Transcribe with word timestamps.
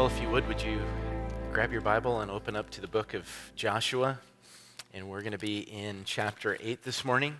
Well, 0.00 0.06
if 0.06 0.22
you 0.22 0.30
would, 0.30 0.48
would 0.48 0.62
you 0.62 0.80
grab 1.52 1.72
your 1.72 1.82
Bible 1.82 2.22
and 2.22 2.30
open 2.30 2.56
up 2.56 2.70
to 2.70 2.80
the 2.80 2.88
book 2.88 3.12
of 3.12 3.28
Joshua? 3.54 4.18
And 4.94 5.10
we're 5.10 5.20
going 5.20 5.32
to 5.32 5.38
be 5.38 5.58
in 5.58 6.04
chapter 6.06 6.56
8 6.58 6.82
this 6.84 7.04
morning. 7.04 7.36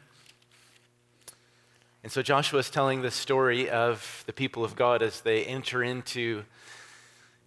And 2.02 2.12
so 2.12 2.20
Joshua 2.20 2.58
is 2.58 2.68
telling 2.68 3.00
the 3.00 3.10
story 3.10 3.70
of 3.70 4.24
the 4.26 4.34
people 4.34 4.62
of 4.62 4.76
God 4.76 5.02
as 5.02 5.22
they 5.22 5.46
enter 5.46 5.82
into 5.82 6.44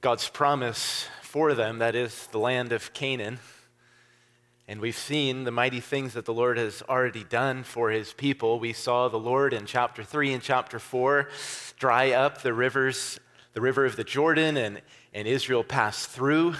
God's 0.02 0.27
promise 0.30 1.07
for 1.21 1.54
them, 1.54 1.77
that 1.77 1.94
is, 1.94 2.25
the 2.31 2.39
land 2.39 2.72
of 2.72 2.91
Canaan. 2.95 3.38
And 4.67 4.81
we've 4.81 4.98
seen 4.98 5.44
the 5.44 5.52
mighty 5.52 5.80
things 5.80 6.14
that 6.14 6.25
the 6.25 6.34
Lord 6.34 6.58
has 6.58 6.81
already 6.89 7.23
done 7.23 7.61
for 7.61 7.91
his 7.91 8.14
people. 8.14 8.59
We 8.59 8.73
saw 8.73 9.09
the 9.09 9.20
Lord 9.20 9.53
in 9.53 9.67
chapter 9.67 10.03
3 10.03 10.34
and 10.34 10.41
chapter 10.41 10.80
4 10.80 11.30
dry 11.77 12.14
up 12.14 12.41
the 12.41 12.53
rivers, 12.53 13.20
the 13.53 13.62
river 13.62 13.85
of 13.85 13.95
the 13.95 14.03
Jordan, 14.03 14.57
and 14.57 14.81
and 15.13 15.27
Israel 15.27 15.63
passed 15.63 16.09
through. 16.09 16.55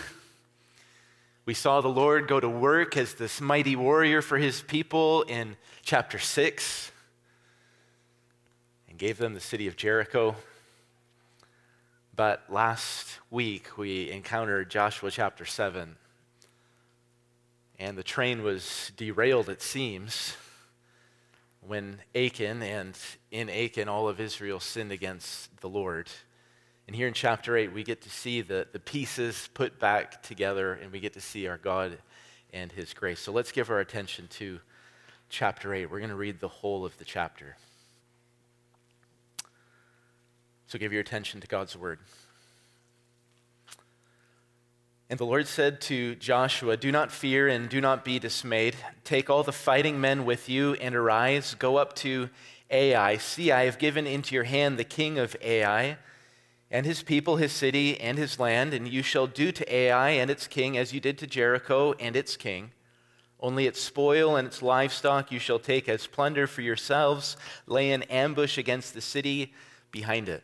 We 1.46 1.54
saw 1.54 1.82
the 1.82 1.90
Lord 1.90 2.28
go 2.28 2.40
to 2.40 2.48
work 2.48 2.96
as 2.96 3.16
this 3.16 3.42
mighty 3.42 3.76
warrior 3.76 4.22
for 4.22 4.38
his 4.38 4.62
people 4.62 5.24
in 5.24 5.58
chapter 5.82 6.18
6 6.18 6.92
and 8.88 8.98
gave 8.98 9.18
them 9.18 9.34
the 9.34 9.42
city 9.42 9.68
of 9.68 9.76
Jericho. 9.76 10.36
But 12.16 12.44
last 12.48 13.20
week 13.30 13.78
we 13.78 14.10
encountered 14.12 14.70
Joshua 14.70 15.12
chapter 15.12 15.46
7, 15.46 15.98
and 17.80 17.98
the 17.98 18.04
train 18.04 18.44
was 18.44 18.92
derailed, 18.96 19.50
it 19.50 19.62
seems, 19.62 20.38
when 21.60 22.00
Achan 22.16 22.62
and 22.62 22.98
in 23.32 23.50
Achan 23.50 23.90
all 23.90 24.08
of 24.08 24.22
Israel 24.22 24.60
sinned 24.60 24.92
against 24.92 25.60
the 25.60 25.70
Lord. 25.70 26.10
And 26.88 26.96
here 26.96 27.08
in 27.08 27.14
chapter 27.14 27.56
8, 27.56 27.74
we 27.74 27.84
get 27.84 28.02
to 28.02 28.10
see 28.10 28.42
the, 28.42 28.68
the 28.72 28.80
pieces 28.80 29.50
put 29.54 29.80
back 29.80 30.22
together 30.22 30.74
and 30.74 30.92
we 30.92 31.00
get 31.00 31.14
to 31.14 31.22
see 31.22 31.48
our 31.48 31.58
God 31.58 31.98
and 32.52 32.72
His 32.72 32.94
grace. 32.94 33.20
So 33.20 33.32
let's 33.32 33.52
give 33.52 33.70
our 33.70 33.80
attention 33.80 34.28
to 34.32 34.60
chapter 35.30 35.74
8. 35.74 35.90
We're 35.90 36.00
going 36.00 36.10
to 36.10 36.16
read 36.16 36.40
the 36.40 36.48
whole 36.48 36.86
of 36.86 36.98
the 36.98 37.06
chapter. 37.06 37.56
So 40.68 40.78
give 40.78 40.92
your 40.92 41.02
attention 41.02 41.40
to 41.42 41.48
God's 41.48 41.78
word. 41.78 42.00
And 45.10 45.20
the 45.20 45.26
Lord 45.26 45.48
said 45.48 45.80
to 45.82 46.16
Joshua, 46.16 46.76
Do 46.76 46.92
not 46.92 47.12
fear 47.12 47.48
and 47.48 47.70
do 47.70 47.80
not 47.80 48.04
be 48.04 48.20
dismayed. 48.20 48.76
Take 49.04 49.30
all 49.30 49.44
the 49.44 49.52
fighting 49.52 50.02
men 50.02 50.26
with 50.26 50.50
you 50.50 50.74
and 50.76 50.96
arise, 50.96 51.56
go 51.56 51.78
up 51.78 51.94
to 51.98 52.30
Ai. 52.72 53.18
See, 53.18 53.52
I 53.52 53.66
have 53.66 53.78
given 53.78 54.08
into 54.08 54.34
your 54.34 54.46
hand 54.46 54.80
the 54.80 54.84
king 54.84 55.20
of 55.20 55.36
Ai 55.42 55.98
and 56.74 56.88
his 56.88 57.04
people, 57.04 57.36
his 57.36 57.52
city, 57.52 58.02
and 58.02 58.18
his 58.18 58.40
land, 58.40 58.74
and 58.74 58.88
you 58.88 59.04
shall 59.04 59.28
do 59.28 59.52
to 59.52 59.74
Ai 59.74 60.10
and 60.10 60.32
its 60.32 60.48
king 60.48 60.76
as 60.76 60.92
you 60.92 61.00
did 61.00 61.20
to 61.20 61.28
Jericho 61.28 61.94
and 62.00 62.16
its 62.16 62.36
king. 62.36 62.72
Only 63.40 63.68
its 63.68 63.80
spoil 63.80 64.36
and 64.36 64.48
its 64.48 64.64
livestock 64.64 65.32
you 65.32 65.38
shall 65.38 65.60
take 65.60 65.88
as 65.88 66.08
plunder 66.08 66.48
for 66.48 66.62
yourselves. 66.62 67.38
Lay 67.68 67.92
an 67.92 68.02
ambush 68.04 68.58
against 68.58 68.96
the 68.96 69.02
city 69.02 69.54
behind 69.92 70.28
it. 70.28 70.44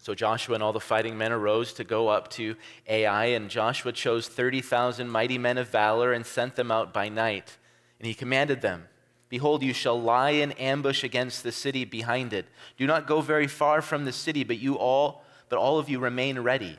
So 0.00 0.14
Joshua 0.14 0.54
and 0.54 0.62
all 0.62 0.72
the 0.72 0.78
fighting 0.78 1.18
men 1.18 1.32
arose 1.32 1.72
to 1.74 1.84
go 1.84 2.06
up 2.06 2.28
to 2.32 2.54
Ai, 2.86 3.24
and 3.26 3.50
Joshua 3.50 3.90
chose 3.90 4.28
30,000 4.28 5.08
mighty 5.08 5.36
men 5.36 5.58
of 5.58 5.68
valor 5.68 6.12
and 6.12 6.24
sent 6.24 6.54
them 6.54 6.70
out 6.70 6.94
by 6.94 7.08
night. 7.08 7.58
And 7.98 8.06
he 8.06 8.14
commanded 8.14 8.60
them 8.60 8.86
Behold, 9.28 9.62
you 9.62 9.72
shall 9.72 10.00
lie 10.00 10.30
in 10.30 10.52
ambush 10.52 11.04
against 11.04 11.42
the 11.42 11.52
city 11.52 11.84
behind 11.84 12.32
it. 12.32 12.46
Do 12.76 12.86
not 12.86 13.06
go 13.06 13.20
very 13.20 13.46
far 13.46 13.82
from 13.82 14.04
the 14.04 14.12
city, 14.12 14.42
but 14.44 14.58
you 14.58 14.76
all, 14.76 15.22
but 15.48 15.58
all 15.58 15.78
of 15.78 15.88
you 15.88 15.98
remain 15.98 16.38
ready. 16.38 16.78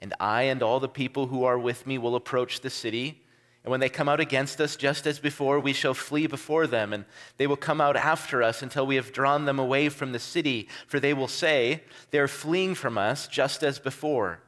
And 0.00 0.14
I 0.20 0.42
and 0.42 0.62
all 0.62 0.80
the 0.80 0.88
people 0.88 1.26
who 1.26 1.44
are 1.44 1.58
with 1.58 1.86
me 1.86 1.98
will 1.98 2.16
approach 2.16 2.60
the 2.60 2.70
city. 2.70 3.22
And 3.64 3.70
when 3.70 3.80
they 3.80 3.88
come 3.88 4.08
out 4.08 4.20
against 4.20 4.60
us, 4.60 4.74
just 4.74 5.06
as 5.06 5.20
before, 5.20 5.60
we 5.60 5.72
shall 5.72 5.94
flee 5.94 6.26
before 6.26 6.66
them, 6.66 6.92
and 6.92 7.04
they 7.36 7.46
will 7.46 7.56
come 7.56 7.80
out 7.80 7.96
after 7.96 8.42
us 8.42 8.62
until 8.62 8.84
we 8.84 8.96
have 8.96 9.12
drawn 9.12 9.44
them 9.44 9.60
away 9.60 9.88
from 9.88 10.10
the 10.10 10.18
city. 10.18 10.68
For 10.88 10.98
they 10.98 11.14
will 11.14 11.28
say, 11.28 11.84
They 12.10 12.18
are 12.18 12.28
fleeing 12.28 12.74
from 12.74 12.98
us, 12.98 13.28
just 13.28 13.62
as 13.62 13.78
before. 13.78 14.40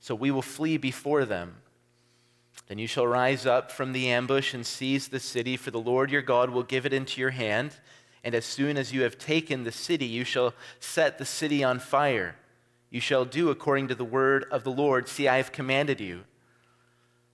So 0.00 0.14
we 0.14 0.30
will 0.30 0.42
flee 0.42 0.76
before 0.76 1.24
them. 1.24 1.61
Then 2.72 2.78
you 2.78 2.86
shall 2.86 3.06
rise 3.06 3.44
up 3.44 3.70
from 3.70 3.92
the 3.92 4.08
ambush 4.08 4.54
and 4.54 4.64
seize 4.64 5.08
the 5.08 5.20
city, 5.20 5.58
for 5.58 5.70
the 5.70 5.78
Lord 5.78 6.10
your 6.10 6.22
God 6.22 6.48
will 6.48 6.62
give 6.62 6.86
it 6.86 6.94
into 6.94 7.20
your 7.20 7.28
hand. 7.28 7.76
And 8.24 8.34
as 8.34 8.46
soon 8.46 8.78
as 8.78 8.94
you 8.94 9.02
have 9.02 9.18
taken 9.18 9.64
the 9.64 9.70
city, 9.70 10.06
you 10.06 10.24
shall 10.24 10.54
set 10.80 11.18
the 11.18 11.26
city 11.26 11.62
on 11.62 11.78
fire. 11.78 12.34
You 12.88 12.98
shall 12.98 13.26
do 13.26 13.50
according 13.50 13.88
to 13.88 13.94
the 13.94 14.06
word 14.06 14.46
of 14.50 14.64
the 14.64 14.72
Lord. 14.72 15.06
See, 15.06 15.28
I 15.28 15.36
have 15.36 15.52
commanded 15.52 16.00
you. 16.00 16.22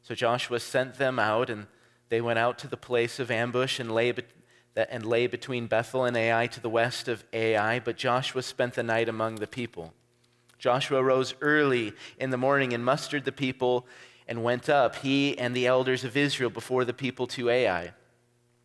So 0.03 0.17
Joshua 0.17 0.59
sent 0.59 0.99
them 0.99 1.21
out, 1.21 1.51
and 1.51 1.69
they 2.09 2.21
went 2.21 2.41
out 2.41 2.59
to 2.59 2.67
the 2.67 2.77
place 2.77 3.21
of 3.21 3.31
ambush 3.31 3.79
and 3.79 3.95
lay, 3.95 4.13
and 4.75 5.07
lay 5.07 5.29
between 5.29 5.69
Bethel 5.69 6.05
and 6.05 6.17
Ai 6.17 6.49
to 6.49 6.61
the 6.61 6.69
west 6.69 7.07
of 7.07 7.23
Ai. 7.33 7.79
But 7.79 7.97
Joshua 7.97 8.43
spent 8.43 8.75
the 8.75 8.83
night 8.83 9.09
among 9.09 9.37
the 9.37 9.47
people. 9.47 9.95
Joshua 10.59 11.01
rose 11.01 11.37
early 11.41 11.93
in 12.19 12.31
the 12.31 12.37
morning 12.37 12.73
and 12.73 12.85
mustered 12.85 13.25
the 13.25 13.31
people 13.31 13.87
and 14.29 14.45
went 14.45 14.69
up, 14.69 14.97
he 14.97 15.37
and 15.39 15.57
the 15.57 15.67
elders 15.67 16.05
of 16.05 16.17
Israel, 16.17 16.51
before 16.51 16.85
the 16.85 16.93
people 16.93 17.27
to 17.29 17.49
Ai. 17.49 17.93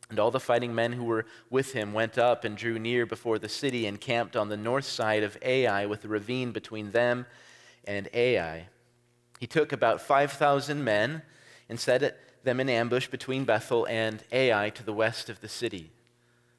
And 0.09 0.19
all 0.19 0.29
the 0.29 0.39
fighting 0.39 0.75
men 0.75 0.93
who 0.93 1.05
were 1.05 1.25
with 1.49 1.73
him 1.73 1.93
went 1.93 2.17
up 2.17 2.43
and 2.43 2.55
drew 2.55 2.77
near 2.77 3.05
before 3.05 3.39
the 3.39 3.49
city 3.49 3.87
and 3.87 3.99
camped 3.99 4.35
on 4.35 4.49
the 4.49 4.57
north 4.57 4.85
side 4.85 5.23
of 5.23 5.37
Ai 5.41 5.85
with 5.85 6.05
a 6.05 6.07
ravine 6.07 6.51
between 6.51 6.91
them 6.91 7.25
and 7.85 8.09
Ai. 8.13 8.67
He 9.39 9.47
took 9.47 9.71
about 9.71 10.01
5,000 10.01 10.83
men 10.83 11.23
and 11.69 11.79
set 11.79 12.19
them 12.43 12.59
in 12.59 12.69
ambush 12.69 13.07
between 13.07 13.45
Bethel 13.45 13.87
and 13.89 14.23
Ai 14.31 14.69
to 14.71 14.83
the 14.83 14.93
west 14.93 15.29
of 15.29 15.41
the 15.41 15.49
city. 15.49 15.91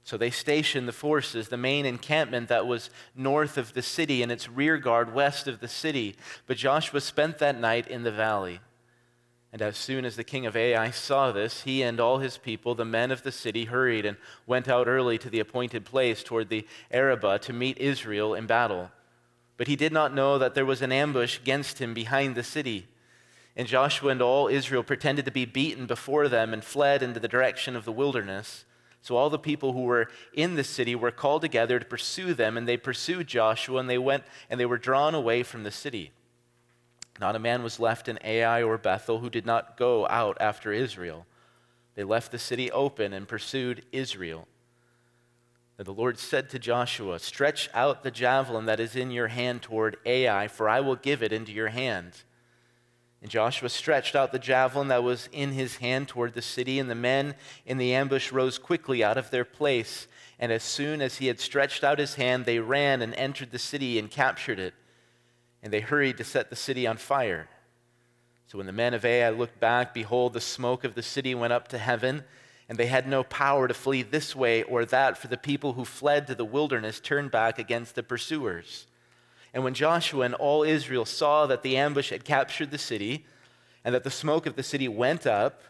So 0.02 0.16
they 0.18 0.30
stationed 0.30 0.86
the 0.88 0.92
forces, 0.92 1.48
the 1.48 1.56
main 1.56 1.86
encampment 1.86 2.48
that 2.48 2.66
was 2.66 2.90
north 3.14 3.56
of 3.56 3.72
the 3.72 3.82
city 3.82 4.22
and 4.22 4.30
its 4.30 4.48
rear 4.48 4.76
guard 4.76 5.14
west 5.14 5.46
of 5.46 5.60
the 5.60 5.68
city. 5.68 6.16
But 6.46 6.58
Joshua 6.58 7.00
spent 7.00 7.38
that 7.38 7.58
night 7.58 7.88
in 7.88 8.02
the 8.02 8.12
valley. 8.12 8.60
And 9.54 9.62
as 9.62 9.76
soon 9.76 10.04
as 10.04 10.16
the 10.16 10.24
king 10.24 10.46
of 10.46 10.56
Ai 10.56 10.90
saw 10.90 11.30
this, 11.30 11.62
he 11.62 11.80
and 11.80 12.00
all 12.00 12.18
his 12.18 12.38
people, 12.38 12.74
the 12.74 12.84
men 12.84 13.12
of 13.12 13.22
the 13.22 13.30
city, 13.30 13.66
hurried 13.66 14.04
and 14.04 14.16
went 14.48 14.66
out 14.66 14.88
early 14.88 15.16
to 15.18 15.30
the 15.30 15.38
appointed 15.38 15.84
place 15.84 16.24
toward 16.24 16.48
the 16.48 16.66
Arabah 16.90 17.38
to 17.38 17.52
meet 17.52 17.78
Israel 17.78 18.34
in 18.34 18.48
battle. 18.48 18.90
But 19.56 19.68
he 19.68 19.76
did 19.76 19.92
not 19.92 20.12
know 20.12 20.38
that 20.38 20.56
there 20.56 20.66
was 20.66 20.82
an 20.82 20.90
ambush 20.90 21.38
against 21.38 21.78
him 21.78 21.94
behind 21.94 22.34
the 22.34 22.42
city. 22.42 22.88
And 23.54 23.68
Joshua 23.68 24.10
and 24.10 24.20
all 24.20 24.48
Israel 24.48 24.82
pretended 24.82 25.24
to 25.26 25.30
be 25.30 25.44
beaten 25.44 25.86
before 25.86 26.26
them 26.26 26.52
and 26.52 26.64
fled 26.64 27.00
into 27.00 27.20
the 27.20 27.28
direction 27.28 27.76
of 27.76 27.84
the 27.84 27.92
wilderness. 27.92 28.64
So 29.02 29.14
all 29.14 29.30
the 29.30 29.38
people 29.38 29.72
who 29.72 29.82
were 29.82 30.08
in 30.32 30.56
the 30.56 30.64
city 30.64 30.96
were 30.96 31.12
called 31.12 31.42
together 31.42 31.78
to 31.78 31.84
pursue 31.84 32.34
them, 32.34 32.56
and 32.56 32.66
they 32.66 32.76
pursued 32.76 33.28
Joshua, 33.28 33.78
and 33.78 33.88
they 33.88 33.98
went 33.98 34.24
and 34.50 34.58
they 34.58 34.66
were 34.66 34.78
drawn 34.78 35.14
away 35.14 35.44
from 35.44 35.62
the 35.62 35.70
city. 35.70 36.10
Not 37.20 37.36
a 37.36 37.40
man 37.40 37.62
was 37.62 37.78
left 37.78 38.08
in 38.08 38.18
Ai 38.24 38.62
or 38.62 38.76
Bethel 38.76 39.20
who 39.20 39.30
did 39.30 39.46
not 39.46 39.76
go 39.76 40.06
out 40.08 40.36
after 40.40 40.72
Israel. 40.72 41.26
They 41.94 42.04
left 42.04 42.32
the 42.32 42.38
city 42.38 42.70
open 42.72 43.12
and 43.12 43.28
pursued 43.28 43.84
Israel. 43.92 44.48
And 45.78 45.86
the 45.86 45.92
Lord 45.92 46.18
said 46.18 46.50
to 46.50 46.58
Joshua, 46.58 47.18
Stretch 47.18 47.68
out 47.72 48.02
the 48.02 48.10
javelin 48.10 48.66
that 48.66 48.80
is 48.80 48.96
in 48.96 49.10
your 49.10 49.28
hand 49.28 49.62
toward 49.62 49.96
Ai, 50.04 50.48
for 50.48 50.68
I 50.68 50.80
will 50.80 50.96
give 50.96 51.22
it 51.22 51.32
into 51.32 51.52
your 51.52 51.68
hand. 51.68 52.22
And 53.22 53.30
Joshua 53.30 53.68
stretched 53.68 54.14
out 54.14 54.32
the 54.32 54.38
javelin 54.38 54.88
that 54.88 55.02
was 55.02 55.28
in 55.32 55.52
his 55.52 55.76
hand 55.76 56.08
toward 56.08 56.34
the 56.34 56.42
city, 56.42 56.78
and 56.78 56.90
the 56.90 56.94
men 56.94 57.34
in 57.64 57.78
the 57.78 57.94
ambush 57.94 58.32
rose 58.32 58.58
quickly 58.58 59.02
out 59.02 59.16
of 59.16 59.30
their 59.30 59.44
place. 59.44 60.06
And 60.38 60.52
as 60.52 60.62
soon 60.62 61.00
as 61.00 61.16
he 61.16 61.28
had 61.28 61.40
stretched 61.40 61.82
out 61.82 61.98
his 61.98 62.16
hand, 62.16 62.44
they 62.44 62.58
ran 62.58 63.02
and 63.02 63.14
entered 63.14 63.50
the 63.50 63.58
city 63.58 63.98
and 63.98 64.10
captured 64.10 64.58
it 64.58 64.74
and 65.64 65.72
they 65.72 65.80
hurried 65.80 66.18
to 66.18 66.24
set 66.24 66.50
the 66.50 66.56
city 66.56 66.86
on 66.86 66.98
fire. 66.98 67.48
So 68.46 68.58
when 68.58 68.66
the 68.66 68.72
men 68.72 68.92
of 68.92 69.04
Ai 69.04 69.30
looked 69.30 69.58
back, 69.58 69.94
behold, 69.94 70.34
the 70.34 70.40
smoke 70.40 70.84
of 70.84 70.94
the 70.94 71.02
city 71.02 71.34
went 71.34 71.54
up 71.54 71.68
to 71.68 71.78
heaven, 71.78 72.22
and 72.68 72.76
they 72.76 72.86
had 72.86 73.08
no 73.08 73.24
power 73.24 73.66
to 73.66 73.72
flee 73.72 74.02
this 74.02 74.36
way 74.36 74.62
or 74.62 74.84
that, 74.84 75.16
for 75.16 75.28
the 75.28 75.38
people 75.38 75.72
who 75.72 75.86
fled 75.86 76.26
to 76.26 76.34
the 76.34 76.44
wilderness 76.44 77.00
turned 77.00 77.30
back 77.30 77.58
against 77.58 77.94
the 77.94 78.02
pursuers. 78.02 78.86
And 79.54 79.64
when 79.64 79.72
Joshua 79.72 80.26
and 80.26 80.34
all 80.34 80.64
Israel 80.64 81.06
saw 81.06 81.46
that 81.46 81.62
the 81.62 81.78
ambush 81.78 82.10
had 82.10 82.26
captured 82.26 82.70
the 82.70 82.78
city, 82.78 83.24
and 83.84 83.94
that 83.94 84.04
the 84.04 84.10
smoke 84.10 84.44
of 84.44 84.56
the 84.56 84.62
city 84.62 84.86
went 84.86 85.26
up, 85.26 85.62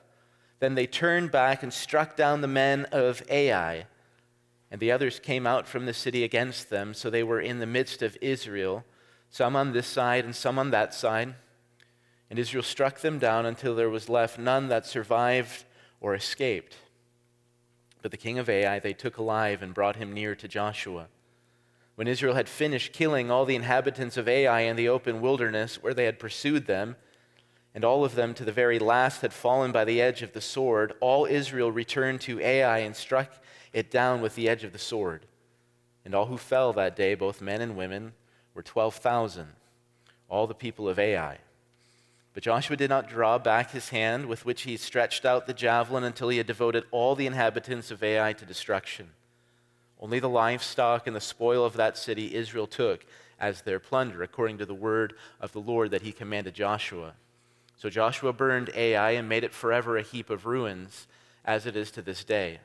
then 0.59 0.75
they 0.75 0.89
turned 0.89 1.31
back 1.31 1.63
and 1.63 1.73
struck 1.73 2.17
down 2.17 2.41
the 2.41 2.49
men 2.49 2.85
of 2.91 3.23
Ai. 3.31 3.87
And 4.73 4.81
the 4.81 4.91
others 4.91 5.21
came 5.21 5.47
out 5.47 5.69
from 5.69 5.87
the 5.87 5.95
city 5.95 6.25
against 6.25 6.69
them, 6.69 6.95
so 6.95 7.11
they 7.11 7.23
were 7.23 7.41
in 7.41 7.61
the 7.61 7.67
midst 7.67 8.03
of 8.03 8.19
Israel 8.21 8.85
some 9.35 9.57
on 9.57 9.73
this 9.73 9.89
side 9.89 10.25
and 10.25 10.37
some 10.37 10.61
on 10.61 10.71
that 10.71 10.95
side. 10.95 11.35
And 12.31 12.39
Israel 12.39 12.63
struck 12.63 13.01
them 13.01 13.19
down 13.19 13.47
until 13.47 13.75
there 13.75 13.91
was 13.91 14.09
left 14.09 14.39
none 14.39 14.69
that 14.69 14.87
survived 14.87 15.65
or 16.01 16.15
escaped. 16.15 16.77
But 18.01 18.13
the 18.13 18.17
king 18.17 18.39
of 18.39 18.49
Ai 18.49 18.79
they 18.79 18.93
took 18.93 19.19
alive 19.19 19.61
and 19.61 19.75
brought 19.75 19.97
him 19.97 20.13
near 20.13 20.37
to 20.37 20.47
Joshua. 20.47 21.09
When 21.97 22.07
Israel 22.07 22.37
had 22.37 22.49
finished 22.49 22.93
killing 22.93 23.29
all 23.29 23.45
the 23.45 23.57
inhabitants 23.57 24.17
of 24.17 24.29
Ai 24.29 24.61
in 24.61 24.77
the 24.77 24.89
open 24.89 25.21
wilderness 25.21 25.83
where 25.83 25.95
they 25.95 26.05
had 26.05 26.21
pursued 26.21 26.67
them, 26.67 26.95
and 27.75 27.85
all 27.85 28.05
of 28.05 28.15
them 28.15 28.35
to 28.35 28.45
the 28.45 28.53
very 28.53 28.79
last 28.79 29.23
had 29.23 29.33
fallen 29.33 29.73
by 29.73 29.85
the 29.85 30.01
edge 30.01 30.23
of 30.23 30.33
the 30.33 30.41
sword, 30.41 30.93
all 31.01 31.27
Israel 31.27 31.73
returned 31.73 32.21
to 32.21 32.39
Ai 32.41 32.79
and 32.79 32.95
struck 32.95 33.33
it 33.73 33.91
down 33.91 34.21
with 34.21 34.37
the 34.37 34.49
edge 34.49 34.63
of 34.63 34.73
the 34.73 34.79
sword. 34.79 35.27
And 36.05 36.15
all 36.15 36.27
who 36.27 36.39
fell 36.39 36.73
that 36.75 36.95
day, 36.95 37.17
both 37.17 37.41
men 37.41 37.61
and 37.61 37.77
women, 37.77 38.13
were 38.55 38.63
12,000, 38.63 39.49
all 40.29 40.47
the 40.47 40.55
people 40.55 40.89
of 40.89 40.99
Ai. 40.99 41.39
But 42.33 42.43
Joshua 42.43 42.77
did 42.77 42.91
not 42.91 43.09
draw 43.09 43.39
back 43.39 43.71
his 43.71 43.91
hand 43.91 44.27
with 44.27 44.45
which 44.45 44.63
he 44.63 44.77
stretched 44.77 45.25
out 45.25 45.47
the 45.47 45.55
javelin 45.55 46.03
until 46.03 46.29
he 46.29 46.39
had 46.39 46.47
devoted 46.47 46.85
all 46.91 47.15
the 47.15 47.27
inhabitants 47.27 47.91
of 47.91 48.03
Ai 48.03 48.33
to 48.33 48.45
destruction. 48.45 49.11
Only 50.01 50.19
the 50.19 50.29
livestock 50.29 51.07
and 51.07 51.15
the 51.15 51.21
spoil 51.21 51.65
of 51.65 51.75
that 51.75 51.97
city 51.97 52.35
Israel 52.35 52.67
took 52.67 53.07
as 53.39 53.63
their 53.63 53.79
plunder, 53.79 54.23
according 54.23 54.59
to 54.59 54.67
the 54.67 54.75
word 54.75 55.15
of 55.41 55.53
the 55.53 55.61
Lord 55.61 55.91
that 55.93 56.03
he 56.03 56.13
commanded 56.13 56.55
Joshua. 56.55 57.15
So 57.77 57.91
Joshua 57.91 58.33
burned 58.33 58.71
Ai 58.75 59.13
and 59.13 59.29
made 59.29 59.45
it 59.45 59.53
forever 59.53 59.97
a 59.97 60.03
heap 60.03 60.31
of 60.31 60.47
ruins, 60.47 61.07
as 61.45 61.67
it 61.67 61.77
is 61.77 61.91
to 61.93 62.03
this 62.03 62.25
day. 62.25 62.61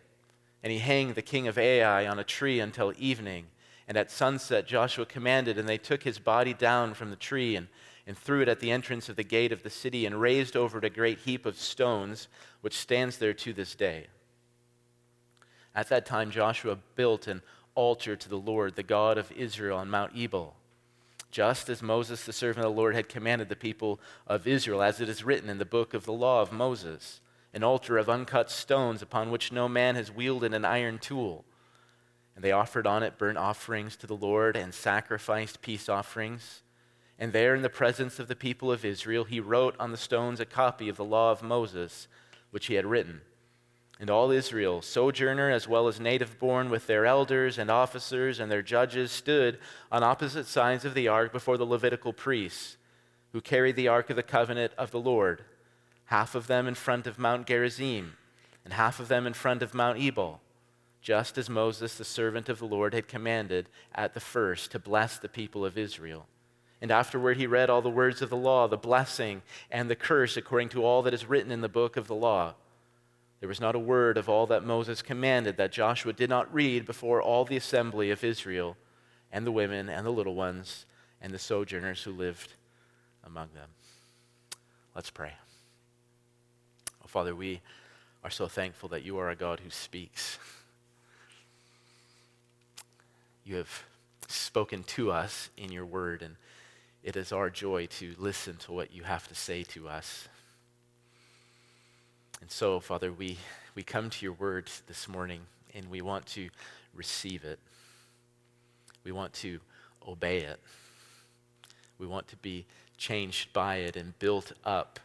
And 0.63 0.71
he 0.71 0.80
hanged 0.80 1.15
the 1.15 1.21
king 1.21 1.47
of 1.47 1.57
Ai 1.57 2.07
on 2.07 2.19
a 2.19 2.24
tree 2.24 2.59
until 2.59 2.94
evening. 2.97 3.47
And 3.89 3.97
at 3.97 4.12
sunset, 4.12 4.68
Joshua 4.68 5.07
commanded, 5.07 5.57
and 5.57 5.68
they 5.68 5.80
took 5.80 6.03
his 6.03 6.19
body 6.19 6.53
down 6.53 6.94
from 6.94 7.09
the 7.09 7.15
tree 7.15 7.56
and, 7.56 7.68
and 8.06 8.15
threw 8.15 8.41
it 8.41 8.47
at 8.47 8.59
the 8.59 8.69
entrance 8.69 9.09
of 9.09 9.15
the 9.15 9.24
gate 9.24 9.51
of 9.51 9.63
the 9.63 9.69
city 9.71 10.06
and 10.06 10.21
raised 10.21 10.56
over 10.56 10.77
it 10.77 10.86
a 10.86 10.91
great 10.91 11.18
heap 11.18 11.47
of 11.47 11.57
stones, 11.57 12.27
which 12.62 12.77
stands 12.77 13.18
there 13.18 13.33
to 13.33 13.51
this 13.51 13.74
day. 13.74 14.06
At 15.74 15.89
that 15.89 16.06
time, 16.06 16.30
Joshua 16.30 16.77
built 16.95 17.27
an 17.27 17.41
altar 17.74 18.15
to 18.15 18.30
the 18.30 18.38
Lord, 18.38 18.75
the 18.75 18.83
God 18.83 19.18
of 19.18 19.31
Israel, 19.31 19.80
on 19.80 19.89
Mount 19.89 20.13
Ebal, 20.15 20.56
just 21.31 21.68
as 21.68 21.81
Moses, 21.81 22.24
the 22.24 22.31
servant 22.31 22.65
of 22.65 22.71
the 22.71 22.80
Lord, 22.80 22.94
had 22.94 23.09
commanded 23.09 23.50
the 23.50 23.56
people 23.56 24.00
of 24.27 24.47
Israel, 24.47 24.83
as 24.83 25.01
it 25.01 25.09
is 25.09 25.24
written 25.24 25.50
in 25.50 25.57
the 25.57 25.65
book 25.65 25.95
of 25.95 26.06
the 26.06 26.13
law 26.13 26.44
of 26.44 26.51
Moses 26.51 27.21
an 27.53 27.63
altar 27.63 27.97
of 27.97 28.09
uncut 28.09 28.51
stones 28.51 29.01
upon 29.01 29.31
which 29.31 29.51
no 29.51 29.68
man 29.68 29.95
has 29.95 30.12
wielded 30.12 30.53
an 30.53 30.65
iron 30.65 31.00
tool. 31.00 31.44
And 32.39 32.44
they 32.45 32.53
offered 32.53 32.88
on 32.88 33.03
it 33.03 33.18
burnt 33.18 33.38
offerings 33.38 33.97
to 33.97 34.07
the 34.07 34.15
Lord 34.15 34.56
and 34.56 34.74
sacrificed 34.74 35.62
peace 35.62 35.89
offerings. 35.89 36.62
And 37.19 37.33
there, 37.33 37.53
in 37.53 37.63
the 37.63 37.69
presence 37.69 38.18
of 38.18 38.30
the 38.30 38.36
people 38.36 38.71
of 38.71 38.86
Israel, 38.86 39.25
he 39.25 39.41
wrote 39.41 39.75
on 39.77 39.91
the 39.91 39.97
stones 39.97 40.39
a 40.39 40.45
copy 40.45 40.88
of 40.88 40.95
the 40.95 41.03
law 41.03 41.33
of 41.33 41.44
Moses, 41.44 42.07
which 42.51 42.68
he 42.68 42.75
had 42.75 42.86
written. 42.86 43.19
And 44.00 44.09
all 44.09 44.31
Israel, 44.31 44.81
sojourner 44.81 45.50
as 45.50 45.68
well 45.68 45.89
as 45.89 46.00
native 46.00 46.39
born, 46.39 46.69
with 46.69 46.88
their 46.88 47.06
elders 47.06 47.57
and 47.57 47.69
officers 47.69 48.39
and 48.39 48.50
their 48.50 48.62
judges, 48.62 49.12
stood 49.12 49.59
on 49.91 50.01
opposite 50.01 50.45
sides 50.45 50.86
of 50.86 50.94
the 50.94 51.09
ark 51.09 51.33
before 51.33 51.57
the 51.57 51.65
Levitical 51.65 52.13
priests, 52.13 52.77
who 53.33 53.41
carried 53.41 53.75
the 53.75 53.89
ark 53.89 54.09
of 54.09 54.15
the 54.15 54.24
covenant 54.24 54.71
of 54.77 54.91
the 54.91 55.01
Lord, 55.01 55.44
half 56.06 56.36
of 56.36 56.47
them 56.47 56.69
in 56.69 56.75
front 56.75 57.06
of 57.06 57.19
Mount 57.19 57.47
Gerizim, 57.47 58.15
and 58.63 58.75
half 58.75 59.01
of 59.01 59.09
them 59.09 59.27
in 59.27 59.33
front 59.33 59.62
of 59.62 59.74
Mount 59.74 60.00
Ebal, 60.00 60.39
just 61.01 61.38
as 61.38 61.50
Moses, 61.50 61.96
the 61.96 62.04
servant 62.04 62.50
of 62.50 62.60
the 62.60 62.66
Lord, 62.66 62.94
had 62.94 63.07
commanded 63.07 63.69
at 63.96 64.13
the 64.13 64.19
first 64.19 64.72
to 64.72 64.80
bless 64.80 65.18
the 65.18 65.30
people 65.30 65.66
of 65.66 65.78
Israel. 65.78 66.28
And 66.81 66.92
afterward 66.92 67.38
he 67.38 67.48
read 67.48 67.69
all 67.69 67.81
the 67.81 67.90
words 67.90 68.22
of 68.22 68.30
the 68.30 68.38
law, 68.38 68.68
the 68.68 68.78
blessing 68.78 69.42
and 69.69 69.90
the 69.90 69.96
curse, 69.96 70.38
according 70.38 70.69
to 70.69 70.84
all 70.84 71.01
that 71.04 71.13
is 71.13 71.25
written 71.25 71.51
in 71.51 71.62
the 71.62 71.69
book 71.69 71.98
of 71.98 72.07
the 72.07 72.16
law. 72.16 72.56
There 73.40 73.50
was 73.50 73.62
not 73.62 73.75
a 73.75 73.80
word 73.80 74.18
of 74.18 74.28
all 74.28 74.48
that 74.48 74.66
Moses 74.66 75.01
commanded 75.01 75.57
that 75.57 75.72
Joshua 75.72 76.13
did 76.13 76.30
not 76.30 76.54
read 76.54 76.86
before 76.86 77.22
all 77.22 77.46
the 77.46 77.57
assembly 77.57 78.12
of 78.12 78.24
Israel, 78.24 78.75
and 79.31 79.46
the 79.46 79.51
women 79.51 79.90
and 79.90 80.06
the 80.06 80.12
little 80.12 80.36
ones, 80.36 80.86
and 81.22 81.34
the 81.34 81.40
sojourners 81.40 82.04
who 82.04 82.12
lived 82.12 82.54
among 83.24 83.50
them. 83.54 83.69
Let's 84.96 85.12
pray. 85.12 85.34
Oh, 87.04 87.07
Father, 87.07 87.36
we 87.36 87.62
are 88.24 88.30
so 88.30 88.48
thankful 88.48 88.90
that 88.90 89.04
you 89.04 89.18
are 89.18 89.30
a 89.30 89.36
God 89.36 89.62
who 89.62 89.69
speaks. 89.69 90.40
You 93.50 93.56
have 93.56 93.84
spoken 94.28 94.84
to 94.84 95.12
us 95.12 95.50
in 95.57 95.72
your 95.72 95.84
word, 95.84 96.22
and 96.22 96.36
it 97.01 97.16
is 97.16 97.31
our 97.31 97.50
joy 97.50 97.88
to 97.98 98.13
listen 98.19 98.57
to 98.57 98.72
what 98.72 98.94
you 98.94 99.01
have 99.01 99.28
to 99.28 99.34
say 99.34 99.63
to 99.63 99.90
us. 99.90 100.28
And 102.42 102.51
so, 102.51 102.80
Father, 102.80 103.12
we, 103.12 103.40
we 103.74 103.81
come 103.81 104.12
to 104.12 104.24
your 104.24 104.34
word 104.34 104.69
this 104.86 105.07
morning 105.07 105.42
and 105.74 105.90
we 105.90 106.04
want 106.04 106.28
to 106.28 106.50
receive 106.94 107.44
it. 107.44 107.57
We 109.04 109.12
want 109.12 109.34
to 109.34 109.60
obey 110.07 110.42
it. 110.42 110.60
We 111.98 112.06
want 112.06 112.28
to 112.28 112.36
be 112.36 112.68
changed 112.98 113.51
by 113.51 113.78
it 113.78 113.96
and 113.96 114.18
built 114.19 114.51
up. 114.63 115.00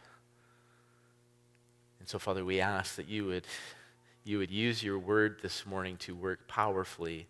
And 1.99 2.07
so, 2.07 2.19
Father, 2.19 2.45
we 2.45 2.61
ask 2.61 2.95
that 2.97 3.07
you 3.09 3.25
would, 3.25 3.47
you 4.23 4.37
would 4.37 4.51
use 4.51 4.83
your 4.83 4.99
word 4.99 5.37
this 5.41 5.65
morning 5.65 5.97
to 5.97 6.13
work 6.13 6.47
powerfully 6.47 7.25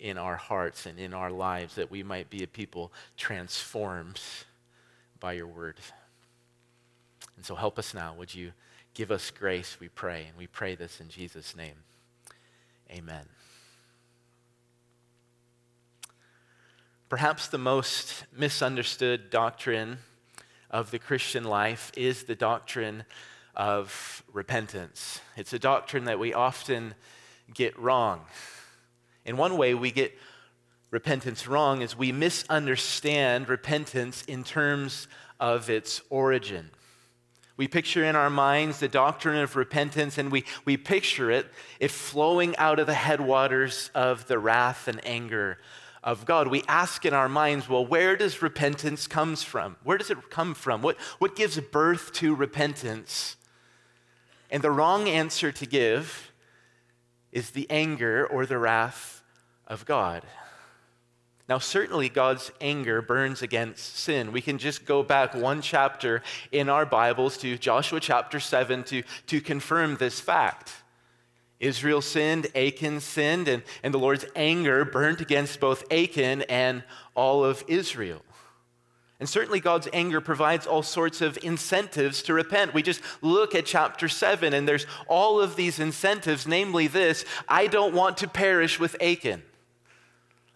in 0.00 0.18
our 0.18 0.36
hearts 0.36 0.86
and 0.86 0.98
in 0.98 1.14
our 1.14 1.30
lives, 1.30 1.74
that 1.76 1.90
we 1.90 2.02
might 2.02 2.30
be 2.30 2.42
a 2.42 2.46
people 2.46 2.92
transformed 3.16 4.20
by 5.20 5.34
your 5.34 5.46
word. 5.46 5.76
And 7.36 7.44
so, 7.44 7.54
help 7.54 7.78
us 7.78 7.94
now. 7.94 8.14
Would 8.18 8.34
you? 8.34 8.52
Give 8.94 9.10
us 9.10 9.30
grace, 9.30 9.76
we 9.78 9.88
pray. 9.88 10.26
And 10.28 10.36
we 10.36 10.46
pray 10.46 10.74
this 10.74 11.00
in 11.00 11.08
Jesus' 11.08 11.56
name. 11.56 11.76
Amen. 12.90 13.26
Perhaps 17.08 17.48
the 17.48 17.58
most 17.58 18.24
misunderstood 18.36 19.30
doctrine 19.30 19.98
of 20.70 20.90
the 20.90 20.98
Christian 20.98 21.44
life 21.44 21.90
is 21.96 22.24
the 22.24 22.34
doctrine 22.34 23.04
of 23.54 24.22
repentance. 24.32 25.20
It's 25.36 25.52
a 25.52 25.58
doctrine 25.58 26.04
that 26.04 26.18
we 26.18 26.32
often 26.32 26.94
get 27.52 27.76
wrong. 27.78 28.20
In 29.24 29.36
one 29.36 29.56
way, 29.56 29.74
we 29.74 29.90
get 29.90 30.16
repentance 30.90 31.46
wrong 31.46 31.82
is 31.82 31.96
we 31.96 32.12
misunderstand 32.12 33.48
repentance 33.48 34.22
in 34.26 34.44
terms 34.44 35.08
of 35.38 35.70
its 35.70 36.00
origin. 36.10 36.70
We 37.56 37.68
picture 37.68 38.04
in 38.04 38.16
our 38.16 38.30
minds 38.30 38.80
the 38.80 38.88
doctrine 38.88 39.36
of 39.36 39.54
repentance 39.54 40.16
and 40.16 40.32
we, 40.32 40.44
we 40.64 40.76
picture 40.76 41.30
it, 41.30 41.46
it 41.78 41.90
flowing 41.90 42.56
out 42.56 42.78
of 42.78 42.86
the 42.86 42.94
headwaters 42.94 43.90
of 43.94 44.26
the 44.28 44.38
wrath 44.38 44.88
and 44.88 45.04
anger 45.06 45.58
of 46.02 46.24
God. 46.24 46.48
We 46.48 46.62
ask 46.66 47.04
in 47.04 47.12
our 47.12 47.28
minds, 47.28 47.68
well, 47.68 47.84
where 47.84 48.16
does 48.16 48.40
repentance 48.40 49.06
comes 49.06 49.42
from? 49.42 49.76
Where 49.84 49.98
does 49.98 50.10
it 50.10 50.30
come 50.30 50.54
from? 50.54 50.80
What, 50.80 50.96
what 51.18 51.36
gives 51.36 51.60
birth 51.60 52.12
to 52.14 52.34
repentance? 52.34 53.36
And 54.50 54.62
the 54.62 54.70
wrong 54.70 55.08
answer 55.08 55.52
to 55.52 55.66
give 55.66 56.29
is 57.32 57.50
the 57.50 57.66
anger 57.70 58.26
or 58.26 58.46
the 58.46 58.58
wrath 58.58 59.22
of 59.66 59.86
God. 59.86 60.22
Now, 61.48 61.58
certainly 61.58 62.08
God's 62.08 62.52
anger 62.60 63.02
burns 63.02 63.42
against 63.42 63.96
sin. 63.96 64.30
We 64.30 64.40
can 64.40 64.58
just 64.58 64.84
go 64.86 65.02
back 65.02 65.34
one 65.34 65.62
chapter 65.62 66.22
in 66.52 66.68
our 66.68 66.86
Bibles 66.86 67.36
to 67.38 67.58
Joshua 67.58 67.98
chapter 67.98 68.38
7 68.38 68.84
to, 68.84 69.02
to 69.26 69.40
confirm 69.40 69.96
this 69.96 70.20
fact. 70.20 70.72
Israel 71.58 72.00
sinned, 72.00 72.46
Achan 72.54 73.00
sinned, 73.00 73.48
and, 73.48 73.64
and 73.82 73.92
the 73.92 73.98
Lord's 73.98 74.24
anger 74.36 74.84
burned 74.84 75.20
against 75.20 75.58
both 75.58 75.92
Achan 75.92 76.42
and 76.42 76.84
all 77.14 77.44
of 77.44 77.64
Israel. 77.66 78.22
And 79.20 79.28
certainly 79.28 79.60
God's 79.60 79.86
anger 79.92 80.22
provides 80.22 80.66
all 80.66 80.82
sorts 80.82 81.20
of 81.20 81.38
incentives 81.42 82.22
to 82.22 82.32
repent. 82.32 82.72
We 82.72 82.82
just 82.82 83.02
look 83.20 83.54
at 83.54 83.66
chapter 83.66 84.08
7, 84.08 84.54
and 84.54 84.66
there's 84.66 84.86
all 85.06 85.42
of 85.42 85.56
these 85.56 85.78
incentives, 85.78 86.48
namely 86.48 86.86
this 86.86 87.26
I 87.46 87.66
don't 87.66 87.94
want 87.94 88.16
to 88.18 88.28
perish 88.28 88.80
with 88.80 88.96
Achan. 89.00 89.42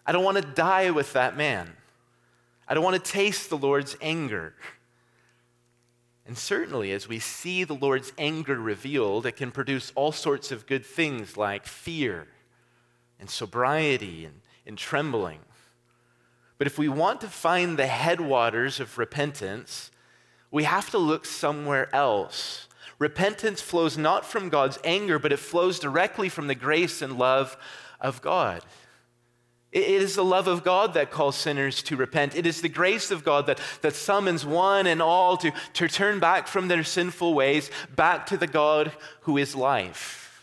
I 0.03 0.11
don't 0.11 0.23
want 0.23 0.37
to 0.37 0.43
die 0.43 0.89
with 0.89 1.13
that 1.13 1.37
man. 1.37 1.73
I 2.67 2.73
don't 2.73 2.83
want 2.83 3.03
to 3.03 3.11
taste 3.11 3.51
the 3.51 3.57
Lord's 3.57 3.95
anger. 4.01 4.55
And 6.25 6.35
certainly, 6.35 6.91
as 6.91 7.07
we 7.07 7.19
see 7.19 7.63
the 7.63 7.75
Lord's 7.75 8.11
anger 8.17 8.59
revealed, 8.59 9.27
it 9.27 9.33
can 9.33 9.51
produce 9.51 9.91
all 9.93 10.11
sorts 10.11 10.51
of 10.51 10.65
good 10.65 10.83
things 10.83 11.37
like 11.37 11.67
fear 11.67 12.27
and 13.19 13.29
sobriety 13.29 14.25
and, 14.25 14.41
and 14.65 14.75
trembling. 14.75 15.39
But 16.57 16.67
if 16.67 16.77
we 16.77 16.87
want 16.87 17.21
to 17.21 17.27
find 17.27 17.77
the 17.77 17.87
headwaters 17.87 18.79
of 18.79 18.97
repentance, 18.97 19.91
we 20.51 20.63
have 20.63 20.89
to 20.91 20.97
look 20.97 21.25
somewhere 21.25 21.93
else. 21.93 22.67
Repentance 22.97 23.61
flows 23.61 23.97
not 23.97 24.25
from 24.25 24.49
God's 24.49 24.79
anger, 24.83 25.19
but 25.19 25.33
it 25.33 25.39
flows 25.39 25.79
directly 25.79 26.29
from 26.29 26.47
the 26.47 26.55
grace 26.55 27.01
and 27.01 27.17
love 27.17 27.57
of 27.99 28.21
God. 28.21 28.61
It 29.73 29.89
is 29.89 30.15
the 30.15 30.23
love 30.23 30.47
of 30.47 30.63
God 30.63 30.93
that 30.93 31.11
calls 31.11 31.35
sinners 31.35 31.83
to 31.83 31.97
repent. 31.97 32.37
It 32.37 32.45
is 32.45 32.61
the 32.61 32.69
grace 32.69 33.11
of 33.11 33.25
God 33.25 33.47
that, 33.47 33.59
that 33.81 33.93
summons 33.93 34.45
one 34.45 34.87
and 34.87 35.01
all 35.01 35.35
to, 35.35 35.51
to 35.73 35.89
turn 35.89 36.19
back 36.19 36.47
from 36.47 36.69
their 36.69 36.85
sinful 36.85 37.33
ways, 37.33 37.69
back 37.93 38.25
to 38.27 38.37
the 38.37 38.47
God 38.47 38.93
who 39.21 39.37
is 39.37 39.53
life. 39.53 40.34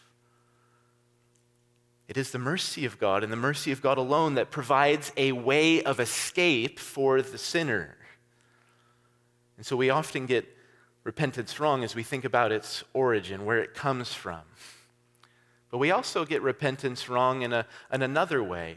It 2.09 2.17
is 2.17 2.31
the 2.31 2.39
mercy 2.39 2.85
of 2.85 2.99
God 2.99 3.23
and 3.23 3.33
the 3.33 3.37
mercy 3.37 3.73
of 3.73 3.81
God 3.81 3.99
alone 3.99 4.35
that 4.35 4.51
provides 4.51 5.13
a 5.17 5.33
way 5.33 5.83
of 5.83 6.01
escape 6.01 6.79
for 6.79 7.23
the 7.23 7.39
sinner. 7.39 7.97
And 9.57 9.65
so 9.65 9.77
we 9.77 9.91
often 9.91 10.27
get 10.27 10.47
repentance 11.05 11.59
wrong 11.59 11.85
as 11.85 11.95
we 11.95 12.03
think 12.03 12.25
about 12.25 12.53
its 12.53 12.85
origin, 12.93 13.45
where 13.45 13.59
it 13.59 13.75
comes 13.75 14.13
from. 14.13 14.41
But 15.71 15.79
we 15.79 15.91
also 15.91 16.25
get 16.25 16.43
repentance 16.43 17.09
wrong 17.09 17.43
in, 17.43 17.53
a, 17.53 17.67
in 17.93 18.03
another 18.03 18.43
way. 18.43 18.77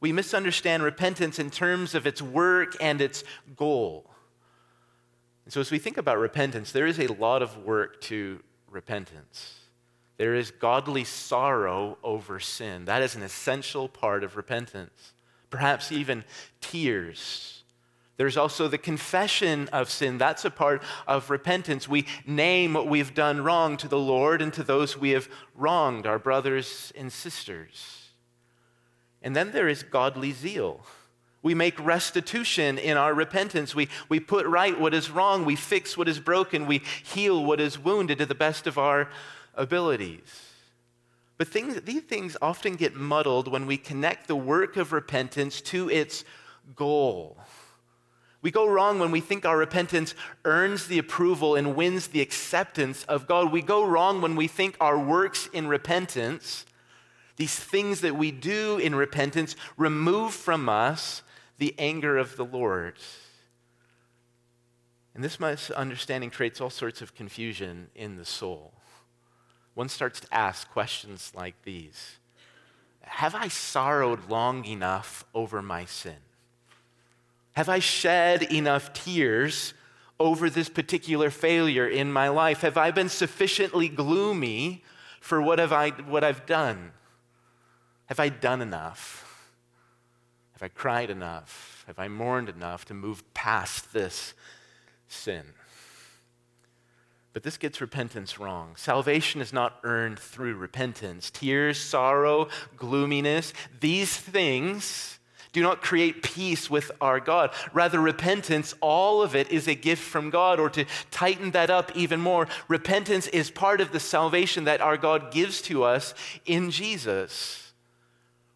We 0.00 0.12
misunderstand 0.12 0.82
repentance 0.82 1.38
in 1.38 1.50
terms 1.50 1.94
of 1.94 2.06
its 2.06 2.22
work 2.22 2.74
and 2.80 3.00
its 3.00 3.22
goal. 3.56 4.10
And 5.44 5.52
so, 5.52 5.60
as 5.60 5.70
we 5.70 5.78
think 5.78 5.96
about 5.96 6.18
repentance, 6.18 6.72
there 6.72 6.86
is 6.86 6.98
a 6.98 7.08
lot 7.08 7.42
of 7.42 7.58
work 7.58 8.00
to 8.02 8.40
repentance. 8.70 9.61
There 10.22 10.36
is 10.36 10.52
godly 10.52 11.02
sorrow 11.02 11.98
over 12.04 12.38
sin. 12.38 12.84
That 12.84 13.02
is 13.02 13.16
an 13.16 13.24
essential 13.24 13.88
part 13.88 14.22
of 14.22 14.36
repentance. 14.36 15.14
Perhaps 15.50 15.90
even 15.90 16.22
tears. 16.60 17.64
There's 18.18 18.36
also 18.36 18.68
the 18.68 18.78
confession 18.78 19.66
of 19.72 19.90
sin. 19.90 20.18
That's 20.18 20.44
a 20.44 20.50
part 20.50 20.84
of 21.08 21.28
repentance. 21.28 21.88
We 21.88 22.06
name 22.24 22.74
what 22.74 22.86
we've 22.86 23.12
done 23.12 23.42
wrong 23.42 23.76
to 23.78 23.88
the 23.88 23.98
Lord 23.98 24.40
and 24.40 24.52
to 24.52 24.62
those 24.62 24.96
we 24.96 25.10
have 25.10 25.28
wronged, 25.56 26.06
our 26.06 26.20
brothers 26.20 26.92
and 26.96 27.12
sisters. 27.12 28.10
And 29.22 29.34
then 29.34 29.50
there 29.50 29.66
is 29.66 29.82
godly 29.82 30.30
zeal. 30.30 30.86
We 31.42 31.54
make 31.56 31.84
restitution 31.84 32.78
in 32.78 32.96
our 32.96 33.12
repentance. 33.12 33.74
We, 33.74 33.88
we 34.08 34.20
put 34.20 34.46
right 34.46 34.78
what 34.78 34.94
is 34.94 35.10
wrong. 35.10 35.44
We 35.44 35.56
fix 35.56 35.96
what 35.96 36.06
is 36.06 36.20
broken. 36.20 36.68
We 36.68 36.82
heal 37.02 37.44
what 37.44 37.58
is 37.58 37.76
wounded 37.76 38.18
to 38.18 38.26
the 38.26 38.36
best 38.36 38.68
of 38.68 38.78
our 38.78 39.08
abilities. 39.54 40.52
But 41.38 41.48
things, 41.48 41.80
these 41.82 42.02
things 42.02 42.36
often 42.40 42.76
get 42.76 42.94
muddled 42.94 43.48
when 43.48 43.66
we 43.66 43.76
connect 43.76 44.28
the 44.28 44.36
work 44.36 44.76
of 44.76 44.92
repentance 44.92 45.60
to 45.62 45.90
its 45.90 46.24
goal. 46.76 47.36
We 48.42 48.50
go 48.50 48.68
wrong 48.68 48.98
when 48.98 49.12
we 49.12 49.20
think 49.20 49.44
our 49.44 49.56
repentance 49.56 50.14
earns 50.44 50.86
the 50.86 50.98
approval 50.98 51.54
and 51.54 51.76
wins 51.76 52.08
the 52.08 52.20
acceptance 52.20 53.04
of 53.04 53.26
God. 53.26 53.52
We 53.52 53.62
go 53.62 53.84
wrong 53.84 54.20
when 54.20 54.36
we 54.36 54.48
think 54.48 54.76
our 54.80 54.98
works 54.98 55.48
in 55.52 55.68
repentance, 55.68 56.66
these 57.36 57.54
things 57.54 58.00
that 58.00 58.16
we 58.16 58.32
do 58.32 58.78
in 58.78 58.94
repentance, 58.94 59.54
remove 59.76 60.34
from 60.34 60.68
us 60.68 61.22
the 61.58 61.74
anger 61.78 62.18
of 62.18 62.36
the 62.36 62.44
Lord. 62.44 62.94
And 65.14 65.22
this 65.22 65.38
misunderstanding 65.38 66.30
creates 66.30 66.60
all 66.60 66.70
sorts 66.70 67.00
of 67.00 67.14
confusion 67.14 67.88
in 67.94 68.16
the 68.16 68.24
soul 68.24 68.74
one 69.74 69.88
starts 69.88 70.20
to 70.20 70.34
ask 70.34 70.70
questions 70.70 71.32
like 71.34 71.54
these 71.62 72.18
Have 73.02 73.34
I 73.34 73.48
sorrowed 73.48 74.28
long 74.28 74.64
enough 74.64 75.24
over 75.34 75.62
my 75.62 75.84
sin? 75.84 76.16
Have 77.52 77.68
I 77.68 77.80
shed 77.80 78.42
enough 78.44 78.92
tears 78.92 79.74
over 80.18 80.48
this 80.48 80.68
particular 80.68 81.30
failure 81.30 81.86
in 81.86 82.12
my 82.12 82.28
life? 82.28 82.62
Have 82.62 82.78
I 82.78 82.90
been 82.90 83.08
sufficiently 83.08 83.88
gloomy 83.88 84.84
for 85.20 85.40
what, 85.40 85.58
have 85.58 85.72
I, 85.72 85.90
what 85.90 86.24
I've 86.24 86.46
done? 86.46 86.92
Have 88.06 88.20
I 88.20 88.28
done 88.28 88.62
enough? 88.62 89.48
Have 90.54 90.62
I 90.62 90.68
cried 90.68 91.10
enough? 91.10 91.84
Have 91.86 91.98
I 91.98 92.08
mourned 92.08 92.48
enough 92.48 92.84
to 92.86 92.94
move 92.94 93.22
past 93.34 93.92
this 93.92 94.34
sin? 95.08 95.44
But 97.32 97.42
this 97.42 97.56
gets 97.56 97.80
repentance 97.80 98.38
wrong. 98.38 98.74
Salvation 98.76 99.40
is 99.40 99.52
not 99.52 99.78
earned 99.84 100.18
through 100.18 100.56
repentance. 100.56 101.30
Tears, 101.30 101.78
sorrow, 101.78 102.48
gloominess, 102.76 103.54
these 103.80 104.14
things 104.14 105.18
do 105.52 105.62
not 105.62 105.82
create 105.82 106.22
peace 106.22 106.70
with 106.70 106.90
our 107.00 107.20
God. 107.20 107.50
Rather, 107.72 108.00
repentance, 108.00 108.74
all 108.80 109.22
of 109.22 109.36
it 109.36 109.50
is 109.50 109.68
a 109.68 109.74
gift 109.74 110.02
from 110.02 110.30
God. 110.30 110.58
Or 110.58 110.70
to 110.70 110.86
tighten 111.10 111.50
that 111.50 111.70
up 111.70 111.94
even 111.94 112.20
more, 112.20 112.48
repentance 112.68 113.26
is 113.28 113.50
part 113.50 113.80
of 113.80 113.92
the 113.92 114.00
salvation 114.00 114.64
that 114.64 114.80
our 114.80 114.96
God 114.96 115.30
gives 115.30 115.60
to 115.62 115.84
us 115.84 116.14
in 116.46 116.70
Jesus. 116.70 117.72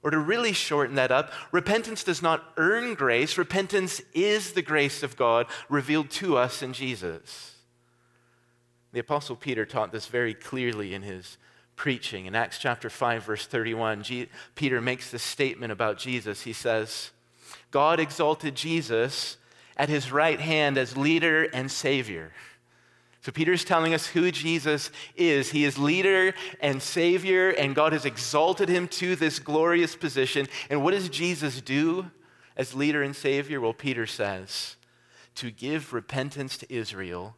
Or 0.02 0.11
to 0.11 0.18
really 0.18 0.52
shorten 0.52 0.95
that 0.95 1.12
up, 1.12 1.33
repentance 1.52 2.02
does 2.04 2.23
not 2.23 2.45
earn 2.56 2.95
grace, 2.95 3.37
repentance 3.37 4.00
is 4.14 4.52
the 4.52 4.62
grace 4.62 5.02
of 5.02 5.16
God 5.16 5.47
revealed 5.68 6.11
to 6.11 6.38
us 6.38 6.62
in 6.62 6.73
Jesus. 6.73 7.55
The 8.97 9.00
Apostle 9.00 9.37
Peter 9.37 9.67
taught 9.67 9.93
this 9.93 10.07
very 10.07 10.33
clearly 10.33 10.95
in 10.95 11.03
his 11.03 11.37
preaching. 11.76 12.25
In 12.25 12.35
Acts 12.35 12.57
chapter 12.57 12.88
5, 12.88 13.25
verse 13.25 13.47
31, 13.47 14.03
G- 14.03 14.29
Peter 14.55 14.81
makes 14.81 15.11
this 15.11 15.23
statement 15.23 15.71
about 15.71 15.99
Jesus. 15.99 16.41
He 16.41 16.55
says, 16.55 17.11
God 17.71 18.00
exalted 18.00 18.55
Jesus 18.55 19.37
at 19.76 19.91
his 19.91 20.11
right 20.11 20.41
hand 20.41 20.79
as 20.79 20.97
leader 20.97 21.43
and 21.43 21.71
savior. 21.71 22.33
So 23.21 23.33
Peter's 23.33 23.67
telling 23.67 23.93
us 23.93 24.07
who 24.07 24.31
Jesus 24.31 24.91
is. 25.15 25.50
He 25.50 25.67
is 25.67 25.76
leader 25.76 26.33
and 26.61 26.81
savior, 26.81 27.50
and 27.50 27.75
God 27.75 27.93
has 27.93 28.07
exalted 28.07 28.71
him 28.71 28.88
to 28.88 29.15
this 29.15 29.38
glorious 29.38 29.95
position. 29.95 30.49
And 30.71 30.83
what 30.83 30.93
does 30.93 31.11
Jesus 31.11 31.61
do 31.61 32.11
as 32.57 32.75
leader 32.75 33.03
and 33.03 33.15
savior? 33.15 33.61
Well, 33.61 33.75
Peter 33.75 34.07
says, 34.07 34.76
to 35.35 35.50
give 35.50 35.93
repentance 35.93 36.57
to 36.57 36.75
Israel 36.75 37.37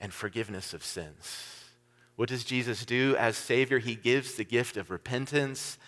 and 0.00 0.12
forgiveness 0.12 0.74
of 0.74 0.84
sins. 0.84 1.64
What 2.16 2.28
does 2.28 2.44
Jesus 2.44 2.84
do 2.84 3.14
as 3.18 3.36
Savior? 3.36 3.78
He 3.78 3.94
gives 3.94 4.34
the 4.34 4.44
gift 4.44 4.76
of 4.76 4.90
repentance 4.90 5.78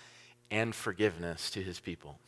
and 0.50 0.74
forgiveness 0.74 1.50
to 1.50 1.62
his 1.62 1.80
people. 1.80 2.18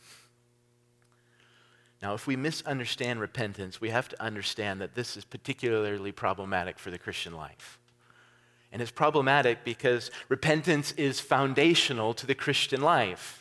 Now, 2.01 2.15
if 2.15 2.25
we 2.25 2.35
misunderstand 2.35 3.19
repentance, 3.19 3.79
we 3.79 3.91
have 3.91 4.09
to 4.09 4.21
understand 4.21 4.81
that 4.81 4.95
this 4.95 5.15
is 5.15 5.23
particularly 5.23 6.11
problematic 6.11 6.79
for 6.79 6.89
the 6.89 6.97
Christian 6.97 7.33
life. 7.33 7.79
And 8.71 8.81
it's 8.81 8.91
problematic 8.91 9.63
because 9.63 10.09
repentance 10.29 10.93
is 10.93 11.19
foundational 11.19 12.13
to 12.15 12.25
the 12.25 12.33
Christian 12.33 12.81
life. 12.81 13.40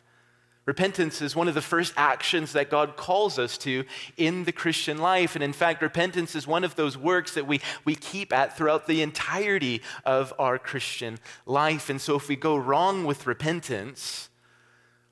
Repentance 0.71 1.21
is 1.21 1.35
one 1.35 1.49
of 1.49 1.55
the 1.55 1.61
first 1.61 1.93
actions 1.97 2.53
that 2.53 2.71
God 2.71 2.97
calls 2.97 3.41
us 3.41 3.59
to 3.59 3.83
in 4.17 4.45
the 4.45 4.53
Christian 4.53 4.99
life. 4.99 5.35
And 5.35 5.43
in 5.43 5.53
fact, 5.53 5.83
repentance 5.83 6.37
is 6.37 6.47
one 6.47 6.63
of 6.63 6.77
those 6.77 6.97
works 6.97 7.35
that 7.35 7.45
we, 7.45 7.61
we 7.85 7.97
keep 7.97 8.33
at 8.33 8.57
throughout 8.57 8.87
the 8.87 9.03
entirety 9.03 9.83
of 10.05 10.33
our 10.39 10.61
Christian 10.61 11.19
life. 11.45 11.91
And 11.91 12.01
so 12.01 12.15
if 12.15 12.29
we 12.29 12.37
go 12.37 12.57
wrong 12.57 13.05
with 13.05 13.27
repentance, 13.27 14.29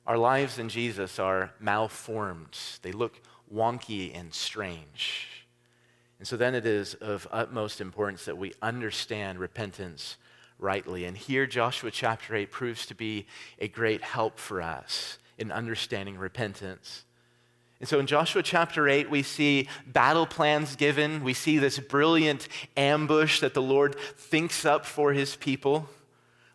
our 0.06 0.16
lives 0.16 0.60
in 0.60 0.68
Jesus 0.68 1.18
are 1.18 1.50
malformed. 1.58 2.56
They 2.82 2.92
look 2.92 3.20
wonky 3.52 4.16
and 4.16 4.32
strange. 4.32 5.26
And 6.20 6.28
so 6.28 6.36
then 6.36 6.54
it 6.54 6.66
is 6.66 6.94
of 6.94 7.26
utmost 7.32 7.80
importance 7.80 8.26
that 8.26 8.38
we 8.38 8.52
understand 8.62 9.40
repentance 9.40 10.18
rightly. 10.56 11.04
And 11.04 11.16
here, 11.16 11.48
Joshua 11.48 11.90
chapter 11.90 12.36
8 12.36 12.52
proves 12.52 12.86
to 12.86 12.94
be 12.94 13.26
a 13.58 13.66
great 13.66 14.04
help 14.04 14.38
for 14.38 14.62
us 14.62 15.18
in 15.38 15.52
understanding 15.52 16.18
repentance. 16.18 17.04
And 17.80 17.88
so 17.88 18.00
in 18.00 18.06
Joshua 18.06 18.42
chapter 18.42 18.88
8, 18.88 19.08
we 19.08 19.22
see 19.22 19.68
battle 19.86 20.26
plans 20.26 20.74
given. 20.74 21.22
We 21.22 21.32
see 21.32 21.58
this 21.58 21.78
brilliant 21.78 22.48
ambush 22.76 23.40
that 23.40 23.54
the 23.54 23.62
Lord 23.62 23.94
thinks 24.16 24.64
up 24.64 24.84
for 24.84 25.12
his 25.12 25.36
people. 25.36 25.88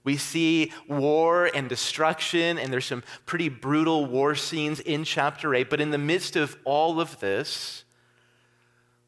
We 0.04 0.18
see 0.18 0.74
war 0.86 1.50
and 1.56 1.70
destruction, 1.70 2.58
and 2.58 2.74
there's 2.74 2.86
some 2.86 3.04
pretty 3.26 3.48
brutal 3.48 4.06
war 4.06 4.36
scenes 4.36 4.82
in 4.82 5.06
chapter 5.06 5.56
8. 5.56 5.70
But 5.70 5.80
in 5.80 5.92
the 5.92 5.98
midst 5.98 6.36
of 6.36 6.58
all 6.66 7.00
of 7.00 7.22
this, 7.22 7.86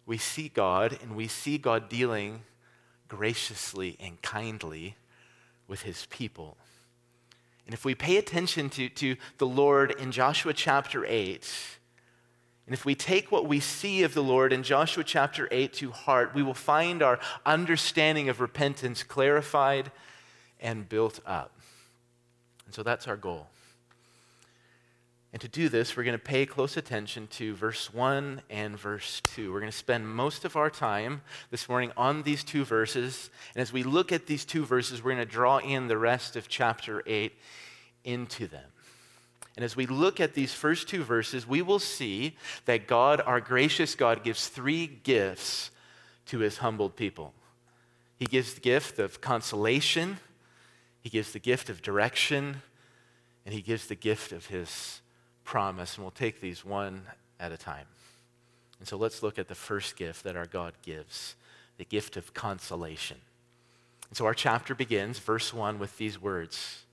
we 0.05 0.17
see 0.17 0.47
God, 0.47 0.97
and 1.01 1.17
we 1.17 1.27
see 1.27 1.57
God 1.57 1.89
dealing 1.89 2.43
graciously 3.09 3.97
and 3.99 4.21
kindly 4.21 4.95
with 5.67 5.81
his 5.81 6.07
people. 6.09 6.55
And 7.65 7.73
if 7.73 7.83
we 7.83 7.95
pay 7.95 8.17
attention 8.17 8.69
to, 8.71 8.89
to 8.89 9.15
the 9.37 9.47
Lord 9.47 9.91
in 9.99 10.11
Joshua 10.11 10.53
chapter 10.53 11.05
8, 11.05 11.49
and 12.67 12.73
if 12.73 12.85
we 12.85 12.95
take 12.95 13.31
what 13.31 13.47
we 13.47 13.59
see 13.59 14.03
of 14.03 14.13
the 14.13 14.23
Lord 14.23 14.51
in 14.51 14.63
Joshua 14.63 15.03
chapter 15.03 15.47
8 15.51 15.73
to 15.73 15.91
heart, 15.91 16.33
we 16.33 16.41
will 16.41 16.55
find 16.55 17.03
our 17.03 17.19
understanding 17.45 18.27
of 18.27 18.41
repentance 18.41 19.03
clarified 19.03 19.91
and 20.59 20.89
built 20.89 21.19
up. 21.25 21.59
And 22.65 22.73
so 22.73 22.81
that's 22.81 23.07
our 23.07 23.17
goal. 23.17 23.47
And 25.35 25.41
to 25.41 25.49
do 25.49 25.67
this, 25.67 25.97
we're 25.97 26.05
going 26.05 26.17
to 26.17 26.23
pay 26.23 26.45
close 26.45 26.77
attention 26.77 27.27
to 27.31 27.55
verse 27.55 27.93
1 27.93 28.43
and 28.49 28.79
verse 28.79 29.19
2. 29.35 29.51
We're 29.51 29.59
going 29.59 29.69
to 29.69 29.77
spend 29.77 30.07
most 30.07 30.45
of 30.45 30.55
our 30.55 30.69
time 30.69 31.23
this 31.51 31.67
morning 31.67 31.91
on 31.97 32.23
these 32.23 32.41
two 32.41 32.63
verses. 32.63 33.29
And 33.53 33.61
as 33.61 33.73
we 33.73 33.83
look 33.83 34.13
at 34.13 34.27
these 34.27 34.45
two 34.45 34.65
verses, 34.65 35.03
we're 35.03 35.11
going 35.13 35.27
to 35.27 35.29
draw 35.29 35.57
in 35.57 35.89
the 35.89 35.97
rest 35.97 36.37
of 36.37 36.47
chapter 36.47 37.03
8 37.05 37.33
into 38.05 38.47
them. 38.47 38.63
And 39.57 39.65
as 39.65 39.75
we 39.75 39.85
look 39.85 40.21
at 40.21 40.35
these 40.35 40.53
first 40.53 40.87
two 40.87 41.03
verses, 41.03 41.45
we 41.45 41.61
will 41.61 41.79
see 41.79 42.37
that 42.63 42.87
God, 42.87 43.19
our 43.25 43.41
gracious 43.41 43.93
God, 43.93 44.23
gives 44.23 44.47
three 44.47 44.87
gifts 44.87 45.69
to 46.27 46.39
his 46.39 46.59
humbled 46.59 46.95
people. 46.95 47.33
He 48.15 48.25
gives 48.25 48.53
the 48.53 48.61
gift 48.61 48.99
of 48.99 49.19
consolation, 49.19 50.19
he 51.01 51.09
gives 51.09 51.33
the 51.33 51.39
gift 51.39 51.69
of 51.69 51.81
direction, 51.81 52.61
and 53.45 53.53
he 53.53 53.61
gives 53.61 53.87
the 53.87 53.95
gift 53.95 54.31
of 54.31 54.45
his 54.45 55.01
promise. 55.45 55.95
And 55.95 56.03
we'll 56.03 56.11
take 56.11 56.41
these 56.41 56.65
one 56.65 57.03
at 57.39 57.53
a 57.53 57.57
time. 57.57 57.87
And 58.79 58.87
so 58.87 58.97
let's 58.97 59.23
look 59.23 59.39
at 59.39 59.47
the 59.47 59.55
first 59.55 59.95
gift 59.95 60.23
that 60.25 60.35
our 60.35 60.45
God 60.45 60.73
gives 60.81 61.35
the 61.77 61.85
gift 61.85 62.17
of 62.17 62.33
consolation. 62.33 63.17
And 64.09 64.17
so 64.17 64.25
our 64.25 64.33
chapter 64.33 64.75
begins, 64.75 65.19
verse 65.19 65.53
1, 65.53 65.79
with 65.79 65.97
these 65.97 66.21
words 66.21 66.83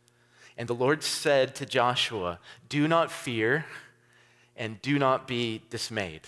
And 0.57 0.69
the 0.69 0.75
Lord 0.75 1.03
said 1.03 1.55
to 1.57 1.67
Joshua, 1.67 2.39
Do 2.69 2.87
not 2.87 3.11
fear 3.11 3.65
and 4.57 4.81
do 4.83 4.99
not 4.99 5.27
be 5.27 5.63
dismayed. 5.71 6.23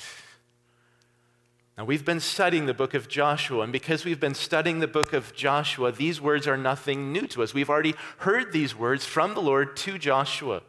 Now, 1.76 1.85
we've 1.85 2.04
been 2.04 2.21
studying 2.21 2.66
the 2.66 2.75
book 2.75 2.95
of 2.95 3.09
Joshua, 3.09 3.62
and 3.62 3.73
because 3.73 4.04
we've 4.04 4.21
been 4.21 4.35
studying 4.35 4.78
the 4.78 4.87
book 4.87 5.12
of 5.12 5.35
Joshua, 5.35 5.90
these 5.90 6.21
words 6.21 6.47
are 6.47 6.57
nothing 6.57 7.12
new 7.12 7.26
to 7.28 7.43
us. 7.43 7.52
We've 7.52 7.71
already 7.71 7.95
heard 8.19 8.52
these 8.52 8.76
words 8.76 9.04
from 9.04 9.35
the 9.35 9.43
Lord 9.43 9.76
to 9.78 9.99
Joshua. 9.99 10.62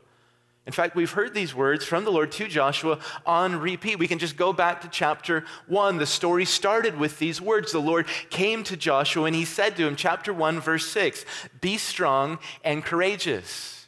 In 0.66 0.74
fact, 0.74 0.96
we've 0.96 1.12
heard 1.12 1.36
these 1.36 1.54
words 1.54 1.86
from 1.86 2.06
the 2.06 2.12
Lord 2.12 2.32
to 2.34 2.48
Joshua 2.48 3.00
on 3.24 3.60
repeat. 3.60 4.00
We 4.00 4.08
can 4.08 4.18
just 4.18 4.36
go 4.36 4.52
back 4.52 4.82
to 4.82 4.88
chapter 4.88 5.46
1. 5.68 5.98
The 5.98 6.08
story 6.08 6.44
started 6.46 6.98
with 6.98 7.20
these 7.20 7.40
words. 7.40 7.72
The 7.72 7.80
Lord 7.80 8.08
came 8.32 8.64
to 8.64 8.76
Joshua 8.76 9.26
and 9.26 9.36
he 9.36 9.46
said 9.46 9.76
to 9.76 9.86
him, 9.86 9.96
chapter 9.96 10.34
1, 10.34 10.60
verse 10.60 10.88
6, 10.88 11.24
Be 11.62 11.78
strong 11.78 12.40
and 12.64 12.84
courageous. 12.84 13.88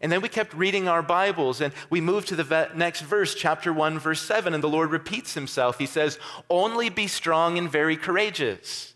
And 0.00 0.10
then 0.10 0.20
we 0.20 0.28
kept 0.28 0.52
reading 0.52 0.88
our 0.88 1.02
Bibles 1.02 1.60
and 1.60 1.72
we 1.90 2.00
moved 2.00 2.26
to 2.28 2.36
the 2.36 2.70
next 2.74 3.02
verse, 3.02 3.34
chapter 3.34 3.72
1, 3.72 4.00
verse 4.00 4.20
7, 4.20 4.52
and 4.52 4.62
the 4.62 4.68
Lord 4.68 4.90
repeats 4.90 5.34
himself. 5.34 5.78
He 5.78 5.86
says, 5.86 6.18
Only 6.50 6.88
be 6.88 7.06
strong 7.06 7.56
and 7.56 7.70
very 7.70 7.96
courageous. 7.96 8.93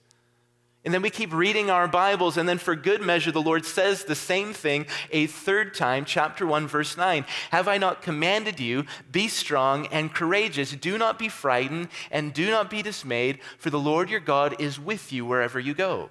And 0.88 0.94
then 0.94 1.02
we 1.02 1.10
keep 1.10 1.34
reading 1.34 1.68
our 1.68 1.86
Bibles, 1.86 2.38
and 2.38 2.48
then 2.48 2.56
for 2.56 2.74
good 2.74 3.02
measure, 3.02 3.30
the 3.30 3.42
Lord 3.42 3.66
says 3.66 4.04
the 4.04 4.14
same 4.14 4.54
thing 4.54 4.86
a 5.10 5.26
third 5.26 5.74
time, 5.74 6.06
chapter 6.06 6.46
1, 6.46 6.66
verse 6.66 6.96
9. 6.96 7.26
Have 7.50 7.68
I 7.68 7.76
not 7.76 8.00
commanded 8.00 8.58
you, 8.58 8.86
be 9.12 9.28
strong 9.28 9.86
and 9.88 10.14
courageous? 10.14 10.70
Do 10.72 10.96
not 10.96 11.18
be 11.18 11.28
frightened 11.28 11.88
and 12.10 12.32
do 12.32 12.50
not 12.50 12.70
be 12.70 12.80
dismayed, 12.80 13.40
for 13.58 13.68
the 13.68 13.78
Lord 13.78 14.08
your 14.08 14.20
God 14.20 14.58
is 14.58 14.80
with 14.80 15.12
you 15.12 15.26
wherever 15.26 15.60
you 15.60 15.74
go. 15.74 16.08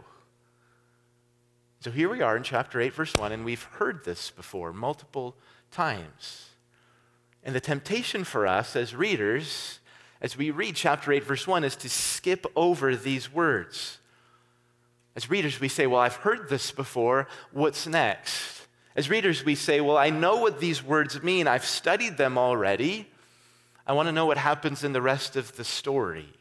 So 1.80 1.90
here 1.90 2.08
we 2.08 2.22
are 2.22 2.38
in 2.38 2.44
chapter 2.44 2.80
8, 2.80 2.94
verse 2.94 3.16
1, 3.16 3.32
and 3.32 3.44
we've 3.44 3.64
heard 3.64 4.06
this 4.06 4.30
before 4.30 4.74
multiple 4.74 5.36
times. 5.72 6.50
And 7.44 7.56
the 7.56 7.60
temptation 7.60 8.24
for 8.24 8.46
us 8.46 8.76
as 8.76 8.94
readers, 8.94 9.80
as 10.22 10.38
we 10.38 10.52
read 10.52 10.76
chapter 10.76 11.12
8, 11.12 11.24
verse 11.24 11.48
1, 11.48 11.64
is 11.64 11.76
to 11.78 11.90
skip 11.90 12.46
over 12.56 12.96
these 12.96 13.34
words. 13.34 13.98
As 15.18 15.32
readers, 15.32 15.60
we 15.60 15.68
say, 15.68 15.88
Well, 15.88 16.00
I've 16.00 16.18
heard 16.18 16.48
this 16.48 16.70
before. 16.70 17.28
What's 17.52 17.88
next? 17.88 18.68
As 18.96 19.10
readers, 19.10 19.44
we 19.44 19.56
say, 19.56 19.82
Well, 19.82 19.98
I 19.98 20.12
know 20.12 20.38
what 20.38 20.60
these 20.60 20.84
words 20.84 21.24
mean. 21.24 21.48
I've 21.48 21.66
studied 21.66 22.18
them 22.18 22.38
already. 22.38 23.08
I 23.88 23.94
want 23.94 24.08
to 24.08 24.12
know 24.12 24.28
what 24.28 24.38
happens 24.38 24.84
in 24.84 24.94
the 24.94 25.02
rest 25.02 25.36
of 25.36 25.58
the 25.58 25.64
story. 25.64 26.32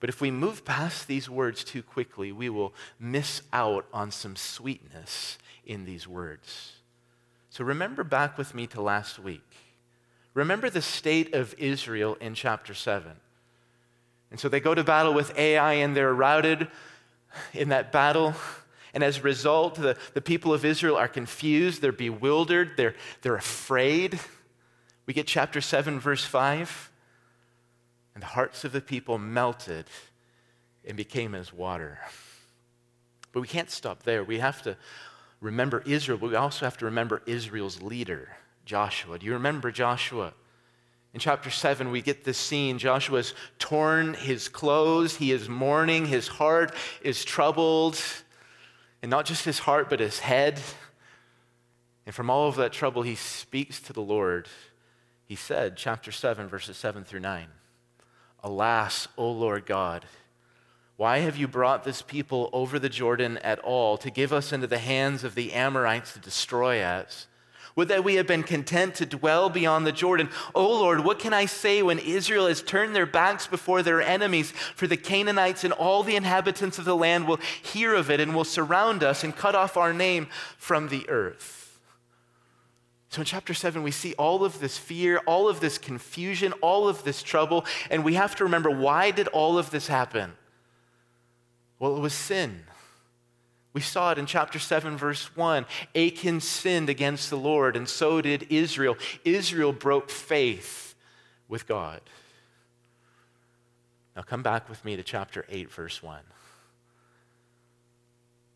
But 0.00 0.08
if 0.08 0.22
we 0.22 0.30
move 0.30 0.64
past 0.64 1.06
these 1.06 1.28
words 1.28 1.62
too 1.62 1.82
quickly, 1.82 2.32
we 2.32 2.48
will 2.48 2.72
miss 2.98 3.42
out 3.52 3.84
on 3.92 4.10
some 4.10 4.36
sweetness 4.36 5.36
in 5.66 5.84
these 5.84 6.08
words. 6.08 6.72
So 7.50 7.62
remember 7.62 8.04
back 8.04 8.38
with 8.38 8.54
me 8.54 8.68
to 8.68 8.80
last 8.80 9.18
week. 9.18 9.44
Remember 10.32 10.70
the 10.70 10.80
state 10.80 11.34
of 11.34 11.54
Israel 11.58 12.16
in 12.22 12.32
chapter 12.32 12.72
7. 12.72 13.12
And 14.30 14.40
so 14.40 14.48
they 14.48 14.60
go 14.60 14.74
to 14.74 14.84
battle 14.84 15.12
with 15.12 15.36
Ai 15.36 15.74
and 15.74 15.94
they're 15.94 16.14
routed 16.14 16.68
in 17.52 17.70
that 17.70 17.92
battle. 17.92 18.34
And 18.92 19.04
as 19.04 19.18
a 19.18 19.22
result, 19.22 19.76
the, 19.76 19.96
the 20.14 20.20
people 20.20 20.52
of 20.52 20.64
Israel 20.64 20.96
are 20.96 21.08
confused, 21.08 21.80
they're 21.80 21.92
bewildered, 21.92 22.72
they're, 22.76 22.94
they're 23.22 23.36
afraid. 23.36 24.18
We 25.06 25.14
get 25.14 25.26
chapter 25.26 25.60
7, 25.60 26.00
verse 26.00 26.24
5. 26.24 26.90
And 28.14 28.22
the 28.22 28.28
hearts 28.28 28.64
of 28.64 28.72
the 28.72 28.80
people 28.80 29.18
melted 29.18 29.86
and 30.84 30.96
became 30.96 31.34
as 31.34 31.52
water. 31.52 31.98
But 33.32 33.40
we 33.40 33.46
can't 33.46 33.70
stop 33.70 34.02
there. 34.02 34.24
We 34.24 34.40
have 34.40 34.62
to 34.62 34.76
remember 35.40 35.82
Israel, 35.86 36.18
but 36.18 36.30
we 36.30 36.36
also 36.36 36.64
have 36.64 36.76
to 36.78 36.84
remember 36.86 37.22
Israel's 37.26 37.80
leader, 37.80 38.36
Joshua. 38.64 39.18
Do 39.18 39.26
you 39.26 39.32
remember 39.34 39.70
Joshua? 39.70 40.34
In 41.12 41.18
chapter 41.20 41.50
7, 41.50 41.90
we 41.90 42.02
get 42.02 42.24
this 42.24 42.38
scene. 42.38 42.78
Joshua's 42.78 43.34
torn 43.58 44.14
his 44.14 44.48
clothes, 44.48 45.16
he 45.16 45.32
is 45.32 45.48
mourning, 45.48 46.06
his 46.06 46.28
heart 46.28 46.74
is 47.02 47.24
troubled. 47.24 48.00
And 49.02 49.10
not 49.10 49.24
just 49.24 49.44
his 49.44 49.60
heart, 49.60 49.88
but 49.90 49.98
his 49.98 50.20
head. 50.20 50.60
And 52.06 52.14
from 52.14 52.30
all 52.30 52.48
of 52.48 52.56
that 52.56 52.72
trouble, 52.72 53.02
he 53.02 53.14
speaks 53.14 53.80
to 53.80 53.92
the 53.92 54.02
Lord. 54.02 54.48
He 55.24 55.36
said, 55.36 55.76
chapter 55.76 56.12
7, 56.12 56.48
verses 56.48 56.76
7 56.76 57.04
through 57.04 57.20
9. 57.20 57.46
Alas, 58.42 59.08
O 59.16 59.30
Lord 59.30 59.66
God, 59.66 60.04
why 60.96 61.18
have 61.18 61.36
you 61.36 61.48
brought 61.48 61.84
this 61.84 62.02
people 62.02 62.50
over 62.52 62.78
the 62.78 62.88
Jordan 62.88 63.38
at 63.38 63.58
all 63.60 63.96
to 63.98 64.10
give 64.10 64.32
us 64.32 64.52
into 64.52 64.66
the 64.66 64.78
hands 64.78 65.24
of 65.24 65.34
the 65.34 65.52
Amorites 65.52 66.12
to 66.12 66.18
destroy 66.18 66.80
us? 66.82 67.26
Would 67.76 67.88
that 67.88 68.04
we 68.04 68.16
had 68.16 68.26
been 68.26 68.42
content 68.42 68.96
to 68.96 69.06
dwell 69.06 69.48
beyond 69.48 69.86
the 69.86 69.92
Jordan. 69.92 70.28
O 70.54 70.66
Lord, 70.66 71.04
what 71.04 71.18
can 71.18 71.32
I 71.32 71.46
say 71.46 71.82
when 71.82 71.98
Israel 71.98 72.48
has 72.48 72.62
turned 72.62 72.94
their 72.94 73.06
backs 73.06 73.46
before 73.46 73.82
their 73.82 74.02
enemies? 74.02 74.50
For 74.50 74.86
the 74.86 74.96
Canaanites 74.96 75.64
and 75.64 75.72
all 75.72 76.02
the 76.02 76.16
inhabitants 76.16 76.78
of 76.78 76.84
the 76.84 76.96
land 76.96 77.28
will 77.28 77.38
hear 77.62 77.94
of 77.94 78.10
it 78.10 78.20
and 78.20 78.34
will 78.34 78.44
surround 78.44 79.02
us 79.02 79.22
and 79.22 79.36
cut 79.36 79.54
off 79.54 79.76
our 79.76 79.92
name 79.92 80.28
from 80.58 80.88
the 80.88 81.08
earth. 81.08 81.60
So 83.10 83.22
in 83.22 83.24
chapter 83.24 83.54
7, 83.54 83.82
we 83.82 83.90
see 83.90 84.14
all 84.14 84.44
of 84.44 84.60
this 84.60 84.78
fear, 84.78 85.18
all 85.26 85.48
of 85.48 85.58
this 85.58 85.78
confusion, 85.78 86.52
all 86.60 86.88
of 86.88 87.02
this 87.02 87.24
trouble, 87.24 87.64
and 87.90 88.04
we 88.04 88.14
have 88.14 88.36
to 88.36 88.44
remember 88.44 88.70
why 88.70 89.10
did 89.10 89.26
all 89.28 89.58
of 89.58 89.70
this 89.70 89.88
happen? 89.88 90.34
Well, 91.80 91.96
it 91.96 92.00
was 92.00 92.14
sin. 92.14 92.64
We 93.72 93.80
saw 93.80 94.10
it 94.10 94.18
in 94.18 94.26
chapter 94.26 94.58
7, 94.58 94.96
verse 94.96 95.36
1. 95.36 95.64
Achan 95.94 96.40
sinned 96.40 96.88
against 96.88 97.30
the 97.30 97.36
Lord, 97.36 97.76
and 97.76 97.88
so 97.88 98.20
did 98.20 98.46
Israel. 98.50 98.96
Israel 99.24 99.72
broke 99.72 100.10
faith 100.10 100.94
with 101.48 101.68
God. 101.68 102.00
Now 104.16 104.22
come 104.22 104.42
back 104.42 104.68
with 104.68 104.84
me 104.84 104.96
to 104.96 105.02
chapter 105.02 105.44
8, 105.48 105.70
verse 105.70 106.02
1. 106.02 106.20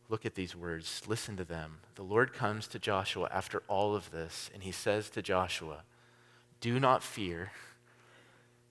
Look 0.08 0.26
at 0.26 0.34
these 0.34 0.54
words, 0.54 1.02
listen 1.06 1.36
to 1.36 1.44
them. 1.44 1.78
The 1.94 2.02
Lord 2.02 2.32
comes 2.32 2.66
to 2.68 2.78
Joshua 2.78 3.28
after 3.32 3.62
all 3.68 3.94
of 3.94 4.10
this, 4.10 4.50
and 4.52 4.62
he 4.62 4.72
says 4.72 5.08
to 5.10 5.22
Joshua, 5.22 5.82
Do 6.60 6.78
not 6.78 7.02
fear 7.02 7.52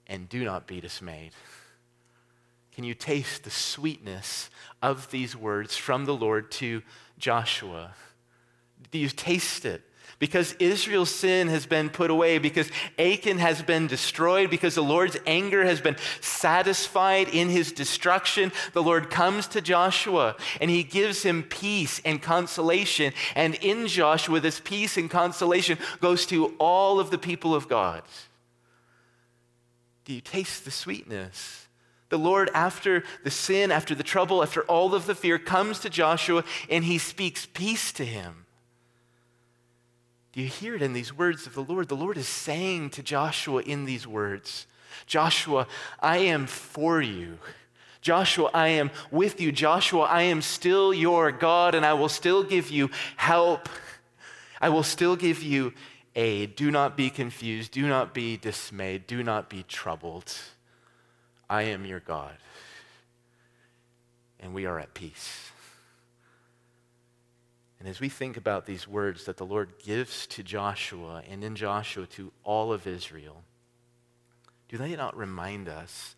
and 0.06 0.30
do 0.30 0.44
not 0.44 0.68
be 0.68 0.80
dismayed. 0.80 1.32
Can 2.76 2.84
you 2.84 2.94
taste 2.94 3.44
the 3.44 3.50
sweetness 3.50 4.50
of 4.82 5.12
these 5.12 5.36
words 5.36 5.78
from 5.78 6.06
the 6.06 6.16
Lord 6.16 6.52
to 6.52 6.82
Joshua? 7.18 7.94
Do 8.92 8.98
you 8.98 9.10
taste 9.10 9.66
it? 9.66 9.84
because 10.24 10.54
Israel's 10.54 11.14
sin 11.14 11.50
has 11.50 11.66
been 11.66 11.90
put 11.90 12.10
away, 12.10 12.38
because 12.38 12.72
Achan 12.98 13.40
has 13.40 13.62
been 13.62 13.88
destroyed, 13.88 14.50
because 14.50 14.74
the 14.74 14.82
Lord's 14.82 15.18
anger 15.26 15.66
has 15.66 15.82
been 15.82 15.98
satisfied 16.22 17.28
in 17.28 17.50
his 17.50 17.74
destruction, 17.74 18.54
the 18.72 18.82
Lord 18.82 19.10
comes 19.10 19.48
to 19.48 19.60
Joshua 19.60 20.38
and 20.62 20.70
he 20.70 20.82
gives 20.82 21.24
him 21.24 21.44
peace 21.44 22.00
and 22.06 22.22
consolation. 22.22 23.12
And 23.36 23.56
in 23.56 23.88
Joshua, 23.88 24.40
this 24.40 24.62
peace 24.62 24.96
and 24.96 25.10
consolation 25.10 25.78
goes 26.00 26.26
to 26.28 26.56
all 26.58 27.02
of 27.02 27.12
the 27.12 27.18
people 27.18 27.54
of 27.54 27.68
God. 27.68 28.04
Do 30.06 30.14
you 30.14 30.22
taste 30.22 30.64
the 30.64 30.72
sweetness? 30.72 31.63
The 32.14 32.20
Lord, 32.20 32.52
after 32.54 33.04
the 33.24 33.32
sin, 33.32 33.72
after 33.72 33.96
the 33.96 34.04
trouble, 34.04 34.44
after 34.44 34.62
all 34.66 34.94
of 34.94 35.08
the 35.08 35.16
fear, 35.16 35.40
comes 35.40 35.80
to 35.80 35.90
Joshua 35.90 36.44
and 36.70 36.84
he 36.84 37.00
speaks 37.00 37.48
peace 37.48 37.92
to 37.94 38.06
him. 38.06 38.46
Do 40.32 40.40
you 40.40 40.48
hear 40.48 40.76
it 40.76 40.84
in 40.84 40.94
these 40.94 41.12
words 41.12 41.48
of 41.48 41.56
the 41.56 41.64
Lord? 41.64 41.88
The 41.88 41.96
Lord 41.96 42.18
is 42.18 42.28
saying 42.28 42.92
to 42.92 43.02
Joshua 43.02 43.64
in 43.64 43.86
these 43.86 44.06
words 44.06 44.68
Joshua, 45.08 45.66
I 46.00 46.18
am 46.18 46.46
for 46.46 47.02
you. 47.02 47.40
Joshua, 48.00 48.52
I 48.54 48.68
am 48.68 48.92
with 49.10 49.42
you. 49.42 49.52
Joshua, 49.52 50.02
I 50.02 50.22
am 50.22 50.44
still 50.44 50.94
your 50.94 51.32
God, 51.32 51.74
and 51.74 51.84
I 51.84 51.94
will 51.96 52.10
still 52.10 52.44
give 52.44 52.70
you 52.70 52.92
help. 53.16 53.68
I 54.62 54.70
will 54.70 54.84
still 54.84 55.16
give 55.16 55.42
you 55.42 55.74
aid. 56.16 56.56
Do 56.56 56.70
not 56.70 56.96
be 56.96 57.10
confused. 57.10 57.72
Do 57.72 57.88
not 57.88 58.14
be 58.14 58.38
dismayed. 58.38 59.08
Do 59.08 59.24
not 59.24 59.50
be 59.50 59.64
troubled. 59.64 60.32
I 61.54 61.62
am 61.66 61.86
your 61.86 62.00
God, 62.00 62.36
and 64.40 64.56
we 64.56 64.66
are 64.66 64.80
at 64.80 64.96
peace. 64.96 65.52
And 67.80 67.88
as 67.88 68.00
we 68.00 68.10
think 68.10 68.38
about 68.38 68.66
these 68.66 68.88
words 68.88 69.26
that 69.26 69.38
the 69.38 69.46
Lord 69.46 69.74
gives 69.86 70.26
to 70.28 70.42
Joshua 70.42 71.22
and 71.30 71.44
in 71.44 71.56
Joshua 71.56 72.08
to 72.08 72.32
all 72.44 72.74
of 72.74 72.88
Israel, 72.88 73.44
do 74.68 74.80
they 74.80 74.96
not 74.96 75.16
remind 75.16 75.70
us 75.70 76.16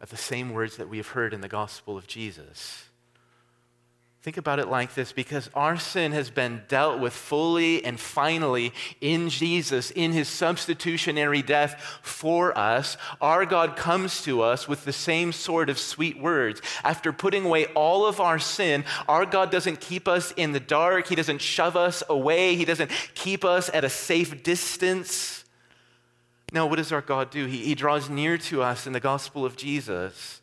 of 0.00 0.10
the 0.10 0.16
same 0.16 0.52
words 0.52 0.76
that 0.78 0.88
we 0.88 0.96
have 0.96 1.06
heard 1.06 1.32
in 1.32 1.40
the 1.40 1.46
gospel 1.46 1.96
of 1.96 2.08
Jesus? 2.08 2.86
Think 4.24 4.38
about 4.38 4.58
it 4.58 4.68
like 4.68 4.94
this 4.94 5.12
because 5.12 5.50
our 5.52 5.76
sin 5.76 6.12
has 6.12 6.30
been 6.30 6.62
dealt 6.66 6.98
with 6.98 7.12
fully 7.12 7.84
and 7.84 8.00
finally 8.00 8.72
in 9.02 9.28
Jesus, 9.28 9.90
in 9.90 10.12
his 10.12 10.28
substitutionary 10.28 11.42
death 11.42 11.78
for 12.00 12.56
us. 12.56 12.96
Our 13.20 13.44
God 13.44 13.76
comes 13.76 14.22
to 14.22 14.40
us 14.40 14.66
with 14.66 14.86
the 14.86 14.94
same 14.94 15.30
sort 15.30 15.68
of 15.68 15.78
sweet 15.78 16.18
words. 16.18 16.62
After 16.82 17.12
putting 17.12 17.44
away 17.44 17.66
all 17.74 18.06
of 18.06 18.18
our 18.18 18.38
sin, 18.38 18.86
our 19.10 19.26
God 19.26 19.50
doesn't 19.50 19.82
keep 19.82 20.08
us 20.08 20.32
in 20.38 20.52
the 20.52 20.60
dark, 20.60 21.08
he 21.08 21.16
doesn't 21.16 21.42
shove 21.42 21.76
us 21.76 22.02
away, 22.08 22.56
he 22.56 22.64
doesn't 22.64 22.90
keep 23.14 23.44
us 23.44 23.68
at 23.74 23.84
a 23.84 23.90
safe 23.90 24.42
distance. 24.42 25.44
No, 26.50 26.64
what 26.64 26.76
does 26.76 26.92
our 26.92 27.02
God 27.02 27.28
do? 27.28 27.44
He, 27.44 27.58
he 27.58 27.74
draws 27.74 28.08
near 28.08 28.38
to 28.38 28.62
us 28.62 28.86
in 28.86 28.94
the 28.94 29.00
gospel 29.00 29.44
of 29.44 29.54
Jesus. 29.54 30.40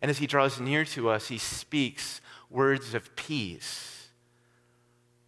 And 0.00 0.10
as 0.10 0.18
he 0.18 0.26
draws 0.26 0.58
near 0.58 0.84
to 0.86 1.10
us, 1.10 1.28
he 1.28 1.38
speaks 1.38 2.20
words 2.52 2.94
of 2.94 3.14
peace. 3.16 4.08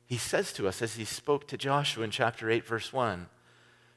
He 0.06 0.16
says 0.16 0.52
to 0.54 0.68
us, 0.68 0.82
as 0.82 0.96
he 0.96 1.04
spoke 1.04 1.48
to 1.48 1.56
Joshua 1.56 2.04
in 2.04 2.10
chapter 2.10 2.50
8, 2.50 2.66
verse 2.66 2.92
1, 2.92 3.26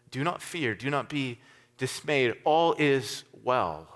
Do 0.10 0.24
not 0.24 0.42
fear, 0.42 0.74
do 0.74 0.90
not 0.90 1.10
be 1.10 1.40
dismayed, 1.78 2.36
all 2.44 2.74
is 2.78 3.24
well. 3.44 3.88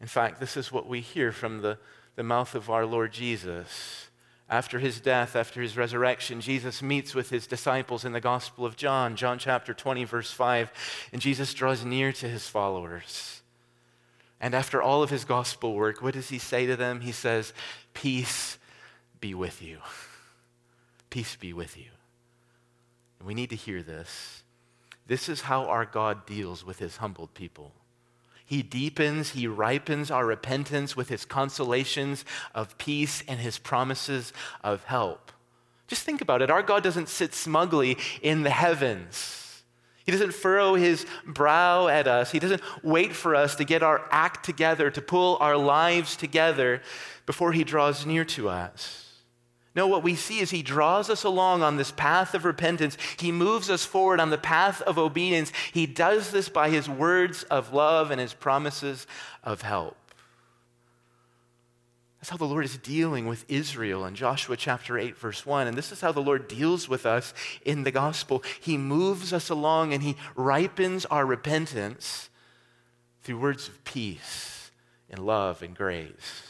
In 0.00 0.06
fact, 0.06 0.40
this 0.40 0.56
is 0.56 0.70
what 0.70 0.88
we 0.88 1.00
hear 1.00 1.32
from 1.32 1.62
the, 1.62 1.78
the 2.16 2.22
mouth 2.22 2.54
of 2.54 2.70
our 2.70 2.86
Lord 2.86 3.12
Jesus. 3.12 4.08
After 4.50 4.78
his 4.78 5.00
death, 5.00 5.36
after 5.36 5.60
his 5.60 5.76
resurrection, 5.76 6.40
Jesus 6.40 6.82
meets 6.82 7.14
with 7.14 7.30
his 7.30 7.46
disciples 7.46 8.04
in 8.04 8.12
the 8.12 8.20
Gospel 8.20 8.64
of 8.64 8.76
John, 8.76 9.14
John 9.14 9.38
chapter 9.38 9.74
20, 9.74 10.04
verse 10.04 10.30
5, 10.30 11.08
and 11.12 11.20
Jesus 11.20 11.52
draws 11.52 11.84
near 11.84 12.12
to 12.12 12.28
his 12.28 12.48
followers. 12.48 13.37
And 14.40 14.54
after 14.54 14.80
all 14.80 15.02
of 15.02 15.10
his 15.10 15.24
gospel 15.24 15.74
work, 15.74 16.00
what 16.00 16.14
does 16.14 16.28
he 16.28 16.38
say 16.38 16.66
to 16.66 16.76
them? 16.76 17.00
He 17.00 17.12
says, 17.12 17.52
Peace 17.92 18.58
be 19.20 19.34
with 19.34 19.60
you. 19.62 19.78
Peace 21.10 21.36
be 21.36 21.52
with 21.52 21.76
you. 21.76 21.90
And 23.18 23.26
we 23.26 23.34
need 23.34 23.50
to 23.50 23.56
hear 23.56 23.82
this. 23.82 24.42
This 25.06 25.28
is 25.28 25.42
how 25.42 25.64
our 25.64 25.84
God 25.84 26.26
deals 26.26 26.64
with 26.64 26.78
his 26.78 26.98
humbled 26.98 27.34
people. 27.34 27.72
He 28.44 28.62
deepens, 28.62 29.30
he 29.30 29.46
ripens 29.46 30.10
our 30.10 30.24
repentance 30.24 30.96
with 30.96 31.08
his 31.08 31.24
consolations 31.24 32.24
of 32.54 32.78
peace 32.78 33.22
and 33.28 33.40
his 33.40 33.58
promises 33.58 34.32
of 34.62 34.84
help. 34.84 35.32
Just 35.86 36.02
think 36.02 36.20
about 36.20 36.42
it. 36.42 36.50
Our 36.50 36.62
God 36.62 36.82
doesn't 36.82 37.08
sit 37.08 37.34
smugly 37.34 37.96
in 38.22 38.42
the 38.42 38.50
heavens. 38.50 39.47
He 40.08 40.12
doesn't 40.12 40.32
furrow 40.32 40.74
his 40.74 41.04
brow 41.26 41.88
at 41.88 42.08
us. 42.08 42.30
He 42.30 42.38
doesn't 42.38 42.62
wait 42.82 43.14
for 43.14 43.34
us 43.34 43.56
to 43.56 43.64
get 43.64 43.82
our 43.82 44.08
act 44.10 44.42
together, 44.42 44.90
to 44.90 45.02
pull 45.02 45.36
our 45.38 45.54
lives 45.54 46.16
together 46.16 46.80
before 47.26 47.52
he 47.52 47.62
draws 47.62 48.06
near 48.06 48.24
to 48.24 48.48
us. 48.48 49.20
No, 49.74 49.86
what 49.86 50.02
we 50.02 50.14
see 50.14 50.38
is 50.38 50.48
he 50.48 50.62
draws 50.62 51.10
us 51.10 51.24
along 51.24 51.62
on 51.62 51.76
this 51.76 51.92
path 51.92 52.32
of 52.32 52.46
repentance. 52.46 52.96
He 53.18 53.30
moves 53.30 53.68
us 53.68 53.84
forward 53.84 54.18
on 54.18 54.30
the 54.30 54.38
path 54.38 54.80
of 54.80 54.96
obedience. 54.96 55.52
He 55.74 55.84
does 55.84 56.30
this 56.30 56.48
by 56.48 56.70
his 56.70 56.88
words 56.88 57.42
of 57.42 57.74
love 57.74 58.10
and 58.10 58.18
his 58.18 58.32
promises 58.32 59.06
of 59.44 59.60
help. 59.60 59.98
That's 62.28 62.38
how 62.38 62.46
the 62.46 62.52
Lord 62.52 62.66
is 62.66 62.76
dealing 62.76 63.26
with 63.26 63.46
Israel 63.48 64.04
in 64.04 64.14
Joshua 64.14 64.54
chapter 64.54 64.98
8, 64.98 65.16
verse 65.16 65.46
1. 65.46 65.66
And 65.66 65.78
this 65.78 65.92
is 65.92 66.02
how 66.02 66.12
the 66.12 66.20
Lord 66.20 66.46
deals 66.46 66.86
with 66.86 67.06
us 67.06 67.32
in 67.64 67.84
the 67.84 67.90
gospel. 67.90 68.42
He 68.60 68.76
moves 68.76 69.32
us 69.32 69.48
along 69.48 69.94
and 69.94 70.02
He 70.02 70.14
ripens 70.36 71.06
our 71.06 71.24
repentance 71.24 72.28
through 73.22 73.38
words 73.38 73.66
of 73.66 73.82
peace 73.82 74.70
and 75.08 75.24
love 75.24 75.62
and 75.62 75.74
grace. 75.74 76.42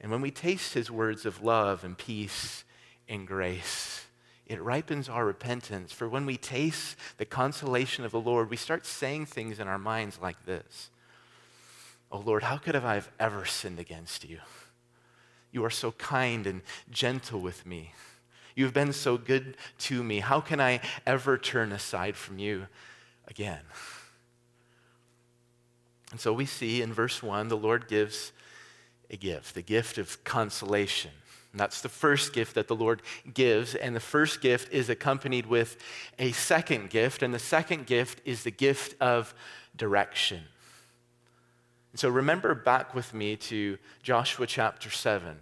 And 0.00 0.12
when 0.12 0.20
we 0.20 0.30
taste 0.30 0.74
His 0.74 0.88
words 0.88 1.26
of 1.26 1.42
love 1.42 1.82
and 1.82 1.98
peace 1.98 2.62
and 3.08 3.26
grace, 3.26 4.06
it 4.46 4.62
ripens 4.62 5.08
our 5.08 5.26
repentance. 5.26 5.90
For 5.90 6.08
when 6.08 6.26
we 6.26 6.36
taste 6.36 6.94
the 7.16 7.24
consolation 7.24 8.04
of 8.04 8.12
the 8.12 8.20
Lord, 8.20 8.50
we 8.50 8.56
start 8.56 8.86
saying 8.86 9.26
things 9.26 9.58
in 9.58 9.66
our 9.66 9.78
minds 9.80 10.20
like 10.22 10.46
this 10.46 10.90
Oh 12.10 12.18
Lord, 12.18 12.42
how 12.42 12.56
could 12.56 12.74
I 12.76 12.94
have 12.94 13.10
ever 13.18 13.44
sinned 13.44 13.78
against 13.78 14.28
you? 14.28 14.38
You 15.52 15.64
are 15.64 15.70
so 15.70 15.92
kind 15.92 16.46
and 16.46 16.62
gentle 16.90 17.40
with 17.40 17.66
me. 17.66 17.92
You 18.54 18.64
have 18.64 18.74
been 18.74 18.92
so 18.92 19.16
good 19.16 19.56
to 19.78 20.02
me. 20.02 20.20
How 20.20 20.40
can 20.40 20.60
I 20.60 20.80
ever 21.06 21.38
turn 21.38 21.72
aside 21.72 22.16
from 22.16 22.38
you 22.38 22.66
again? 23.28 23.62
And 26.10 26.20
so 26.20 26.32
we 26.32 26.46
see 26.46 26.82
in 26.82 26.92
verse 26.92 27.22
1, 27.22 27.48
the 27.48 27.56
Lord 27.56 27.88
gives 27.88 28.32
a 29.08 29.16
gift, 29.16 29.54
the 29.54 29.62
gift 29.62 29.98
of 29.98 30.22
consolation. 30.24 31.12
And 31.52 31.60
that's 31.60 31.80
the 31.80 31.88
first 31.88 32.32
gift 32.32 32.54
that 32.54 32.68
the 32.68 32.76
Lord 32.76 33.02
gives. 33.32 33.74
And 33.74 33.94
the 33.94 34.00
first 34.00 34.40
gift 34.40 34.72
is 34.72 34.88
accompanied 34.88 35.46
with 35.46 35.76
a 36.18 36.32
second 36.32 36.90
gift. 36.90 37.22
And 37.22 37.32
the 37.32 37.38
second 37.38 37.86
gift 37.86 38.20
is 38.24 38.44
the 38.44 38.50
gift 38.50 39.00
of 39.00 39.34
direction. 39.76 40.42
So 41.94 42.08
remember 42.08 42.54
back 42.54 42.94
with 42.94 43.12
me 43.12 43.36
to 43.36 43.78
Joshua 44.02 44.46
chapter 44.46 44.90
7. 44.90 45.36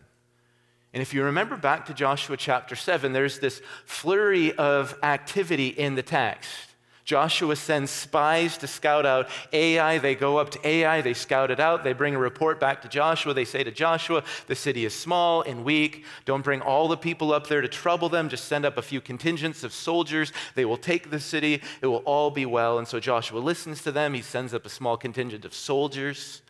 And 0.95 1.03
if 1.03 1.13
you 1.13 1.23
remember 1.25 1.57
back 1.57 1.87
to 1.87 1.95
Joshua 1.95 2.37
chapter 2.37 2.75
7, 2.75 3.13
there's 3.13 3.39
this 3.39 3.61
flurry 3.85 4.57
of 4.57 4.99
activity 5.03 5.69
in 5.69 5.95
the 5.95 6.03
text. 6.03 6.67
Joshua 7.09 7.57
sends 7.57 7.90
spies 7.90 8.59
to 8.59 8.66
scout 8.66 9.07
out 9.07 9.31
Ai. 9.55 9.97
They 9.97 10.14
go 10.14 10.37
up 10.37 10.51
to 10.51 10.68
Ai, 10.68 11.01
they 11.01 11.14
scout 11.14 11.51
it 11.51 11.59
out, 11.59 11.83
they 11.83 11.94
bring 11.94 12.14
a 12.14 12.18
report 12.18 12.61
back 12.61 12.83
to 12.83 12.88
Joshua. 12.88 13.33
They 13.33 13.47
say 13.47 13.64
to 13.64 13.71
Joshua, 13.71 14.23
The 14.47 14.55
city 14.55 14.85
is 14.85 14.92
small 14.92 15.40
and 15.40 15.64
weak. 15.64 16.05
Don't 16.27 16.44
bring 16.44 16.61
all 16.61 16.87
the 16.87 16.99
people 16.99 17.33
up 17.33 17.47
there 17.47 17.62
to 17.62 17.68
trouble 17.68 18.11
them. 18.11 18.29
Just 18.29 18.44
send 18.44 18.66
up 18.66 18.77
a 18.77 18.83
few 18.83 19.01
contingents 19.01 19.64
of 19.64 19.73
soldiers. 19.73 20.35
They 20.55 20.66
will 20.66 20.77
take 20.77 21.09
the 21.09 21.18
city. 21.18 21.62
It 21.81 21.87
will 21.87 22.03
all 22.05 22.31
be 22.31 22.44
well. 22.44 22.77
And 22.77 22.87
so 22.87 23.01
Joshua 23.01 23.38
listens 23.38 23.81
to 23.85 23.90
them. 23.90 24.12
He 24.12 24.21
sends 24.21 24.53
up 24.53 24.66
a 24.66 24.68
small 24.68 24.99
contingent 24.99 25.47
of 25.47 25.55
soldiers. 25.55 26.42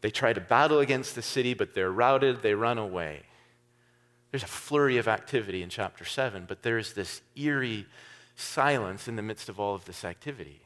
They 0.00 0.12
try 0.12 0.32
to 0.32 0.40
battle 0.40 0.78
against 0.78 1.16
the 1.16 1.22
city, 1.22 1.54
but 1.54 1.74
they're 1.74 1.90
routed. 1.90 2.42
They 2.42 2.54
run 2.54 2.78
away. 2.78 3.22
There's 4.30 4.44
a 4.44 4.46
flurry 4.46 4.98
of 4.98 5.08
activity 5.08 5.60
in 5.60 5.70
chapter 5.70 6.04
7, 6.04 6.44
but 6.46 6.62
there's 6.62 6.92
this 6.92 7.20
eerie 7.34 7.86
silence 8.40 9.08
in 9.08 9.16
the 9.16 9.22
midst 9.22 9.48
of 9.48 9.60
all 9.60 9.74
of 9.74 9.84
this 9.84 10.04
activity. 10.04 10.62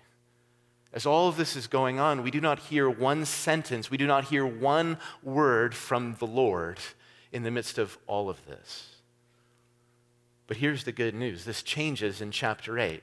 As 0.92 1.06
all 1.06 1.28
of 1.28 1.36
this 1.36 1.56
is 1.56 1.66
going 1.66 1.98
on, 1.98 2.22
we 2.22 2.30
do 2.30 2.40
not 2.40 2.58
hear 2.60 2.88
one 2.88 3.24
sentence, 3.24 3.90
we 3.90 3.98
do 3.98 4.06
not 4.06 4.24
hear 4.24 4.46
one 4.46 4.98
word 5.22 5.74
from 5.74 6.16
the 6.20 6.26
Lord 6.26 6.78
in 7.32 7.42
the 7.42 7.50
midst 7.50 7.78
of 7.78 7.98
all 8.06 8.30
of 8.30 8.46
this. 8.46 8.94
But 10.46 10.58
here's 10.58 10.84
the 10.84 10.92
good 10.92 11.14
news 11.14 11.44
this 11.44 11.62
changes 11.62 12.20
in 12.20 12.30
chapter 12.30 12.78
8. 12.78 13.02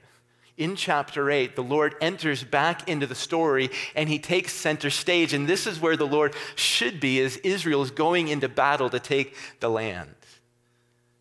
In 0.58 0.76
chapter 0.76 1.32
8, 1.32 1.56
the 1.56 1.64
Lord 1.64 1.96
enters 2.02 2.44
back 2.44 2.88
into 2.88 3.08
the 3.08 3.16
story 3.16 3.70
and 3.96 4.08
he 4.08 4.20
takes 4.20 4.54
center 4.54 4.90
stage. 4.90 5.34
And 5.34 5.48
this 5.48 5.66
is 5.66 5.80
where 5.80 5.98
the 5.98 6.06
Lord 6.06 6.36
should 6.56 7.00
be 7.00 7.20
as 7.22 7.38
Israel 7.38 7.82
is 7.82 7.92
going 7.92 8.28
into 8.28 8.48
battle 8.48 8.90
to 8.90 9.00
take 9.00 9.36
the 9.60 9.70
land. 9.70 10.14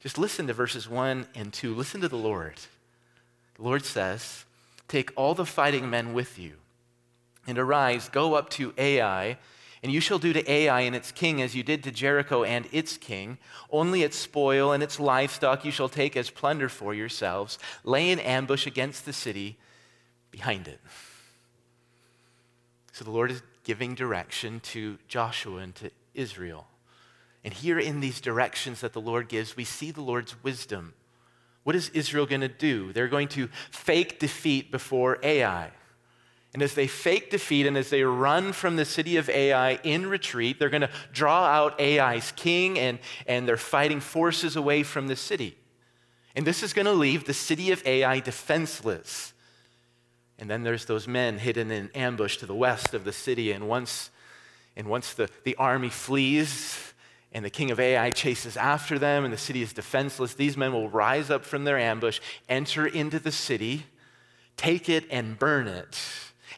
Just 0.01 0.19
listen 0.19 0.47
to 0.47 0.53
verses 0.53 0.89
1 0.89 1.27
and 1.35 1.53
2. 1.53 1.75
Listen 1.75 2.01
to 2.01 2.09
the 2.09 2.17
Lord. 2.17 2.55
The 3.61 3.67
Lord 3.67 3.85
says, 3.85 4.47
Take 4.89 5.13
all 5.17 5.35
the 5.35 5.45
fighting 5.45 5.91
men 5.91 6.15
with 6.15 6.39
you, 6.39 6.55
and 7.47 7.59
arise, 7.59 8.09
go 8.09 8.33
up 8.33 8.49
to 8.51 8.73
Ai, 8.79 9.37
and 9.83 9.93
you 9.93 10.01
shall 10.01 10.19
do 10.19 10.33
to 10.33 10.51
Ai 10.51 10.81
and 10.81 10.97
its 10.97 11.13
king 11.13 11.43
as 11.43 11.55
you 11.55 11.63
did 11.63 11.85
to 11.85 11.91
Jericho 11.91 12.43
and 12.43 12.67
its 12.73 12.97
king. 12.97 13.37
Only 13.71 14.03
its 14.03 14.17
spoil 14.17 14.73
and 14.73 14.83
its 14.83 14.99
livestock 14.99 15.63
you 15.63 15.71
shall 15.71 15.91
take 15.91 16.17
as 16.17 16.31
plunder 16.31 16.71
for 16.71 16.95
yourselves. 16.95 17.59
Lay 17.85 18.11
an 18.11 18.19
ambush 18.19 18.67
against 18.67 19.05
the 19.05 19.13
city 19.13 19.59
behind 20.31 20.67
it. 20.67 20.81
So 22.93 23.05
the 23.05 23.11
Lord 23.11 23.31
is 23.31 23.43
giving 23.65 23.95
direction 23.95 24.61
to 24.61 24.97
Joshua 25.07 25.59
and 25.59 25.75
to 25.77 25.91
Israel. 26.15 26.67
And 27.45 27.53
here 27.53 27.79
in 27.79 28.01
these 28.01 28.23
directions 28.23 28.81
that 28.81 28.95
the 28.95 29.03
Lord 29.03 29.29
gives, 29.29 29.55
we 29.55 29.65
see 29.65 29.91
the 29.91 30.01
Lord's 30.01 30.43
wisdom 30.43 30.95
what 31.65 31.77
is 31.77 31.91
Israel 31.91 32.27
going 32.27 32.41
to 32.41 32.49
do? 32.49 32.93
They're 32.93 33.09
going 33.09 33.29
to 33.29 33.49
fake 33.71 34.19
defeat 34.19 34.71
before 34.71 35.19
Ai. 35.23 35.71
And 36.53 36.63
as 36.63 36.75
they 36.75 36.89
fake 36.89 37.31
defeat 37.31 37.67
and 37.67 37.77
as 37.77 37.91
they 37.91 38.03
run 38.03 38.53
from 38.53 38.77
the 38.77 38.85
city 38.85 39.17
of 39.17 39.29
Ai 39.29 39.79
in 39.85 40.07
retreat, 40.07 40.59
they're 40.59 40.69
going 40.69 40.81
to 40.81 40.91
draw 41.13 41.45
out 41.45 41.81
Ai's 41.81 42.33
king 42.33 42.79
and, 42.79 42.99
and 43.27 43.47
their 43.47 43.57
fighting 43.57 44.01
forces 44.01 44.57
away 44.57 44.83
from 44.83 45.07
the 45.07 45.15
city. 45.15 45.57
And 46.35 46.47
this 46.47 46.63
is 46.63 46.73
going 46.73 46.87
to 46.87 46.93
leave 46.93 47.25
the 47.25 47.35
city 47.35 47.71
of 47.71 47.87
Ai 47.87 48.19
defenseless. 48.21 49.33
And 50.39 50.51
then 50.51 50.63
there's 50.63 50.87
those 50.87 51.07
men 51.07 51.39
hidden 51.39 51.71
in 51.71 51.91
ambush 51.95 52.39
to 52.39 52.47
the 52.47 52.55
west 52.55 52.95
of 52.95 53.05
the 53.05 53.13
city. 53.13 53.53
And 53.53 53.69
once, 53.69 54.11
and 54.77 54.89
once 54.89 55.15
the, 55.15 55.29
the 55.45 55.55
army 55.57 55.91
flees, 55.91 56.90
and 57.33 57.45
the 57.45 57.51
king 57.51 57.71
of 57.71 57.79
Ai 57.79 58.11
chases 58.11 58.57
after 58.57 58.99
them, 58.99 59.25
and 59.25 59.33
the 59.33 59.39
city 59.39 59.63
is 59.63 59.73
defenseless. 59.73 60.35
These 60.35 60.57
men 60.57 60.73
will 60.73 60.89
rise 60.89 61.31
up 61.31 61.45
from 61.45 61.65
their 61.65 61.79
ambush, 61.79 62.21
enter 62.49 62.87
into 62.87 63.19
the 63.19 63.31
city, 63.31 63.87
take 64.57 64.89
it, 64.89 65.05
and 65.11 65.39
burn 65.39 65.69
it. 65.69 65.99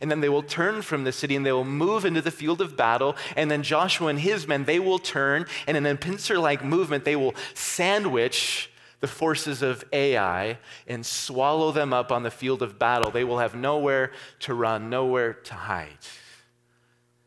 And 0.01 0.11
then 0.11 0.21
they 0.21 0.29
will 0.29 0.43
turn 0.43 0.83
from 0.83 1.05
the 1.05 1.13
city 1.13 1.37
and 1.37 1.47
they 1.47 1.53
will 1.53 1.65
move 1.65 2.05
into 2.05 2.23
the 2.23 2.31
field 2.31 2.61
of 2.61 2.77
battle. 2.77 3.15
And 3.37 3.51
then 3.51 3.63
Joshua 3.63 4.09
and 4.09 4.19
his 4.19 4.49
men, 4.49 4.65
they 4.65 4.81
will 4.81 4.99
turn. 4.99 5.47
And 5.67 5.77
in 5.77 5.87
a 5.87 5.95
pincer 5.95 6.39
like 6.39 6.65
movement, 6.65 7.05
they 7.05 7.15
will 7.15 7.35
sandwich 7.55 8.71
the 8.99 9.07
forces 9.07 9.63
of 9.63 9.85
Ai 9.93 10.59
and 10.89 11.05
swallow 11.05 11.71
them 11.71 11.93
up 11.93 12.11
on 12.11 12.23
the 12.23 12.31
field 12.31 12.63
of 12.63 12.79
battle. 12.79 13.11
They 13.13 13.23
will 13.23 13.39
have 13.39 13.55
nowhere 13.55 14.11
to 14.41 14.55
run, 14.55 14.91
nowhere 14.91 15.35
to 15.35 15.55
hide. 15.55 15.99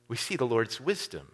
We 0.07 0.17
see 0.17 0.35
the 0.35 0.45
Lord's 0.47 0.81
wisdom. 0.81 1.27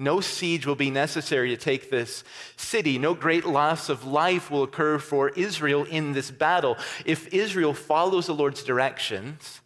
No 0.00 0.20
siege 0.20 0.64
will 0.64 0.76
be 0.76 0.92
necessary 0.92 1.50
to 1.50 1.56
take 1.56 1.90
this 1.90 2.22
city. 2.56 2.98
No 2.98 3.14
great 3.14 3.44
loss 3.44 3.88
of 3.88 4.06
life 4.06 4.48
will 4.48 4.62
occur 4.62 5.00
for 5.00 5.30
Israel 5.30 5.84
in 5.84 6.12
this 6.12 6.30
battle. 6.30 6.76
If 7.04 7.34
Israel 7.34 7.74
follows 7.74 8.26
the 8.26 8.34
Lord's 8.34 8.62
directions, 8.62 9.60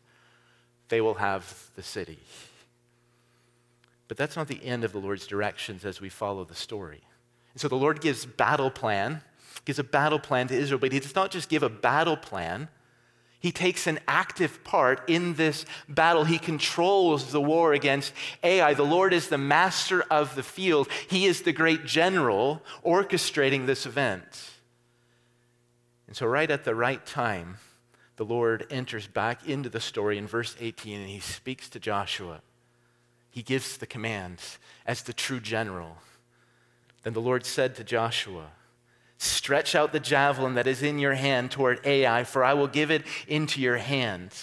they 0.88 1.03
will 1.03 1.14
have 1.14 1.71
the 1.77 1.83
city. 1.83 2.18
But 4.09 4.16
that's 4.16 4.35
not 4.35 4.49
the 4.49 4.64
end 4.64 4.85
of 4.85 4.92
the 4.92 4.99
Lord's 4.99 5.27
directions 5.27 5.85
as 5.85 6.01
we 6.01 6.09
follow 6.09 6.45
the 6.45 6.55
story. 6.55 7.03
And 7.53 7.61
so 7.61 7.68
the 7.68 7.77
Lord 7.77 8.01
gives 8.01 8.25
battle 8.25 8.71
plan, 8.71 9.21
gives 9.66 9.79
a 9.79 9.85
battle 9.85 10.18
plan 10.18 10.49
to 10.49 10.55
Israel, 10.55 10.79
but 10.81 10.92
he 10.92 11.01
does 11.01 11.14
not 11.14 11.31
just 11.31 11.51
give 11.51 11.62
a 11.62 11.68
battle 11.68 12.16
plan 12.16 12.68
he 13.42 13.50
takes 13.50 13.88
an 13.88 13.98
active 14.07 14.62
part 14.62 15.02
in 15.09 15.35
this 15.35 15.66
battle. 15.88 16.22
He 16.22 16.38
controls 16.38 17.33
the 17.33 17.40
war 17.40 17.72
against 17.72 18.12
Ai. 18.44 18.72
The 18.74 18.85
Lord 18.85 19.12
is 19.12 19.28
the 19.28 19.37
master 19.37 20.05
of 20.12 20.37
the 20.37 20.44
field. 20.44 20.88
He 21.09 21.26
is 21.26 21.42
the 21.42 21.52
great 21.52 21.85
general 21.85 22.62
orchestrating 22.87 23.66
this 23.66 23.85
event. 23.85 24.22
And 26.07 26.16
so, 26.16 26.24
right 26.26 26.50
at 26.52 26.62
the 26.62 26.76
right 26.76 27.05
time, 27.05 27.57
the 28.14 28.24
Lord 28.24 28.64
enters 28.70 29.09
back 29.09 29.48
into 29.48 29.68
the 29.68 29.81
story 29.81 30.18
in 30.18 30.28
verse 30.28 30.55
18 30.61 31.00
and 31.00 31.11
he 31.11 31.18
speaks 31.18 31.68
to 31.70 31.81
Joshua. 31.81 32.42
He 33.28 33.42
gives 33.42 33.76
the 33.76 33.87
commands 33.87 34.61
as 34.87 35.02
the 35.02 35.12
true 35.12 35.40
general. 35.40 35.96
Then 37.02 37.14
the 37.14 37.20
Lord 37.20 37.44
said 37.44 37.74
to 37.74 37.83
Joshua, 37.83 38.50
Stretch 39.22 39.76
out 39.76 39.92
the 39.92 40.00
javelin 40.00 40.54
that 40.54 40.66
is 40.66 40.82
in 40.82 40.98
your 40.98 41.14
hand 41.14 41.52
toward 41.52 41.78
Ai, 41.87 42.24
for 42.24 42.42
I 42.42 42.54
will 42.54 42.66
give 42.66 42.90
it 42.90 43.04
into 43.28 43.61
your 43.61 43.76
hand. 43.76 44.35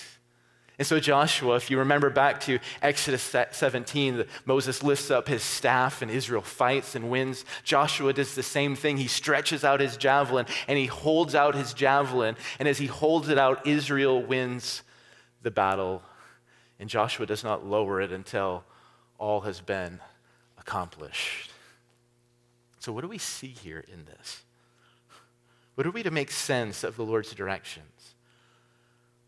And 0.78 0.88
so, 0.88 1.02
Joshua, 1.02 1.58
if 1.58 1.70
you 1.70 1.80
remember 1.80 2.10
back 2.10 2.40
to 2.46 2.60
Exodus 2.82 3.22
17, 3.52 4.24
Moses 4.46 4.82
lifts 4.82 5.12
up 5.12 5.28
his 5.28 5.44
staff 5.44 6.02
and 6.02 6.10
Israel 6.10 6.42
fights 6.42 6.96
and 6.96 7.10
wins. 7.10 7.44
Joshua 7.66 8.14
does 8.14 8.36
the 8.36 8.42
same 8.42 8.78
thing. 8.78 8.96
He 8.96 9.10
stretches 9.10 9.66
out 9.66 9.82
his 9.82 9.98
javelin 9.98 10.46
and 10.70 10.78
he 10.78 10.86
holds 10.86 11.36
out 11.36 11.56
his 11.56 11.74
javelin. 11.74 12.38
And 12.58 12.66
as 12.66 12.78
he 12.78 12.88
holds 12.88 13.28
it 13.28 13.38
out, 13.38 13.68
Israel 13.68 14.24
wins 14.24 14.84
the 15.42 15.52
battle. 15.52 16.04
And 16.80 16.90
Joshua 16.90 17.26
does 17.26 17.44
not 17.44 17.66
lower 17.66 18.00
it 18.00 18.14
until 18.14 18.64
all 19.18 19.42
has 19.42 19.60
been 19.60 20.00
accomplished. 20.58 21.52
So, 22.80 22.94
what 22.94 23.02
do 23.02 23.10
we 23.10 23.18
see 23.18 23.50
here 23.50 23.84
in 23.92 24.06
this? 24.06 24.44
What 25.80 25.88
are 25.88 25.92
we 25.92 26.04
to 26.04 26.12
make 26.12 26.30
sense 26.30 26.84
of 26.84 26.98
the 26.98 27.06
Lord's 27.06 27.34
directions? 27.34 28.14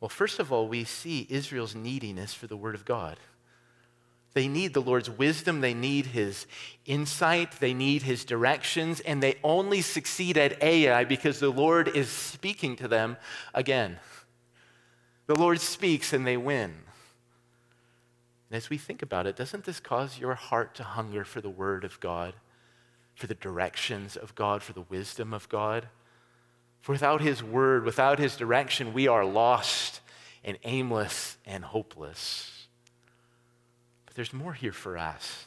Well, 0.01 0.09
first 0.09 0.37
of 0.37 0.51
all, 0.51 0.67
we 0.67 0.83
see 0.83 1.25
Israel's 1.29 1.75
neediness 1.75 2.33
for 2.33 2.45
the 2.45 2.57
Word 2.57 2.75
of 2.75 2.83
God. 2.83 3.15
They 4.33 4.49
need 4.49 4.73
the 4.73 4.81
Lord's 4.81 5.09
wisdom, 5.09 5.61
they 5.61 5.73
need 5.73 6.07
His 6.07 6.47
insight, 6.85 7.61
they 7.61 7.73
need 7.73 8.01
His 8.01 8.25
directions, 8.25 8.99
and 8.99 9.23
they 9.23 9.37
only 9.45 9.79
succeed 9.79 10.37
at 10.37 10.61
Ai 10.61 11.05
because 11.05 11.39
the 11.39 11.49
Lord 11.49 11.87
is 11.87 12.09
speaking 12.09 12.75
to 12.75 12.89
them 12.89 13.15
again. 13.53 13.97
The 15.27 15.35
Lord 15.35 15.61
speaks 15.61 16.11
and 16.11 16.27
they 16.27 16.35
win. 16.35 16.73
And 18.49 18.57
as 18.57 18.69
we 18.69 18.77
think 18.77 19.01
about 19.01 19.25
it, 19.25 19.37
doesn't 19.37 19.63
this 19.63 19.79
cause 19.79 20.19
your 20.19 20.35
heart 20.35 20.75
to 20.75 20.83
hunger 20.83 21.23
for 21.23 21.39
the 21.39 21.49
Word 21.49 21.85
of 21.85 21.97
God, 22.01 22.33
for 23.15 23.27
the 23.27 23.35
directions 23.35 24.17
of 24.17 24.35
God, 24.35 24.61
for 24.61 24.73
the 24.73 24.81
wisdom 24.81 25.33
of 25.33 25.47
God? 25.47 25.87
For 26.82 26.91
without 26.91 27.22
His 27.22 27.44
word, 27.44 27.86
without 27.86 28.20
His 28.20 28.36
direction, 28.36 28.94
we 28.94 29.08
are 29.08 29.26
lost 29.26 30.02
and 30.44 30.58
aimless 30.63 31.38
and 31.46 31.63
hopeless. 31.63 32.67
But 34.06 34.15
there's 34.15 34.34
more 34.34 34.54
here 34.54 34.74
for 34.74 34.98
us. 34.98 35.46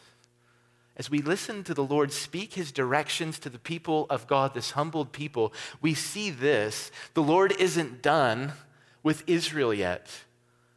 As 0.96 1.10
we 1.10 1.20
listen 1.20 1.64
to 1.64 1.74
the 1.74 1.84
Lord 1.84 2.12
speak 2.12 2.54
his 2.54 2.70
directions 2.70 3.40
to 3.40 3.50
the 3.50 3.58
people 3.58 4.06
of 4.10 4.28
God, 4.28 4.54
this 4.54 4.72
humbled 4.72 5.10
people, 5.12 5.52
we 5.82 5.92
see 5.92 6.30
this. 6.30 6.92
The 7.14 7.22
Lord 7.22 7.52
isn't 7.58 8.00
done 8.00 8.52
with 9.02 9.24
Israel 9.26 9.74
yet. 9.74 10.08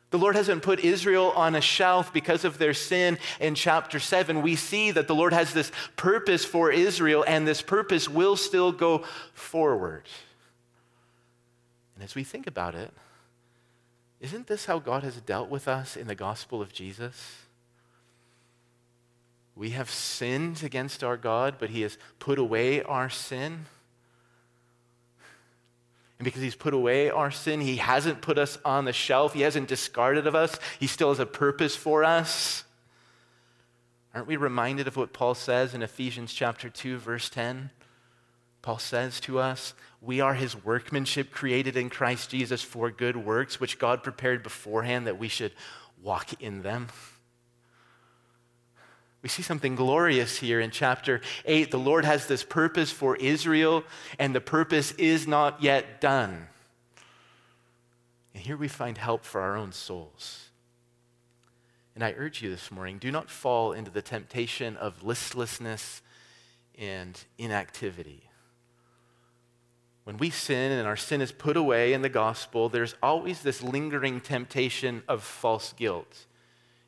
The 0.09 0.17
Lord 0.17 0.35
hasn't 0.35 0.63
put 0.63 0.79
Israel 0.79 1.31
on 1.35 1.53
a 1.53 1.61
shelf 1.61 2.11
because 2.11 2.45
of 2.45 2.57
their 2.57 2.73
sin 2.73 3.19
in 3.39 3.53
chapter 3.53 3.99
7. 3.99 4.41
We 4.41 4.55
see 4.55 4.89
that 4.91 5.07
the 5.07 5.13
Lord 5.13 5.33
has 5.33 5.53
this 5.53 5.71
purpose 5.97 6.45
for 6.45 6.71
Israel, 6.71 7.23
and 7.27 7.47
this 7.47 7.61
purpose 7.61 8.09
will 8.09 8.37
still 8.37 8.71
go 8.71 9.03
forward. 9.33 10.03
And 11.97 12.03
as 12.03 12.13
we 12.13 12.23
think 12.23 12.45
about 12.45 12.75
it, 12.75 12.93
isn't 14.21 14.45
this 14.45 14.65
how 14.65 14.77
God 14.77 15.01
has 15.01 15.19
dealt 15.19 15.49
with 15.49 15.67
us 15.67 15.97
in 15.97 16.05
the 16.05 16.13
gospel 16.13 16.61
of 16.61 16.71
Jesus? 16.71 17.37
We 19.55 19.71
have 19.71 19.89
sinned 19.89 20.61
against 20.61 21.03
our 21.03 21.17
God, 21.17 21.55
but 21.57 21.71
He 21.71 21.81
has 21.81 21.97
put 22.19 22.37
away 22.37 22.83
our 22.83 23.09
sin. 23.09 23.65
And 26.19 26.23
because 26.25 26.43
He's 26.43 26.55
put 26.55 26.75
away 26.75 27.09
our 27.09 27.31
sin, 27.31 27.61
He 27.61 27.77
hasn't 27.77 28.21
put 28.21 28.37
us 28.37 28.59
on 28.63 28.85
the 28.85 28.93
shelf, 28.93 29.33
He 29.33 29.41
hasn't 29.41 29.67
discarded 29.67 30.27
of 30.27 30.35
us, 30.35 30.59
He 30.79 30.85
still 30.85 31.09
has 31.09 31.19
a 31.19 31.25
purpose 31.25 31.75
for 31.75 32.03
us. 32.03 32.63
Aren't 34.13 34.27
we 34.27 34.35
reminded 34.35 34.87
of 34.87 34.97
what 34.97 35.13
Paul 35.13 35.33
says 35.33 35.73
in 35.73 35.81
Ephesians 35.81 36.31
chapter 36.31 36.69
2, 36.69 36.99
verse 36.99 37.27
10? 37.27 37.71
Paul 38.67 38.79
says 38.79 39.21
to 39.21 39.39
us, 39.39 39.73
We 40.01 40.19
are 40.19 40.33
his 40.33 40.53
workmanship 40.65 41.31
created 41.31 41.77
in 41.77 41.89
Christ 41.89 42.31
Jesus 42.31 42.61
for 42.61 42.91
good 42.91 43.15
works, 43.15 43.61
which 43.61 43.79
God 43.79 44.03
prepared 44.03 44.43
beforehand 44.43 45.07
that 45.07 45.17
we 45.17 45.29
should 45.29 45.53
walk 46.03 46.41
in 46.41 46.63
them. 46.63 46.87
We 49.21 49.29
see 49.29 49.41
something 49.41 49.75
glorious 49.75 50.39
here 50.39 50.59
in 50.59 50.71
chapter 50.71 51.21
8. 51.45 51.71
The 51.71 51.79
Lord 51.79 52.03
has 52.03 52.27
this 52.27 52.43
purpose 52.43 52.91
for 52.91 53.15
Israel, 53.15 53.85
and 54.19 54.35
the 54.35 54.41
purpose 54.41 54.91
is 54.97 55.25
not 55.25 55.63
yet 55.63 56.01
done. 56.01 56.49
And 58.33 58.43
here 58.43 58.57
we 58.57 58.67
find 58.67 58.97
help 58.97 59.23
for 59.23 59.39
our 59.39 59.55
own 59.55 59.71
souls. 59.71 60.49
And 61.95 62.03
I 62.03 62.13
urge 62.17 62.41
you 62.41 62.49
this 62.49 62.69
morning 62.69 62.97
do 62.97 63.13
not 63.13 63.29
fall 63.29 63.71
into 63.71 63.91
the 63.91 64.01
temptation 64.01 64.75
of 64.75 65.05
listlessness 65.05 66.01
and 66.77 67.17
inactivity. 67.37 68.26
When 70.07 70.19
we 70.19 70.29
sin 70.29 70.71
and 70.71 70.87
our 70.87 70.95
sin 70.95 71.19
is 71.19 71.33
put 71.33 71.57
away 71.57 71.91
in 71.91 72.01
the 72.01 72.07
gospel, 72.07 72.69
there's 72.69 72.95
always 73.03 73.41
this 73.41 73.61
lingering 73.61 74.21
temptation 74.21 75.03
of 75.05 75.21
false 75.21 75.73
guilt. 75.73 76.27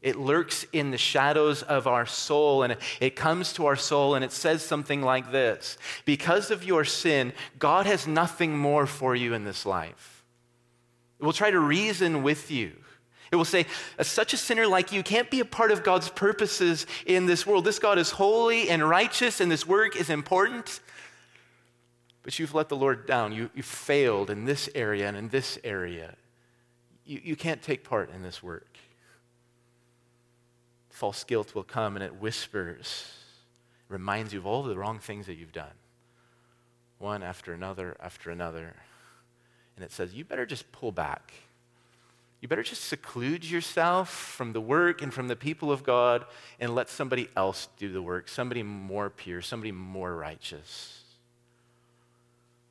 It 0.01 0.15
lurks 0.15 0.65
in 0.71 0.91
the 0.91 0.97
shadows 0.97 1.61
of 1.61 1.85
our 1.85 2.05
soul 2.05 2.63
and 2.63 2.77
it 3.01 3.17
comes 3.17 3.51
to 3.53 3.65
our 3.65 3.75
soul 3.75 4.15
and 4.15 4.23
it 4.23 4.31
says 4.31 4.63
something 4.63 5.01
like 5.01 5.33
this 5.33 5.77
Because 6.05 6.49
of 6.49 6.63
your 6.63 6.85
sin, 6.85 7.33
God 7.57 7.85
has 7.87 8.07
nothing 8.07 8.57
more 8.57 8.85
for 8.87 9.13
you 9.17 9.33
in 9.33 9.43
this 9.43 9.65
life. 9.65 10.23
It 11.19 11.25
will 11.25 11.33
try 11.33 11.51
to 11.51 11.59
reason 11.59 12.23
with 12.23 12.49
you. 12.49 12.71
It 13.33 13.35
will 13.35 13.43
say, 13.43 13.65
such 14.01 14.31
a 14.31 14.37
sinner 14.37 14.65
like 14.65 14.93
you 14.93 15.03
can't 15.03 15.29
be 15.29 15.41
a 15.41 15.45
part 15.45 15.71
of 15.71 15.83
God's 15.83 16.09
purposes 16.09 16.87
in 17.05 17.25
this 17.25 17.45
world. 17.45 17.65
This 17.65 17.79
God 17.79 17.99
is 17.99 18.11
holy 18.11 18.69
and 18.69 18.87
righteous, 18.87 19.41
and 19.41 19.51
this 19.51 19.67
work 19.67 19.97
is 19.97 20.09
important 20.09 20.79
but 22.23 22.37
you've 22.37 22.53
let 22.53 22.69
the 22.69 22.75
Lord 22.75 23.05
down. 23.05 23.31
You, 23.31 23.49
you 23.53 23.63
failed 23.63 24.29
in 24.29 24.45
this 24.45 24.69
area 24.75 25.07
and 25.07 25.15
in 25.15 25.29
this 25.29 25.57
area. 25.63 26.15
You, 27.05 27.21
you 27.23 27.35
can't 27.35 27.61
take 27.61 27.83
part 27.83 28.11
in 28.13 28.21
this 28.21 28.43
work. 28.43 28.77
False 30.89 31.23
guilt 31.23 31.55
will 31.55 31.63
come 31.63 31.95
and 31.95 32.03
it 32.03 32.15
whispers, 32.15 33.11
reminds 33.87 34.33
you 34.33 34.39
of 34.39 34.45
all 34.45 34.63
the 34.63 34.77
wrong 34.77 34.99
things 34.99 35.27
that 35.27 35.35
you've 35.35 35.53
done, 35.53 35.73
one 36.97 37.23
after 37.23 37.53
another 37.53 37.95
after 38.01 38.31
another. 38.31 38.75
And 39.75 39.85
it 39.85 39.93
says, 39.93 40.13
you 40.13 40.25
better 40.25 40.45
just 40.45 40.69
pull 40.73 40.91
back. 40.91 41.33
You 42.41 42.47
better 42.47 42.63
just 42.63 42.85
seclude 42.85 43.49
yourself 43.49 44.09
from 44.09 44.53
the 44.53 44.61
work 44.61 45.01
and 45.01 45.13
from 45.13 45.27
the 45.27 45.35
people 45.35 45.71
of 45.71 45.83
God 45.83 46.25
and 46.59 46.73
let 46.73 46.89
somebody 46.89 47.29
else 47.35 47.67
do 47.77 47.91
the 47.91 48.01
work, 48.01 48.29
somebody 48.29 48.63
more 48.63 49.09
pure, 49.09 49.41
somebody 49.41 49.71
more 49.71 50.15
righteous. 50.15 50.98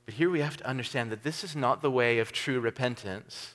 But 0.08 0.14
here 0.14 0.30
we 0.30 0.40
have 0.40 0.56
to 0.56 0.66
understand 0.66 1.12
that 1.12 1.22
this 1.22 1.44
is 1.44 1.54
not 1.54 1.82
the 1.82 1.90
way 1.90 2.18
of 2.18 2.32
true 2.32 2.60
repentance. 2.60 3.52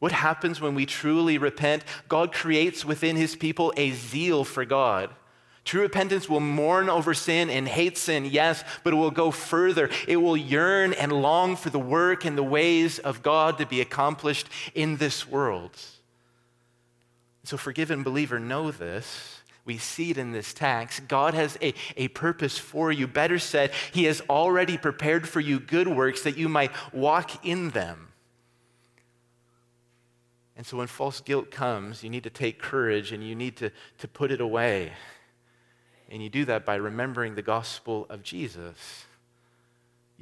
What 0.00 0.12
happens 0.12 0.60
when 0.60 0.74
we 0.74 0.84
truly 0.84 1.38
repent? 1.38 1.82
God 2.08 2.30
creates 2.30 2.84
within 2.84 3.16
his 3.16 3.34
people 3.34 3.72
a 3.78 3.92
zeal 3.92 4.44
for 4.44 4.66
God. 4.66 5.08
True 5.64 5.80
repentance 5.80 6.28
will 6.28 6.40
mourn 6.40 6.90
over 6.90 7.14
sin 7.14 7.48
and 7.48 7.66
hate 7.66 7.96
sin, 7.96 8.26
yes, 8.26 8.62
but 8.84 8.92
it 8.92 8.96
will 8.96 9.10
go 9.10 9.30
further. 9.30 9.88
It 10.06 10.18
will 10.18 10.36
yearn 10.36 10.92
and 10.92 11.10
long 11.10 11.56
for 11.56 11.70
the 11.70 11.78
work 11.78 12.26
and 12.26 12.36
the 12.36 12.42
ways 12.42 12.98
of 12.98 13.22
God 13.22 13.56
to 13.56 13.64
be 13.64 13.80
accomplished 13.80 14.50
in 14.74 14.98
this 14.98 15.26
world. 15.26 15.74
So, 17.44 17.56
forgiven 17.56 18.02
believer, 18.02 18.38
know 18.38 18.70
this. 18.70 19.40
We 19.64 19.78
see 19.78 20.10
it 20.10 20.18
in 20.18 20.32
this 20.32 20.52
text. 20.52 21.06
God 21.06 21.34
has 21.34 21.56
a, 21.62 21.72
a 21.96 22.08
purpose 22.08 22.58
for 22.58 22.90
you. 22.90 23.06
Better 23.06 23.38
said, 23.38 23.70
He 23.92 24.04
has 24.04 24.20
already 24.28 24.76
prepared 24.76 25.28
for 25.28 25.40
you 25.40 25.60
good 25.60 25.88
works 25.88 26.22
that 26.22 26.36
you 26.36 26.48
might 26.48 26.72
walk 26.92 27.44
in 27.46 27.70
them. 27.70 28.08
And 30.56 30.66
so 30.66 30.76
when 30.76 30.86
false 30.86 31.20
guilt 31.20 31.50
comes, 31.50 32.02
you 32.04 32.10
need 32.10 32.24
to 32.24 32.30
take 32.30 32.60
courage 32.60 33.12
and 33.12 33.26
you 33.26 33.34
need 33.34 33.56
to, 33.58 33.70
to 33.98 34.08
put 34.08 34.30
it 34.30 34.40
away. 34.40 34.92
And 36.10 36.22
you 36.22 36.28
do 36.28 36.44
that 36.44 36.66
by 36.66 36.74
remembering 36.74 37.34
the 37.34 37.42
gospel 37.42 38.06
of 38.10 38.22
Jesus. 38.22 39.06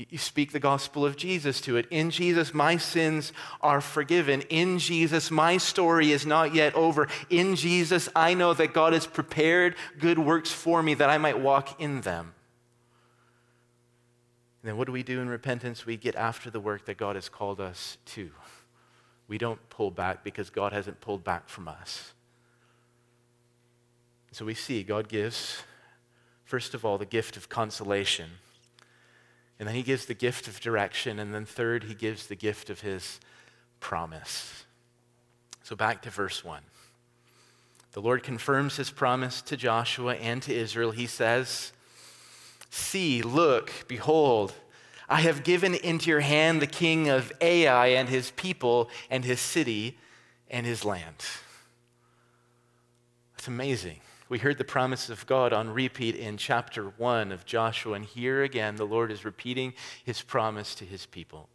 You, 0.09 0.19
speak 0.19 0.53
the 0.53 0.61
gospel 0.61 1.05
of 1.05 1.17
Jesus 1.17 1.61
to 1.63 1.77
it. 1.77 1.87
In 1.91 2.11
Jesus, 2.11 2.55
my 2.55 2.79
sins 2.79 3.33
are 3.61 3.83
forgiven. 3.83 4.43
In 4.43 4.79
Jesus, 4.79 5.31
my 5.31 5.59
story 5.59 6.13
is 6.13 6.25
not 6.25 6.55
yet 6.55 6.75
over. 6.75 7.09
In 7.29 7.55
Jesus, 7.55 8.09
I 8.17 8.33
know 8.33 8.55
that 8.55 8.73
God 8.73 8.95
has 8.95 9.07
prepared 9.07 9.77
good 9.99 10.19
works 10.19 10.51
for 10.51 10.83
me 10.83 10.95
that 10.95 11.11
I 11.11 11.19
might 11.19 11.39
walk 11.39 11.81
in 11.81 12.01
them. 12.01 12.33
And 14.63 14.71
then 14.71 14.77
what 14.79 14.87
do 14.87 14.93
we 14.93 15.03
do 15.03 15.21
in 15.21 15.29
repentance? 15.29 15.85
We 15.85 15.99
get 15.99 16.15
after 16.15 16.51
the 16.51 16.61
work 16.61 16.87
that 16.87 16.97
God 16.97 17.17
has 17.17 17.29
called 17.29 17.61
us 17.61 17.99
to. 18.07 18.31
We 19.29 19.37
don't 19.37 19.61
pull 19.69 19.91
back 19.91 20.25
because 20.25 20.49
God 20.49 20.73
hasn't 20.73 21.03
pulled 21.03 21.25
back 21.25 21.49
from 21.49 21.69
us. 21.69 22.15
So 24.33 24.47
we 24.47 24.55
see 24.55 24.83
God 24.83 25.09
gives, 25.09 25.63
first 26.45 26.73
of 26.73 26.87
all, 26.87 26.97
the 26.97 27.05
gift 27.05 27.37
of 27.37 27.49
consolation. 27.51 28.31
And 29.61 29.69
then 29.69 29.77
he 29.77 29.83
gives 29.83 30.07
the 30.07 30.15
gift 30.15 30.49
of 30.49 30.59
direction. 30.59 31.19
And 31.19 31.35
then, 31.35 31.45
third, 31.45 31.85
he 31.85 31.95
gives 31.95 32.27
the 32.27 32.35
gift 32.35 32.71
of 32.71 32.81
his 32.81 33.21
promise. 33.79 34.65
So, 35.63 35.77
back 35.77 36.01
to 36.03 36.11
verse 36.11 36.43
1. 36.43 36.63
The 37.93 38.01
Lord 38.01 38.23
confirms 38.23 38.77
his 38.77 38.91
promise 38.91 39.43
to 39.43 39.59
Joshua 39.59 40.15
and 40.15 40.43
to 40.45 40.55
Israel. 40.55 40.93
He 40.93 41.07
says, 41.07 41.73
See, 42.71 43.21
look, 43.21 43.71
behold, 43.87 44.55
I 45.11 45.21
have 45.21 45.45
given 45.45 45.75
into 45.75 46.09
your 46.09 46.21
hand 46.21 46.63
the 46.63 46.67
king 46.67 47.11
of 47.11 47.31
Ai 47.43 47.89
and 47.89 48.09
his 48.09 48.31
people 48.31 48.89
and 49.11 49.25
his 49.27 49.41
city 49.41 49.99
and 50.49 50.65
his 50.65 50.87
land. 50.87 51.17
That's 53.35 53.49
amazing. 53.49 54.01
We 54.31 54.39
heard 54.39 54.57
the 54.57 54.65
promise 54.65 55.11
of 55.11 55.27
God 55.27 55.53
on 55.53 55.69
repeat 55.69 56.15
in 56.15 56.39
chapter 56.39 56.85
1 56.85 57.33
of 57.33 57.45
Joshua, 57.45 57.95
and 57.95 58.05
here 58.05 58.43
again, 58.43 58.77
the 58.77 58.87
Lord 58.87 59.11
is 59.11 59.25
repeating 59.25 59.75
his 60.05 60.23
promise 60.23 60.75
to 60.77 60.85
his 60.85 61.05
people. 61.05 61.49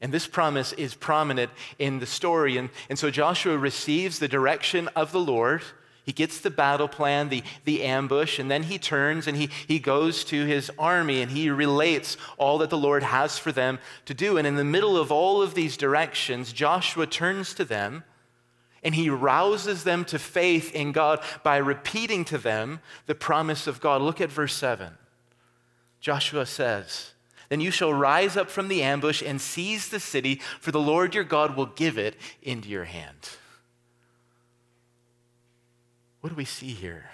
And 0.00 0.10
this 0.10 0.26
promise 0.26 0.72
is 0.72 0.94
prominent 0.94 1.50
in 1.78 2.00
the 2.00 2.06
story. 2.06 2.56
And, 2.56 2.70
and 2.88 2.98
so 2.98 3.10
Joshua 3.10 3.58
receives 3.58 4.18
the 4.18 4.26
direction 4.26 4.88
of 4.96 5.12
the 5.12 5.20
Lord 5.20 5.62
he 6.08 6.12
gets 6.14 6.40
the 6.40 6.48
battle 6.48 6.88
plan, 6.88 7.28
the, 7.28 7.42
the 7.66 7.82
ambush, 7.82 8.38
and 8.38 8.50
then 8.50 8.62
he 8.62 8.78
turns 8.78 9.26
and 9.26 9.36
he, 9.36 9.50
he 9.66 9.78
goes 9.78 10.24
to 10.24 10.46
his 10.46 10.70
army 10.78 11.20
and 11.20 11.30
he 11.30 11.50
relates 11.50 12.16
all 12.38 12.56
that 12.58 12.70
the 12.70 12.78
Lord 12.78 13.02
has 13.02 13.36
for 13.36 13.52
them 13.52 13.78
to 14.06 14.14
do. 14.14 14.38
And 14.38 14.46
in 14.46 14.54
the 14.54 14.64
middle 14.64 14.96
of 14.96 15.12
all 15.12 15.42
of 15.42 15.52
these 15.52 15.76
directions, 15.76 16.54
Joshua 16.54 17.06
turns 17.06 17.52
to 17.52 17.64
them 17.66 18.04
and 18.82 18.94
he 18.94 19.10
rouses 19.10 19.84
them 19.84 20.04
to 20.06 20.18
faith 20.18 20.74
in 20.74 20.92
God 20.92 21.20
by 21.42 21.56
repeating 21.56 22.24
to 22.26 22.38
them 22.38 22.80
the 23.06 23.14
promise 23.14 23.66
of 23.66 23.80
God. 23.80 24.02
Look 24.02 24.20
at 24.20 24.30
verse 24.30 24.54
7. 24.54 24.92
Joshua 26.00 26.46
says, 26.46 27.12
Then 27.48 27.60
you 27.60 27.70
shall 27.70 27.92
rise 27.92 28.36
up 28.36 28.50
from 28.50 28.68
the 28.68 28.82
ambush 28.82 29.22
and 29.22 29.40
seize 29.40 29.88
the 29.88 30.00
city, 30.00 30.40
for 30.60 30.70
the 30.70 30.80
Lord 30.80 31.14
your 31.14 31.24
God 31.24 31.56
will 31.56 31.66
give 31.66 31.98
it 31.98 32.16
into 32.42 32.68
your 32.68 32.84
hand. 32.84 33.30
What 36.20 36.30
do 36.30 36.36
we 36.36 36.44
see 36.44 36.72
here? 36.72 37.10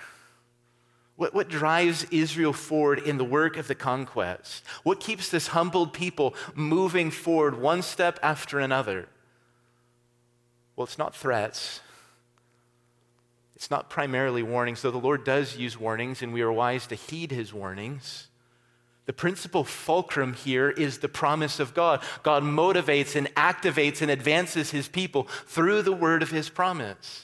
What, 1.16 1.33
what 1.33 1.48
drives 1.48 2.07
Israel 2.11 2.53
forward 2.53 2.98
in 2.98 3.18
the 3.18 3.24
work 3.24 3.57
of 3.57 3.68
the 3.68 3.74
conquest? 3.74 4.64
What 4.83 4.98
keeps 4.98 5.29
this 5.29 5.48
humbled 5.48 5.92
people 5.92 6.35
moving 6.55 7.11
forward 7.11 7.61
one 7.61 7.83
step 7.83 8.18
after 8.22 8.59
another? 8.59 9.09
Well, 10.76 10.84
it's 10.84 10.98
not 10.98 11.14
threats. 11.14 11.80
It's 13.56 13.70
not 13.70 13.88
primarily 13.88 14.42
warnings, 14.42 14.82
though 14.82 14.90
the 14.90 14.98
Lord 14.98 15.24
does 15.24 15.56
use 15.56 15.78
warnings, 15.78 16.22
and 16.22 16.32
we 16.32 16.42
are 16.42 16.52
wise 16.52 16.87
to 16.88 16.94
heed 16.94 17.30
his 17.30 17.54
warnings. 17.54 18.28
The 19.06 19.12
principal 19.12 19.64
fulcrum 19.64 20.32
here 20.32 20.70
is 20.70 20.98
the 20.98 21.08
promise 21.08 21.60
of 21.60 21.74
God. 21.74 22.02
God 22.22 22.42
motivates 22.42 23.14
and 23.14 23.32
activates 23.34 24.00
and 24.00 24.10
advances 24.10 24.70
his 24.70 24.88
people 24.88 25.24
through 25.46 25.82
the 25.82 25.92
word 25.92 26.22
of 26.22 26.30
his 26.30 26.48
promise. 26.48 27.23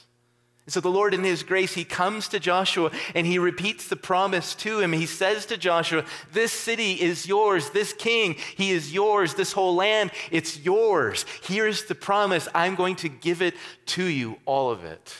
So 0.67 0.79
the 0.79 0.89
Lord, 0.89 1.13
in 1.13 1.23
His 1.23 1.43
grace, 1.43 1.73
He 1.73 1.83
comes 1.83 2.27
to 2.29 2.39
Joshua 2.39 2.91
and 3.15 3.25
He 3.25 3.39
repeats 3.39 3.87
the 3.87 3.95
promise 3.95 4.53
to 4.55 4.79
him. 4.79 4.93
He 4.93 5.05
says 5.05 5.45
to 5.47 5.57
Joshua, 5.57 6.05
This 6.31 6.51
city 6.51 6.93
is 6.93 7.27
yours. 7.27 7.71
This 7.71 7.93
king, 7.93 8.35
he 8.55 8.71
is 8.71 8.93
yours. 8.93 9.33
This 9.33 9.53
whole 9.53 9.75
land, 9.75 10.11
it's 10.29 10.59
yours. 10.59 11.25
Here's 11.43 11.85
the 11.85 11.95
promise. 11.95 12.47
I'm 12.53 12.75
going 12.75 12.95
to 12.97 13.09
give 13.09 13.41
it 13.41 13.55
to 13.87 14.05
you, 14.05 14.37
all 14.45 14.71
of 14.71 14.83
it. 14.83 15.15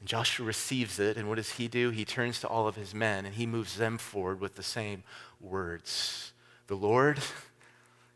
And 0.00 0.08
Joshua 0.08 0.44
receives 0.44 0.98
it, 0.98 1.16
and 1.16 1.28
what 1.28 1.36
does 1.36 1.52
he 1.52 1.68
do? 1.68 1.90
He 1.90 2.04
turns 2.04 2.40
to 2.40 2.48
all 2.48 2.68
of 2.68 2.76
his 2.76 2.94
men 2.94 3.26
and 3.26 3.34
he 3.34 3.46
moves 3.46 3.76
them 3.76 3.96
forward 3.98 4.40
with 4.40 4.56
the 4.56 4.62
same 4.62 5.02
words 5.40 6.32
The 6.66 6.76
Lord, 6.76 7.20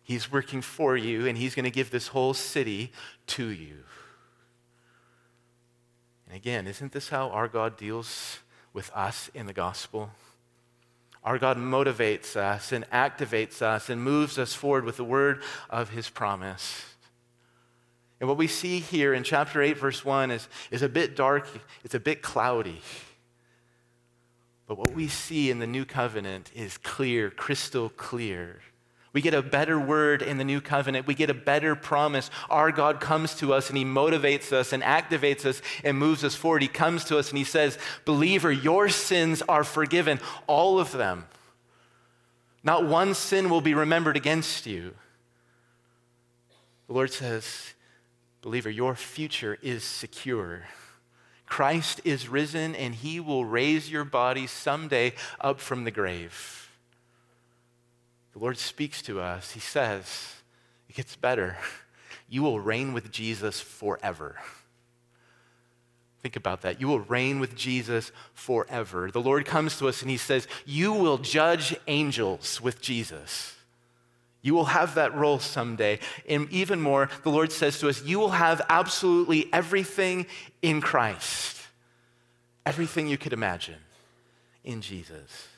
He's 0.02 0.32
working 0.32 0.60
for 0.60 0.96
you, 0.96 1.28
and 1.28 1.38
He's 1.38 1.54
going 1.54 1.64
to 1.64 1.70
give 1.70 1.92
this 1.92 2.08
whole 2.08 2.34
city 2.34 2.92
to 3.28 3.46
you. 3.46 3.84
And 6.30 6.36
again, 6.36 6.68
isn't 6.68 6.92
this 6.92 7.08
how 7.08 7.30
our 7.30 7.48
God 7.48 7.76
deals 7.76 8.38
with 8.72 8.88
us 8.94 9.32
in 9.34 9.46
the 9.46 9.52
gospel? 9.52 10.10
Our 11.24 11.40
God 11.40 11.56
motivates 11.56 12.36
us 12.36 12.70
and 12.70 12.88
activates 12.90 13.62
us 13.62 13.90
and 13.90 14.00
moves 14.00 14.38
us 14.38 14.54
forward 14.54 14.84
with 14.84 14.96
the 14.96 15.02
word 15.02 15.42
of 15.68 15.90
his 15.90 16.08
promise. 16.08 16.84
And 18.20 18.28
what 18.28 18.38
we 18.38 18.46
see 18.46 18.78
here 18.78 19.12
in 19.12 19.24
chapter 19.24 19.60
8, 19.60 19.76
verse 19.76 20.04
1 20.04 20.30
is, 20.30 20.46
is 20.70 20.82
a 20.82 20.88
bit 20.88 21.16
dark, 21.16 21.48
it's 21.82 21.96
a 21.96 22.00
bit 22.00 22.22
cloudy. 22.22 22.80
But 24.68 24.78
what 24.78 24.92
we 24.92 25.08
see 25.08 25.50
in 25.50 25.58
the 25.58 25.66
new 25.66 25.84
covenant 25.84 26.52
is 26.54 26.78
clear, 26.78 27.30
crystal 27.30 27.88
clear. 27.88 28.60
We 29.12 29.20
get 29.20 29.34
a 29.34 29.42
better 29.42 29.78
word 29.78 30.22
in 30.22 30.38
the 30.38 30.44
new 30.44 30.60
covenant. 30.60 31.06
We 31.06 31.14
get 31.14 31.30
a 31.30 31.34
better 31.34 31.74
promise. 31.74 32.30
Our 32.48 32.70
God 32.70 33.00
comes 33.00 33.34
to 33.36 33.52
us 33.52 33.68
and 33.68 33.76
He 33.76 33.84
motivates 33.84 34.52
us 34.52 34.72
and 34.72 34.82
activates 34.82 35.44
us 35.44 35.60
and 35.82 35.98
moves 35.98 36.22
us 36.22 36.36
forward. 36.36 36.62
He 36.62 36.68
comes 36.68 37.04
to 37.06 37.18
us 37.18 37.30
and 37.30 37.38
He 37.38 37.44
says, 37.44 37.76
Believer, 38.04 38.52
your 38.52 38.88
sins 38.88 39.42
are 39.48 39.64
forgiven, 39.64 40.20
all 40.46 40.78
of 40.78 40.92
them. 40.92 41.26
Not 42.62 42.86
one 42.86 43.14
sin 43.14 43.50
will 43.50 43.60
be 43.60 43.74
remembered 43.74 44.16
against 44.16 44.66
you. 44.66 44.94
The 46.86 46.92
Lord 46.92 47.12
says, 47.12 47.74
Believer, 48.42 48.70
your 48.70 48.94
future 48.94 49.58
is 49.60 49.82
secure. 49.82 50.64
Christ 51.46 52.00
is 52.04 52.28
risen 52.28 52.76
and 52.76 52.94
He 52.94 53.18
will 53.18 53.44
raise 53.44 53.90
your 53.90 54.04
body 54.04 54.46
someday 54.46 55.14
up 55.40 55.58
from 55.58 55.82
the 55.82 55.90
grave. 55.90 56.69
The 58.40 58.44
Lord 58.44 58.56
speaks 58.56 59.02
to 59.02 59.20
us. 59.20 59.50
He 59.50 59.60
says, 59.60 60.36
It 60.88 60.96
gets 60.96 61.14
better. 61.14 61.58
You 62.32 62.42
will 62.42 62.60
reign 62.60 62.92
with 62.92 63.10
Jesus 63.10 63.60
forever. 63.60 64.36
Think 66.22 66.36
about 66.36 66.60
that. 66.60 66.80
You 66.80 66.86
will 66.86 67.00
reign 67.00 67.40
with 67.40 67.56
Jesus 67.56 68.12
forever. 68.34 69.10
The 69.10 69.20
Lord 69.20 69.44
comes 69.46 69.76
to 69.78 69.88
us 69.88 70.00
and 70.00 70.08
He 70.08 70.16
says, 70.16 70.46
You 70.64 70.92
will 70.92 71.18
judge 71.18 71.74
angels 71.88 72.60
with 72.60 72.80
Jesus. 72.80 73.56
You 74.42 74.54
will 74.54 74.66
have 74.66 74.94
that 74.94 75.12
role 75.12 75.40
someday. 75.40 75.98
And 76.28 76.48
even 76.52 76.80
more, 76.80 77.10
the 77.24 77.30
Lord 77.30 77.50
says 77.50 77.80
to 77.80 77.88
us, 77.88 78.04
You 78.04 78.20
will 78.20 78.30
have 78.30 78.62
absolutely 78.68 79.52
everything 79.52 80.26
in 80.62 80.80
Christ. 80.80 81.60
Everything 82.64 83.08
you 83.08 83.18
could 83.18 83.32
imagine 83.32 83.80
in 84.62 84.82
Jesus. 84.82 85.48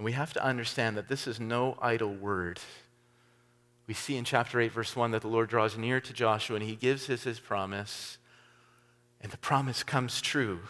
And 0.00 0.04
we 0.06 0.12
have 0.12 0.32
to 0.32 0.42
understand 0.42 0.96
that 0.96 1.08
this 1.08 1.26
is 1.26 1.38
no 1.38 1.76
idle 1.78 2.14
word. 2.14 2.58
We 3.86 3.92
see 3.92 4.16
in 4.16 4.24
chapter 4.24 4.58
8, 4.58 4.72
verse 4.72 4.96
1, 4.96 5.10
that 5.10 5.20
the 5.20 5.28
Lord 5.28 5.50
draws 5.50 5.76
near 5.76 6.00
to 6.00 6.14
Joshua 6.14 6.56
and 6.56 6.64
he 6.64 6.74
gives 6.74 7.10
us 7.10 7.24
his 7.24 7.38
promise, 7.38 8.16
and 9.20 9.30
the 9.30 9.36
promise 9.36 9.82
comes 9.82 10.22
true. 10.22 10.60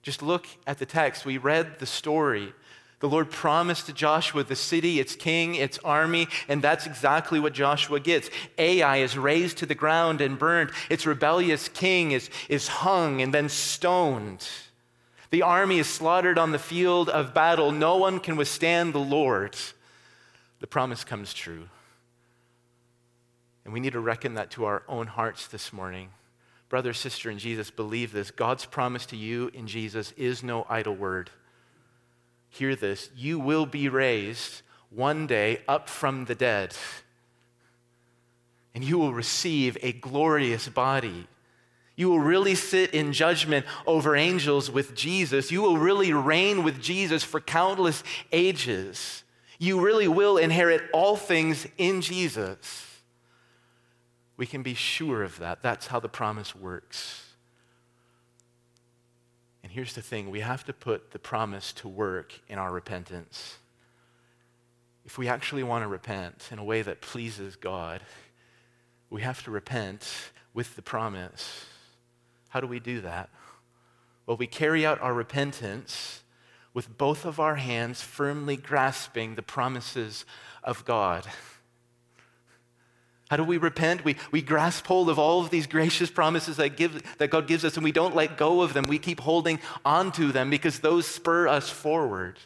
Just 0.00 0.22
look 0.22 0.46
at 0.66 0.78
the 0.78 0.86
text. 0.86 1.26
We 1.26 1.36
read 1.36 1.78
the 1.78 1.84
story. 1.84 2.54
The 3.00 3.08
Lord 3.10 3.30
promised 3.30 3.84
to 3.84 3.92
Joshua 3.92 4.44
the 4.44 4.56
city, 4.56 4.98
its 4.98 5.14
king, 5.14 5.56
its 5.56 5.76
army, 5.84 6.26
and 6.48 6.62
that's 6.62 6.86
exactly 6.86 7.40
what 7.40 7.52
Joshua 7.52 8.00
gets. 8.00 8.30
Ai 8.56 8.96
is 8.96 9.18
razed 9.18 9.58
to 9.58 9.66
the 9.66 9.74
ground 9.74 10.22
and 10.22 10.38
burned. 10.38 10.70
Its 10.88 11.04
rebellious 11.04 11.68
king 11.68 12.12
is, 12.12 12.30
is 12.48 12.68
hung 12.68 13.20
and 13.20 13.34
then 13.34 13.50
stoned. 13.50 14.48
The 15.34 15.42
army 15.42 15.80
is 15.80 15.88
slaughtered 15.88 16.38
on 16.38 16.52
the 16.52 16.60
field 16.60 17.10
of 17.10 17.34
battle. 17.34 17.72
No 17.72 17.96
one 17.96 18.20
can 18.20 18.36
withstand 18.36 18.92
the 18.92 19.00
Lord. 19.00 19.56
The 20.60 20.68
promise 20.68 21.02
comes 21.02 21.34
true. 21.34 21.68
And 23.64 23.74
we 23.74 23.80
need 23.80 23.94
to 23.94 24.00
reckon 24.00 24.34
that 24.34 24.52
to 24.52 24.64
our 24.64 24.84
own 24.86 25.08
hearts 25.08 25.48
this 25.48 25.72
morning. 25.72 26.10
brother, 26.68 26.92
sister 26.92 27.32
in 27.32 27.40
Jesus, 27.40 27.68
believe 27.72 28.12
this. 28.12 28.30
God's 28.30 28.64
promise 28.64 29.06
to 29.06 29.16
you 29.16 29.50
in 29.52 29.66
Jesus 29.66 30.12
is 30.16 30.44
no 30.44 30.66
idle 30.68 30.94
word. 30.94 31.30
Hear 32.48 32.76
this 32.76 33.10
you 33.16 33.40
will 33.40 33.66
be 33.66 33.88
raised 33.88 34.62
one 34.88 35.26
day 35.26 35.62
up 35.66 35.88
from 35.88 36.26
the 36.26 36.36
dead, 36.36 36.76
and 38.72 38.84
you 38.84 38.98
will 38.98 39.12
receive 39.12 39.76
a 39.82 39.90
glorious 39.94 40.68
body. 40.68 41.26
You 41.96 42.08
will 42.08 42.20
really 42.20 42.54
sit 42.54 42.92
in 42.92 43.12
judgment 43.12 43.66
over 43.86 44.16
angels 44.16 44.70
with 44.70 44.94
Jesus. 44.94 45.52
You 45.52 45.62
will 45.62 45.78
really 45.78 46.12
reign 46.12 46.64
with 46.64 46.82
Jesus 46.82 47.22
for 47.22 47.40
countless 47.40 48.02
ages. 48.32 49.22
You 49.58 49.80
really 49.80 50.08
will 50.08 50.36
inherit 50.36 50.82
all 50.92 51.16
things 51.16 51.66
in 51.78 52.00
Jesus. 52.00 53.00
We 54.36 54.46
can 54.46 54.62
be 54.62 54.74
sure 54.74 55.22
of 55.22 55.38
that. 55.38 55.62
That's 55.62 55.86
how 55.86 56.00
the 56.00 56.08
promise 56.08 56.54
works. 56.56 57.24
And 59.62 59.70
here's 59.70 59.94
the 59.94 60.02
thing 60.02 60.30
we 60.30 60.40
have 60.40 60.64
to 60.64 60.72
put 60.72 61.12
the 61.12 61.20
promise 61.20 61.72
to 61.74 61.88
work 61.88 62.40
in 62.48 62.58
our 62.58 62.72
repentance. 62.72 63.58
If 65.04 65.16
we 65.16 65.28
actually 65.28 65.62
want 65.62 65.84
to 65.84 65.88
repent 65.88 66.48
in 66.50 66.58
a 66.58 66.64
way 66.64 66.82
that 66.82 67.00
pleases 67.00 67.54
God, 67.54 68.00
we 69.10 69.22
have 69.22 69.44
to 69.44 69.52
repent 69.52 70.08
with 70.54 70.74
the 70.74 70.82
promise. 70.82 71.66
How 72.54 72.60
do 72.60 72.68
we 72.68 72.78
do 72.78 73.00
that? 73.00 73.30
Well, 74.26 74.36
we 74.36 74.46
carry 74.46 74.86
out 74.86 75.00
our 75.00 75.12
repentance 75.12 76.22
with 76.72 76.96
both 76.96 77.24
of 77.24 77.40
our 77.40 77.56
hands 77.56 78.00
firmly 78.00 78.56
grasping 78.56 79.34
the 79.34 79.42
promises 79.42 80.24
of 80.62 80.84
God. 80.84 81.26
How 83.28 83.36
do 83.36 83.42
we 83.42 83.56
repent? 83.56 84.04
We, 84.04 84.14
we 84.30 84.40
grasp 84.40 84.86
hold 84.86 85.10
of 85.10 85.18
all 85.18 85.40
of 85.40 85.50
these 85.50 85.66
gracious 85.66 86.12
promises 86.12 86.56
that, 86.58 86.76
give, 86.76 87.02
that 87.18 87.30
God 87.32 87.48
gives 87.48 87.64
us, 87.64 87.74
and 87.74 87.82
we 87.82 87.90
don't 87.90 88.14
let 88.14 88.38
go 88.38 88.62
of 88.62 88.72
them. 88.72 88.84
We 88.84 89.00
keep 89.00 89.18
holding 89.18 89.58
on 89.84 90.12
to 90.12 90.30
them 90.30 90.48
because 90.48 90.78
those 90.78 91.08
spur 91.08 91.48
us 91.48 91.68
forward. 91.68 92.38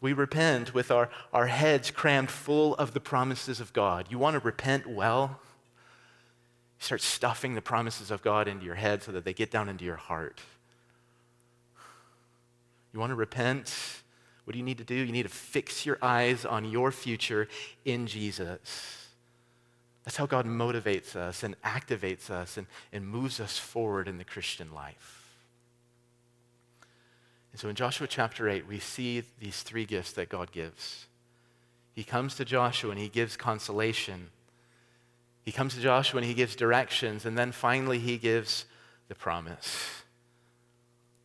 We 0.00 0.14
repent 0.14 0.74
with 0.74 0.90
our, 0.90 1.10
our 1.32 1.46
heads 1.46 1.92
crammed 1.92 2.32
full 2.32 2.74
of 2.74 2.92
the 2.92 3.00
promises 3.00 3.60
of 3.60 3.72
God. 3.72 4.08
You 4.10 4.18
want 4.18 4.34
to 4.34 4.40
repent 4.40 4.88
well? 4.88 5.38
You 6.80 6.84
start 6.84 7.02
stuffing 7.02 7.54
the 7.54 7.62
promises 7.62 8.10
of 8.10 8.22
God 8.22 8.48
into 8.48 8.64
your 8.64 8.74
head 8.74 9.02
so 9.02 9.12
that 9.12 9.24
they 9.24 9.34
get 9.34 9.50
down 9.50 9.68
into 9.68 9.84
your 9.84 9.96
heart. 9.96 10.40
You 12.92 12.98
want 12.98 13.10
to 13.10 13.16
repent? 13.16 13.74
What 14.44 14.52
do 14.52 14.58
you 14.58 14.64
need 14.64 14.78
to 14.78 14.84
do? 14.84 14.94
You 14.94 15.12
need 15.12 15.24
to 15.24 15.28
fix 15.28 15.84
your 15.84 15.98
eyes 16.00 16.44
on 16.44 16.64
your 16.64 16.90
future 16.90 17.48
in 17.84 18.06
Jesus. 18.06 19.08
That's 20.04 20.16
how 20.16 20.26
God 20.26 20.46
motivates 20.46 21.14
us 21.14 21.42
and 21.42 21.60
activates 21.62 22.30
us 22.30 22.56
and, 22.56 22.66
and 22.92 23.06
moves 23.06 23.38
us 23.38 23.58
forward 23.58 24.08
in 24.08 24.18
the 24.18 24.24
Christian 24.24 24.72
life. 24.72 25.28
And 27.52 27.60
so 27.60 27.68
in 27.68 27.76
Joshua 27.76 28.06
chapter 28.06 28.48
8, 28.48 28.66
we 28.66 28.78
see 28.78 29.22
these 29.38 29.62
three 29.62 29.84
gifts 29.84 30.12
that 30.12 30.28
God 30.28 30.50
gives. 30.50 31.06
He 31.92 32.04
comes 32.04 32.34
to 32.36 32.44
Joshua 32.44 32.90
and 32.90 32.98
he 32.98 33.08
gives 33.08 33.36
consolation. 33.36 34.30
He 35.44 35.52
comes 35.52 35.74
to 35.74 35.80
Joshua 35.80 36.18
and 36.18 36.26
he 36.26 36.34
gives 36.34 36.54
directions. 36.56 37.24
And 37.24 37.36
then 37.36 37.52
finally, 37.52 37.98
he 37.98 38.18
gives 38.18 38.66
the 39.08 39.14
promise. 39.14 40.00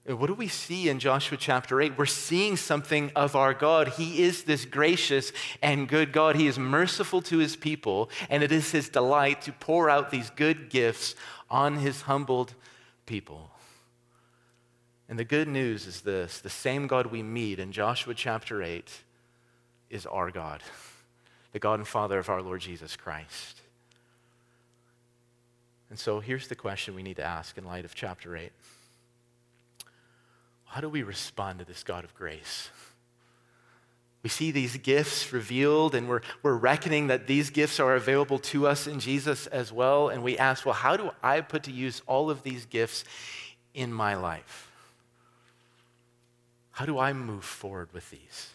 What 0.08 0.28
do 0.28 0.36
we 0.36 0.48
see 0.48 0.88
in 0.88 1.00
Joshua 1.00 1.36
chapter 1.36 1.82
8? 1.82 1.98
We're 1.98 2.06
seeing 2.06 2.58
something 2.58 3.12
of 3.16 3.36
our 3.36 3.56
God. 3.56 3.88
He 3.88 4.22
is 4.22 4.44
this 4.44 4.64
gracious 4.64 5.32
and 5.64 5.88
good 5.88 6.12
God. 6.12 6.36
He 6.36 6.46
is 6.46 6.60
merciful 6.60 7.24
to 7.24 7.40
his 7.40 7.56
people, 7.56 8.12
and 8.30 8.44
it 8.44 8.52
is 8.52 8.70
his 8.70 8.88
delight 8.88 9.42
to 9.44 9.52
pour 9.52 9.90
out 9.90 10.12
these 10.12 10.30
good 10.30 10.70
gifts 10.70 11.16
on 11.50 11.78
his 11.78 12.02
humbled 12.02 12.54
people. 13.08 13.50
And 15.10 15.18
the 15.18 15.24
good 15.24 15.48
news 15.48 15.88
is 15.88 16.02
this 16.02 16.40
the 16.40 16.52
same 16.52 16.86
God 16.86 17.08
we 17.08 17.24
meet 17.24 17.58
in 17.58 17.72
Joshua 17.72 18.14
chapter 18.14 18.62
8 18.62 18.88
is 19.90 20.06
our 20.06 20.30
God, 20.30 20.62
the 21.52 21.60
God 21.60 21.80
and 21.80 21.88
Father 21.88 22.20
of 22.20 22.30
our 22.30 22.44
Lord 22.44 22.62
Jesus 22.62 22.96
Christ. 22.96 23.62
And 25.90 26.00
so 26.00 26.20
here's 26.20 26.48
the 26.48 26.56
question 26.56 26.96
we 26.96 27.04
need 27.04 27.18
to 27.18 27.24
ask 27.24 27.58
in 27.58 27.66
light 27.66 27.86
of 27.86 27.96
chapter 27.96 28.36
8 28.36 28.52
how 30.76 30.82
do 30.82 30.90
we 30.90 31.04
respond 31.04 31.60
to 31.60 31.66
this 31.66 31.86
God 31.86 32.04
of 32.04 32.14
grace? 32.16 32.70
We 34.24 34.30
see 34.30 34.52
these 34.52 34.76
gifts 34.76 35.32
revealed, 35.32 35.96
and 35.96 36.10
we're, 36.10 36.20
we're 36.44 36.56
reckoning 36.56 37.08
that 37.08 37.28
these 37.28 37.50
gifts 37.50 37.80
are 37.80 37.96
available 37.96 38.40
to 38.40 38.68
us 38.68 38.86
in 38.86 39.00
Jesus 39.00 39.48
as 39.48 39.72
well. 39.72 40.10
And 40.10 40.22
we 40.22 40.38
ask, 40.38 40.66
well, 40.66 40.76
how 40.76 40.98
do 40.98 41.12
I 41.24 41.40
put 41.40 41.64
to 41.64 41.72
use 41.72 42.02
all 42.08 42.30
of 42.30 42.44
these 42.44 42.66
gifts 42.66 43.06
in 43.74 43.94
my 43.94 44.16
life? 44.16 44.70
How 46.72 46.86
do 46.86 47.00
I 47.00 47.14
move 47.14 47.46
forward 47.46 47.88
with 47.94 48.10
these? 48.10 48.50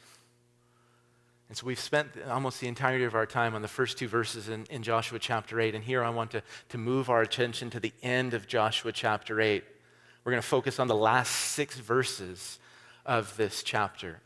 And 1.51 1.57
so 1.57 1.67
we've 1.67 1.81
spent 1.81 2.11
almost 2.29 2.61
the 2.61 2.69
entirety 2.69 3.03
of 3.03 3.17
our 3.17 3.27
time 3.27 3.57
on 3.57 3.63
the 3.63 3.67
first 3.67 3.99
two 3.99 4.07
verses 4.07 4.49
in, 4.49 4.67
in 4.71 4.85
Joshua 4.85 5.19
chapter 5.19 5.61
8. 5.61 5.75
And 5.75 5.83
here 5.83 6.05
I 6.05 6.09
want 6.09 6.31
to, 6.31 6.45
to 6.69 6.79
move 6.79 7.11
our 7.11 7.23
attention 7.23 7.71
to 7.71 7.81
the 7.81 7.93
end 8.05 8.35
of 8.35 8.47
Joshua 8.47 8.93
chapter 8.93 9.41
8. 9.41 9.65
We're 10.23 10.31
going 10.31 10.41
to 10.41 10.47
focus 10.47 10.79
on 10.79 10.87
the 10.87 10.95
last 10.95 11.33
six 11.33 11.77
verses 11.77 12.61
of 13.05 13.37
this 13.37 13.65
chapter. 13.65 14.21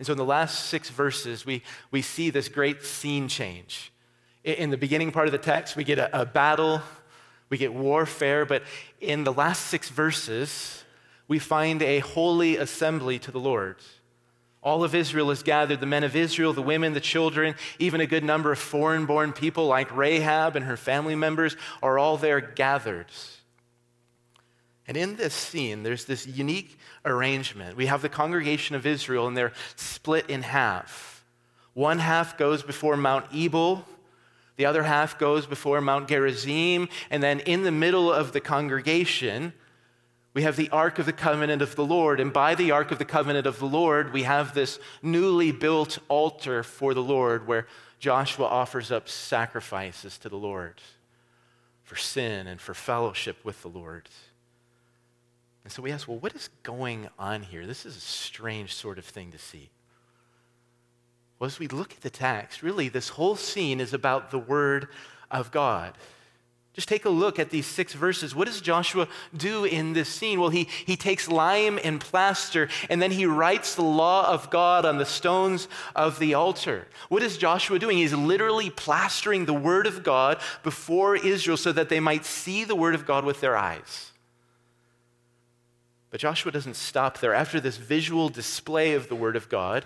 And 0.00 0.06
so, 0.06 0.10
in 0.10 0.18
the 0.18 0.24
last 0.24 0.64
six 0.64 0.90
verses, 0.90 1.46
we, 1.46 1.62
we 1.92 2.02
see 2.02 2.28
this 2.28 2.48
great 2.48 2.82
scene 2.82 3.28
change. 3.28 3.92
In 4.42 4.70
the 4.70 4.76
beginning 4.76 5.12
part 5.12 5.28
of 5.28 5.32
the 5.32 5.38
text, 5.38 5.76
we 5.76 5.84
get 5.84 6.00
a, 6.00 6.22
a 6.22 6.26
battle, 6.26 6.82
we 7.50 7.58
get 7.58 7.72
warfare, 7.72 8.44
but 8.44 8.64
in 9.00 9.22
the 9.22 9.32
last 9.32 9.66
six 9.66 9.90
verses, 9.90 10.82
we 11.28 11.38
find 11.38 11.82
a 11.82 12.00
holy 12.00 12.56
assembly 12.56 13.20
to 13.20 13.30
the 13.30 13.38
Lord. 13.38 13.76
All 14.62 14.82
of 14.82 14.94
Israel 14.94 15.30
is 15.30 15.42
gathered 15.42 15.80
the 15.80 15.86
men 15.86 16.04
of 16.04 16.16
Israel, 16.16 16.52
the 16.52 16.62
women, 16.62 16.92
the 16.92 17.00
children, 17.00 17.54
even 17.78 18.00
a 18.00 18.06
good 18.06 18.24
number 18.24 18.50
of 18.50 18.58
foreign 18.58 19.06
born 19.06 19.32
people 19.32 19.66
like 19.66 19.96
Rahab 19.96 20.56
and 20.56 20.64
her 20.64 20.76
family 20.76 21.14
members 21.14 21.56
are 21.82 21.98
all 21.98 22.16
there 22.16 22.40
gathered. 22.40 23.06
And 24.88 24.96
in 24.96 25.16
this 25.16 25.34
scene, 25.34 25.82
there's 25.82 26.06
this 26.06 26.26
unique 26.26 26.78
arrangement. 27.04 27.76
We 27.76 27.86
have 27.86 28.02
the 28.02 28.08
congregation 28.08 28.74
of 28.74 28.86
Israel, 28.86 29.28
and 29.28 29.36
they're 29.36 29.52
split 29.76 30.28
in 30.28 30.42
half. 30.42 31.24
One 31.74 31.98
half 31.98 32.36
goes 32.36 32.62
before 32.62 32.96
Mount 32.96 33.26
Ebal, 33.32 33.84
the 34.56 34.66
other 34.66 34.82
half 34.82 35.18
goes 35.18 35.46
before 35.46 35.80
Mount 35.80 36.08
Gerizim, 36.08 36.88
and 37.10 37.22
then 37.22 37.38
in 37.40 37.62
the 37.62 37.70
middle 37.70 38.12
of 38.12 38.32
the 38.32 38.40
congregation, 38.40 39.52
we 40.38 40.44
have 40.44 40.54
the 40.54 40.70
Ark 40.70 41.00
of 41.00 41.06
the 41.06 41.12
Covenant 41.12 41.62
of 41.62 41.74
the 41.74 41.84
Lord. 41.84 42.20
And 42.20 42.32
by 42.32 42.54
the 42.54 42.70
Ark 42.70 42.92
of 42.92 43.00
the 43.00 43.04
Covenant 43.04 43.44
of 43.44 43.58
the 43.58 43.66
Lord, 43.66 44.12
we 44.12 44.22
have 44.22 44.54
this 44.54 44.78
newly 45.02 45.50
built 45.50 45.98
altar 46.06 46.62
for 46.62 46.94
the 46.94 47.02
Lord 47.02 47.48
where 47.48 47.66
Joshua 47.98 48.44
offers 48.46 48.92
up 48.92 49.08
sacrifices 49.08 50.16
to 50.18 50.28
the 50.28 50.36
Lord 50.36 50.80
for 51.82 51.96
sin 51.96 52.46
and 52.46 52.60
for 52.60 52.72
fellowship 52.72 53.44
with 53.44 53.60
the 53.62 53.68
Lord. 53.68 54.08
And 55.64 55.72
so 55.72 55.82
we 55.82 55.90
ask, 55.90 56.06
well, 56.06 56.18
what 56.18 56.36
is 56.36 56.50
going 56.62 57.08
on 57.18 57.42
here? 57.42 57.66
This 57.66 57.84
is 57.84 57.96
a 57.96 58.00
strange 58.00 58.72
sort 58.72 58.98
of 58.98 59.04
thing 59.04 59.32
to 59.32 59.38
see. 59.38 59.70
Well, 61.40 61.48
as 61.48 61.58
we 61.58 61.66
look 61.66 61.94
at 61.94 62.02
the 62.02 62.10
text, 62.10 62.62
really, 62.62 62.88
this 62.88 63.08
whole 63.08 63.34
scene 63.34 63.80
is 63.80 63.92
about 63.92 64.30
the 64.30 64.38
Word 64.38 64.86
of 65.32 65.50
God. 65.50 65.98
Just 66.78 66.88
take 66.88 67.06
a 67.06 67.10
look 67.10 67.40
at 67.40 67.50
these 67.50 67.66
six 67.66 67.92
verses. 67.92 68.36
What 68.36 68.46
does 68.46 68.60
Joshua 68.60 69.08
do 69.36 69.64
in 69.64 69.94
this 69.94 70.08
scene? 70.08 70.38
Well, 70.38 70.50
he, 70.50 70.68
he 70.86 70.94
takes 70.94 71.26
lime 71.26 71.76
and 71.82 72.00
plaster 72.00 72.68
and 72.88 73.02
then 73.02 73.10
he 73.10 73.26
writes 73.26 73.74
the 73.74 73.82
law 73.82 74.32
of 74.32 74.48
God 74.48 74.84
on 74.84 74.96
the 74.96 75.04
stones 75.04 75.66
of 75.96 76.20
the 76.20 76.34
altar. 76.34 76.86
What 77.08 77.24
is 77.24 77.36
Joshua 77.36 77.80
doing? 77.80 77.98
He's 77.98 78.14
literally 78.14 78.70
plastering 78.70 79.44
the 79.44 79.52
word 79.52 79.88
of 79.88 80.04
God 80.04 80.40
before 80.62 81.16
Israel 81.16 81.56
so 81.56 81.72
that 81.72 81.88
they 81.88 81.98
might 81.98 82.24
see 82.24 82.62
the 82.62 82.76
word 82.76 82.94
of 82.94 83.04
God 83.04 83.24
with 83.24 83.40
their 83.40 83.56
eyes. 83.56 84.12
But 86.10 86.20
Joshua 86.20 86.52
doesn't 86.52 86.76
stop 86.76 87.18
there. 87.18 87.34
After 87.34 87.58
this 87.58 87.76
visual 87.76 88.28
display 88.28 88.94
of 88.94 89.08
the 89.08 89.16
Word 89.16 89.34
of 89.34 89.48
God, 89.48 89.84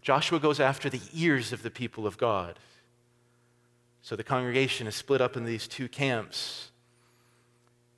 Joshua 0.00 0.38
goes 0.38 0.60
after 0.60 0.88
the 0.88 1.02
ears 1.12 1.52
of 1.52 1.64
the 1.64 1.72
people 1.72 2.06
of 2.06 2.18
God. 2.18 2.56
So 4.08 4.16
the 4.16 4.24
congregation 4.24 4.86
is 4.86 4.94
split 4.94 5.20
up 5.20 5.36
in 5.36 5.44
these 5.44 5.68
two 5.68 5.86
camps. 5.86 6.70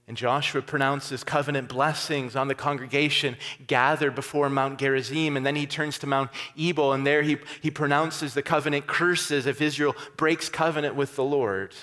And 0.08 0.16
Joshua 0.16 0.60
pronounces 0.60 1.22
covenant 1.22 1.68
blessings 1.68 2.34
on 2.34 2.48
the 2.48 2.54
congregation 2.56 3.36
gathered 3.68 4.16
before 4.16 4.50
Mount 4.50 4.80
Gerizim. 4.80 5.36
And 5.36 5.46
then 5.46 5.54
he 5.54 5.68
turns 5.68 6.00
to 6.00 6.08
Mount 6.08 6.32
Ebal, 6.58 6.94
and 6.94 7.06
there 7.06 7.22
he, 7.22 7.38
he 7.60 7.70
pronounces 7.70 8.34
the 8.34 8.42
covenant 8.42 8.88
curses 8.88 9.46
if 9.46 9.60
Israel 9.60 9.94
breaks 10.16 10.48
covenant 10.48 10.96
with 10.96 11.14
the 11.14 11.22
Lord. 11.22 11.76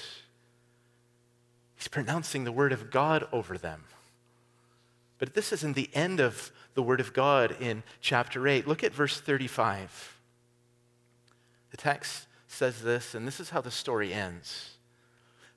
He's 1.78 1.88
pronouncing 1.88 2.43
the 2.43 2.51
word 2.51 2.73
of 2.73 2.91
God 2.91 3.25
over 3.32 3.57
them. 3.57 3.86
But 5.19 5.36
this 5.36 5.53
isn't 5.53 5.78
the 5.78 5.89
end 5.93 6.19
of 6.19 6.51
the 6.73 6.84
Word 6.84 6.99
of 6.99 7.13
God 7.13 7.55
in 7.61 7.82
chapter 8.01 8.45
8. 8.45 8.67
Look 8.67 8.84
at 8.84 8.93
verse 8.93 9.21
35. 9.21 10.17
The 11.71 11.78
text 11.78 12.26
says 12.48 12.82
this, 12.82 13.14
and 13.14 13.28
this 13.28 13.39
is 13.39 13.50
how 13.50 13.62
the 13.62 13.72
story 13.72 14.14
ends. 14.14 14.78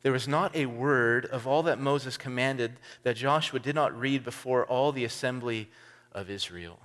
There 0.03 0.13
was 0.13 0.27
not 0.27 0.57
a 0.57 0.67
word 0.67 1.27
of 1.27 1.47
all 1.47 1.63
that 1.65 1.79
Moses 1.79 2.17
commanded 2.17 2.73
that 3.03 3.17
Joshua 3.17 3.61
did 3.61 3.75
not 3.75 3.99
read 3.99 4.25
before 4.25 4.65
all 4.65 4.93
the 4.93 5.05
assembly 5.05 5.69
of 6.13 6.31
Israel. 6.31 6.81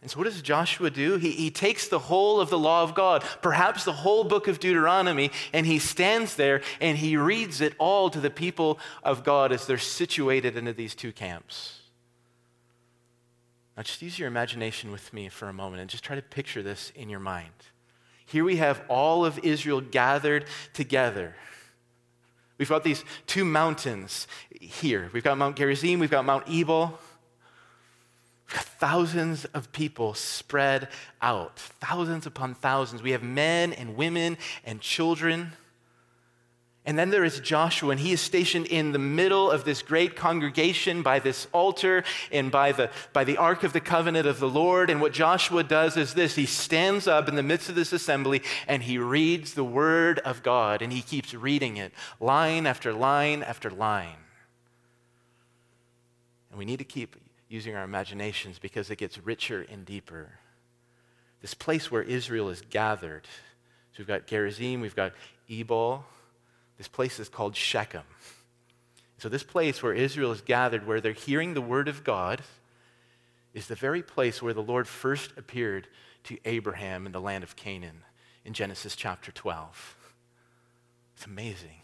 And 0.00 0.10
so, 0.10 0.18
what 0.18 0.24
does 0.24 0.42
Joshua 0.42 0.90
do? 0.90 1.16
He, 1.16 1.30
he 1.30 1.50
takes 1.50 1.88
the 1.88 1.98
whole 1.98 2.38
of 2.38 2.50
the 2.50 2.58
law 2.58 2.82
of 2.82 2.94
God, 2.94 3.24
perhaps 3.40 3.84
the 3.84 3.92
whole 3.92 4.22
book 4.22 4.48
of 4.48 4.60
Deuteronomy, 4.60 5.30
and 5.52 5.64
he 5.64 5.78
stands 5.78 6.36
there 6.36 6.60
and 6.78 6.98
he 6.98 7.16
reads 7.16 7.62
it 7.62 7.74
all 7.78 8.10
to 8.10 8.20
the 8.20 8.30
people 8.30 8.78
of 9.02 9.24
God 9.24 9.50
as 9.50 9.66
they're 9.66 9.78
situated 9.78 10.58
into 10.58 10.74
these 10.74 10.94
two 10.94 11.10
camps. 11.10 11.80
Now, 13.76 13.82
just 13.82 14.02
use 14.02 14.18
your 14.18 14.28
imagination 14.28 14.92
with 14.92 15.12
me 15.12 15.30
for 15.30 15.48
a 15.48 15.54
moment 15.54 15.80
and 15.80 15.90
just 15.90 16.04
try 16.04 16.16
to 16.16 16.22
picture 16.22 16.62
this 16.62 16.92
in 16.94 17.08
your 17.08 17.18
mind. 17.18 17.50
Here 18.26 18.44
we 18.44 18.56
have 18.56 18.82
all 18.88 19.24
of 19.24 19.38
Israel 19.40 19.80
gathered 19.80 20.46
together. 20.72 21.34
We've 22.58 22.68
got 22.68 22.84
these 22.84 23.04
two 23.26 23.44
mountains 23.44 24.26
here. 24.60 25.10
We've 25.12 25.24
got 25.24 25.36
Mount 25.36 25.56
Gerizim, 25.56 26.00
we've 26.00 26.10
got 26.10 26.24
Mount 26.24 26.44
Ebal. 26.48 26.98
We've 28.46 28.56
got 28.56 28.64
thousands 28.64 29.44
of 29.46 29.72
people 29.72 30.14
spread 30.14 30.88
out, 31.22 31.58
thousands 31.58 32.26
upon 32.26 32.54
thousands. 32.54 33.02
We 33.02 33.12
have 33.12 33.22
men 33.22 33.72
and 33.72 33.96
women 33.96 34.36
and 34.64 34.80
children. 34.80 35.52
And 36.86 36.98
then 36.98 37.08
there 37.08 37.24
is 37.24 37.40
Joshua, 37.40 37.90
and 37.92 38.00
he 38.00 38.12
is 38.12 38.20
stationed 38.20 38.66
in 38.66 38.92
the 38.92 38.98
middle 38.98 39.50
of 39.50 39.64
this 39.64 39.80
great 39.80 40.16
congregation 40.16 41.00
by 41.00 41.18
this 41.18 41.46
altar 41.50 42.04
and 42.30 42.50
by 42.50 42.72
the, 42.72 42.90
by 43.14 43.24
the 43.24 43.38
Ark 43.38 43.62
of 43.64 43.72
the 43.72 43.80
Covenant 43.80 44.26
of 44.26 44.38
the 44.38 44.50
Lord. 44.50 44.90
And 44.90 45.00
what 45.00 45.14
Joshua 45.14 45.64
does 45.64 45.96
is 45.96 46.12
this 46.12 46.34
he 46.34 46.44
stands 46.44 47.08
up 47.08 47.26
in 47.26 47.36
the 47.36 47.42
midst 47.42 47.70
of 47.70 47.74
this 47.74 47.94
assembly 47.94 48.42
and 48.68 48.82
he 48.82 48.98
reads 48.98 49.54
the 49.54 49.64
Word 49.64 50.18
of 50.20 50.42
God, 50.42 50.82
and 50.82 50.92
he 50.92 51.00
keeps 51.00 51.32
reading 51.32 51.78
it 51.78 51.92
line 52.20 52.66
after 52.66 52.92
line 52.92 53.42
after 53.42 53.70
line. 53.70 54.18
And 56.50 56.58
we 56.58 56.66
need 56.66 56.80
to 56.80 56.84
keep 56.84 57.16
using 57.48 57.74
our 57.74 57.84
imaginations 57.84 58.58
because 58.58 58.90
it 58.90 58.96
gets 58.96 59.18
richer 59.24 59.64
and 59.72 59.86
deeper. 59.86 60.32
This 61.40 61.54
place 61.54 61.90
where 61.90 62.02
Israel 62.02 62.50
is 62.50 62.60
gathered. 62.60 63.26
So 63.92 63.98
we've 63.98 64.06
got 64.06 64.26
Gerizim, 64.26 64.82
we've 64.82 64.94
got 64.94 65.12
Ebal 65.48 66.04
this 66.78 66.88
place 66.88 67.20
is 67.20 67.28
called 67.28 67.56
Shechem. 67.56 68.02
So, 69.18 69.28
this 69.28 69.42
place 69.42 69.82
where 69.82 69.94
Israel 69.94 70.32
is 70.32 70.40
gathered, 70.40 70.86
where 70.86 71.00
they're 71.00 71.12
hearing 71.12 71.54
the 71.54 71.60
word 71.60 71.88
of 71.88 72.04
God, 72.04 72.42
is 73.54 73.68
the 73.68 73.74
very 73.74 74.02
place 74.02 74.42
where 74.42 74.54
the 74.54 74.62
Lord 74.62 74.88
first 74.88 75.32
appeared 75.36 75.86
to 76.24 76.36
Abraham 76.44 77.06
in 77.06 77.12
the 77.12 77.20
land 77.20 77.44
of 77.44 77.56
Canaan 77.56 78.02
in 78.44 78.52
Genesis 78.52 78.96
chapter 78.96 79.30
12. 79.32 79.96
It's 81.16 81.26
amazing. 81.26 81.80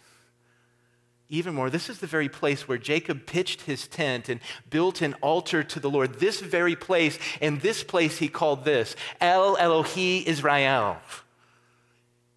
Even 1.28 1.54
more, 1.54 1.70
this 1.70 1.88
is 1.88 2.00
the 2.00 2.08
very 2.08 2.28
place 2.28 2.66
where 2.66 2.76
Jacob 2.76 3.24
pitched 3.24 3.62
his 3.62 3.86
tent 3.86 4.28
and 4.28 4.40
built 4.68 5.00
an 5.00 5.14
altar 5.20 5.62
to 5.62 5.78
the 5.78 5.88
Lord. 5.88 6.18
This 6.18 6.40
very 6.40 6.74
place, 6.74 7.20
and 7.40 7.60
this 7.60 7.84
place 7.84 8.18
he 8.18 8.26
called 8.26 8.64
this 8.64 8.96
El 9.20 9.56
Elohi 9.56 10.24
Israel. 10.26 10.98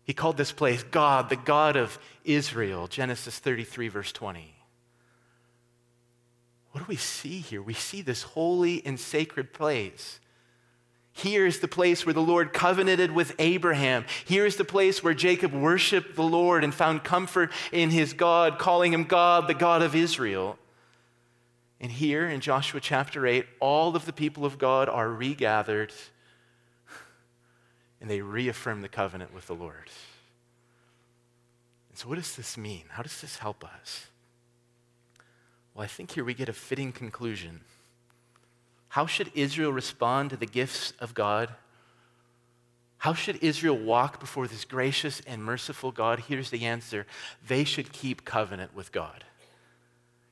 He 0.04 0.14
called 0.14 0.38
this 0.38 0.52
place 0.52 0.84
God, 0.84 1.30
the 1.30 1.36
God 1.36 1.76
of 1.76 1.98
Israel, 2.26 2.88
Genesis 2.88 3.40
33, 3.40 3.88
verse 3.88 4.12
20. 4.12 4.56
What 6.72 6.82
do 6.82 6.86
we 6.88 6.96
see 6.96 7.40
here? 7.40 7.62
We 7.62 7.74
see 7.74 8.02
this 8.02 8.24
holy 8.24 8.86
and 8.86 9.00
sacred 9.00 9.54
place. 9.54 10.20
Here 11.14 11.46
is 11.46 11.60
the 11.60 11.68
place 11.68 12.06
where 12.06 12.14
the 12.14 12.22
Lord 12.22 12.54
covenanted 12.54 13.12
with 13.12 13.36
Abraham. 13.38 14.06
Here 14.26 14.48
is 14.48 14.56
the 14.56 14.66
place 14.66 15.04
where 15.04 15.14
Jacob 15.14 15.54
worshiped 15.54 16.16
the 16.16 16.24
Lord 16.24 16.64
and 16.64 16.74
found 16.74 17.04
comfort 17.04 17.52
in 17.72 17.92
his 17.92 18.14
God, 18.14 18.58
calling 18.58 18.92
him 18.92 19.04
God, 19.04 19.48
the 19.48 19.54
God 19.54 19.84
of 19.84 19.96
Israel. 19.96 20.58
And 21.80 21.92
here 21.92 22.28
in 22.28 22.42
Joshua 22.42 22.80
chapter 22.80 23.28
8, 23.28 23.46
all 23.60 23.96
of 23.96 24.08
the 24.08 24.14
people 24.14 24.44
of 24.44 24.58
God 24.58 24.90
are 24.90 25.10
regathered 25.10 25.94
and 28.04 28.12
they 28.12 28.20
reaffirm 28.20 28.82
the 28.82 28.90
covenant 28.90 29.34
with 29.34 29.48
the 29.48 29.56
Lord. 29.56 29.90
And 31.90 31.98
so, 31.98 32.10
what 32.10 32.16
does 32.16 32.36
this 32.36 32.58
mean? 32.58 32.84
How 32.90 33.02
does 33.02 33.22
this 33.22 33.38
help 33.38 33.64
us? 33.64 34.08
Well, 35.74 35.86
I 35.86 35.88
think 35.88 36.12
here 36.12 36.26
we 36.26 36.34
get 36.34 36.50
a 36.50 36.54
fitting 36.54 36.92
conclusion. 36.92 37.62
How 38.90 39.06
should 39.06 39.32
Israel 39.34 39.72
respond 39.72 40.32
to 40.32 40.36
the 40.36 40.46
gifts 40.46 40.92
of 41.00 41.14
God? 41.14 41.52
How 42.98 43.14
should 43.14 43.42
Israel 43.42 43.78
walk 43.78 44.20
before 44.20 44.48
this 44.48 44.66
gracious 44.66 45.22
and 45.26 45.42
merciful 45.42 45.94
God? 45.94 46.24
Here's 46.28 46.50
the 46.50 46.66
answer 46.66 47.06
they 47.48 47.64
should 47.64 47.94
keep 47.94 48.26
covenant 48.26 48.76
with 48.76 48.92
God. 48.92 49.24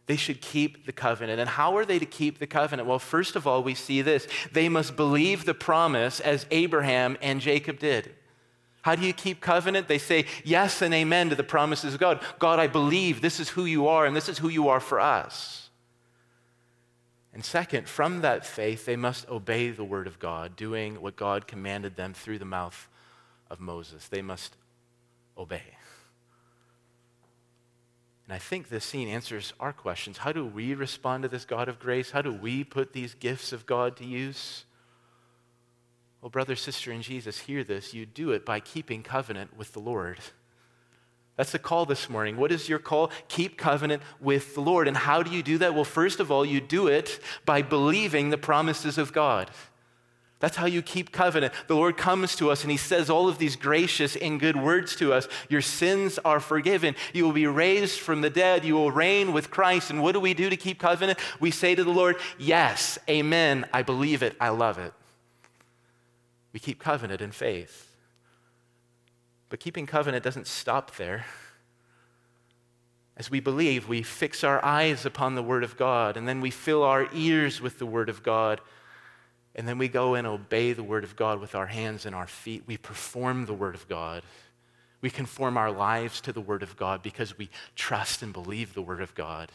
They 0.08 0.16
should 0.16 0.42
keep 0.42 0.86
the 0.86 0.92
covenant. 0.92 1.40
And 1.40 1.50
how 1.50 1.78
are 1.78 1.86
they 1.86 2.00
to 2.00 2.06
keep 2.06 2.40
the 2.40 2.48
covenant? 2.48 2.88
Well, 2.88 3.00
first 3.00 3.36
of 3.36 3.48
all, 3.48 3.64
we 3.64 3.76
see 3.76 4.02
this 4.02 4.28
they 4.52 4.68
must 4.68 4.96
believe 4.96 5.46
the 5.46 5.54
promise 5.54 6.20
as 6.20 6.46
Abraham 6.52 7.18
and 7.22 7.40
Jacob 7.40 7.80
did. 7.80 8.14
How 8.82 8.96
do 8.96 9.06
you 9.06 9.14
keep 9.14 9.42
covenant? 9.42 9.88
They 9.88 10.00
say 10.00 10.26
yes 10.44 10.82
and 10.82 10.94
amen 10.94 11.30
to 11.30 11.36
the 11.36 11.44
promises 11.44 11.94
of 11.94 12.00
God. 12.00 12.20
God, 12.40 12.60
I 12.60 12.68
believe 12.68 13.22
this 13.22 13.40
is 13.40 13.50
who 13.50 13.66
you 13.66 13.88
are, 13.88 14.06
and 14.06 14.16
this 14.16 14.28
is 14.28 14.40
who 14.40 14.50
you 14.50 14.70
are 14.70 14.80
for 14.80 15.00
us. 15.00 15.70
And 17.34 17.46
second, 17.46 17.88
from 17.88 18.22
that 18.22 18.46
faith, 18.46 18.86
they 18.86 18.96
must 18.96 19.30
obey 19.30 19.70
the 19.70 19.84
word 19.84 20.08
of 20.08 20.20
God, 20.20 20.56
doing 20.56 21.00
what 21.00 21.16
God 21.16 21.48
commanded 21.48 21.96
them 21.96 22.14
through 22.14 22.40
the 22.40 22.46
mouth 22.46 22.90
of 23.50 23.60
Moses. 23.60 24.08
They 24.08 24.22
must 24.22 24.58
obey. 25.38 25.62
And 28.32 28.38
I 28.38 28.40
think 28.40 28.70
this 28.70 28.86
scene 28.86 29.10
answers 29.10 29.52
our 29.60 29.74
questions. 29.74 30.20
How 30.20 30.32
do 30.32 30.46
we 30.46 30.74
respond 30.74 31.24
to 31.24 31.28
this 31.28 31.44
God 31.44 31.68
of 31.68 31.82
grace? 31.82 32.12
How 32.12 32.22
do 32.22 32.32
we 32.32 32.64
put 32.64 32.94
these 32.94 33.14
gifts 33.14 33.52
of 33.52 33.66
God 33.66 33.98
to 33.98 34.06
use? 34.06 34.64
Well, 36.22 36.30
brother, 36.30 36.56
sister 36.56 36.94
in 36.94 37.02
Jesus, 37.02 37.40
hear 37.40 37.66
this. 37.66 37.94
You 37.94 38.06
do 38.06 38.32
it 38.32 38.46
by 38.46 38.62
keeping 38.62 39.04
covenant 39.04 39.58
with 39.58 39.74
the 39.74 39.82
Lord. 39.82 40.18
That's 41.36 41.52
the 41.52 41.60
call 41.60 41.86
this 41.86 42.10
morning. 42.10 42.38
What 42.38 42.54
is 42.54 42.70
your 42.70 42.80
call? 42.80 43.12
Keep 43.28 43.58
covenant 43.58 44.02
with 44.22 44.56
the 44.56 44.62
Lord. 44.62 44.88
And 44.88 44.96
how 44.96 45.22
do 45.24 45.30
you 45.30 45.44
do 45.44 45.58
that? 45.58 45.76
Well, 45.76 45.84
first 45.84 46.22
of 46.22 46.32
all, 46.32 46.46
you 46.46 46.62
do 46.62 46.88
it 46.88 47.20
by 47.44 47.62
believing 47.62 48.30
the 48.30 48.38
promises 48.38 48.98
of 48.98 49.12
God. 49.12 49.52
That's 50.42 50.58
how 50.58 50.66
you 50.66 50.82
keep 50.82 51.12
covenant. 51.12 51.54
The 51.68 51.76
Lord 51.76 51.98
comes 51.98 52.36
to 52.38 52.50
us 52.50 52.64
and 52.64 52.72
He 52.72 52.78
says 52.78 53.10
all 53.10 53.30
of 53.30 53.38
these 53.38 53.56
gracious 53.56 54.16
and 54.16 54.40
good 54.40 54.58
words 54.58 54.96
to 54.98 55.14
us. 55.14 55.28
Your 55.48 55.62
sins 55.62 56.20
are 56.26 56.40
forgiven. 56.40 56.96
You 57.14 57.26
will 57.26 57.32
be 57.32 57.46
raised 57.46 58.00
from 58.00 58.22
the 58.22 58.30
dead. 58.30 58.66
You 58.66 58.74
will 58.74 58.92
reign 58.92 59.34
with 59.34 59.52
Christ. 59.52 59.92
And 59.92 60.02
what 60.02 60.14
do 60.14 60.20
we 60.20 60.34
do 60.34 60.50
to 60.50 60.58
keep 60.58 60.80
covenant? 60.80 61.20
We 61.40 61.52
say 61.52 61.76
to 61.76 61.84
the 61.84 61.92
Lord, 61.92 62.18
Yes, 62.40 62.98
amen. 63.08 63.68
I 63.72 63.84
believe 63.84 64.24
it. 64.24 64.36
I 64.42 64.50
love 64.50 64.80
it. 64.80 64.94
We 66.54 66.60
keep 66.60 66.80
covenant 66.80 67.22
in 67.22 67.32
faith. 67.32 67.96
But 69.50 69.60
keeping 69.60 69.86
covenant 69.86 70.24
doesn't 70.24 70.48
stop 70.48 70.96
there. 70.96 71.26
As 73.16 73.30
we 73.30 73.40
believe, 73.40 73.88
we 73.88 74.02
fix 74.02 74.44
our 74.44 74.64
eyes 74.66 75.06
upon 75.06 75.36
the 75.36 75.44
Word 75.44 75.64
of 75.64 75.78
God, 75.78 76.18
and 76.18 76.28
then 76.28 76.42
we 76.42 76.50
fill 76.50 76.82
our 76.82 77.08
ears 77.14 77.62
with 77.62 77.78
the 77.78 77.86
Word 77.86 78.10
of 78.10 78.24
God 78.24 78.60
and 79.56 79.68
then 79.68 79.78
we 79.78 79.88
go 79.88 80.16
and 80.16 80.26
obey 80.26 80.74
the 80.74 80.84
Word 80.84 81.04
of 81.04 81.16
God 81.16 81.40
with 81.42 81.56
our 81.56 81.68
hands 81.68 82.06
and 82.06 82.16
our 82.16 82.28
feet. 82.28 82.64
We 82.68 82.78
perform 82.78 83.46
the 83.46 83.54
Word 83.54 83.76
of 83.76 83.88
God. 83.88 84.24
We 85.02 85.10
conform 85.10 85.58
our 85.58 85.72
lives 85.72 86.22
to 86.22 86.32
the 86.32 86.42
Word 86.42 86.64
of 86.64 86.78
God 86.78 87.04
because 87.04 87.38
we 87.38 87.50
trust 87.76 88.22
and 88.22 88.32
believe 88.32 88.74
the 88.74 88.82
Word 88.82 89.02
of 89.02 89.14
God. 89.14 89.52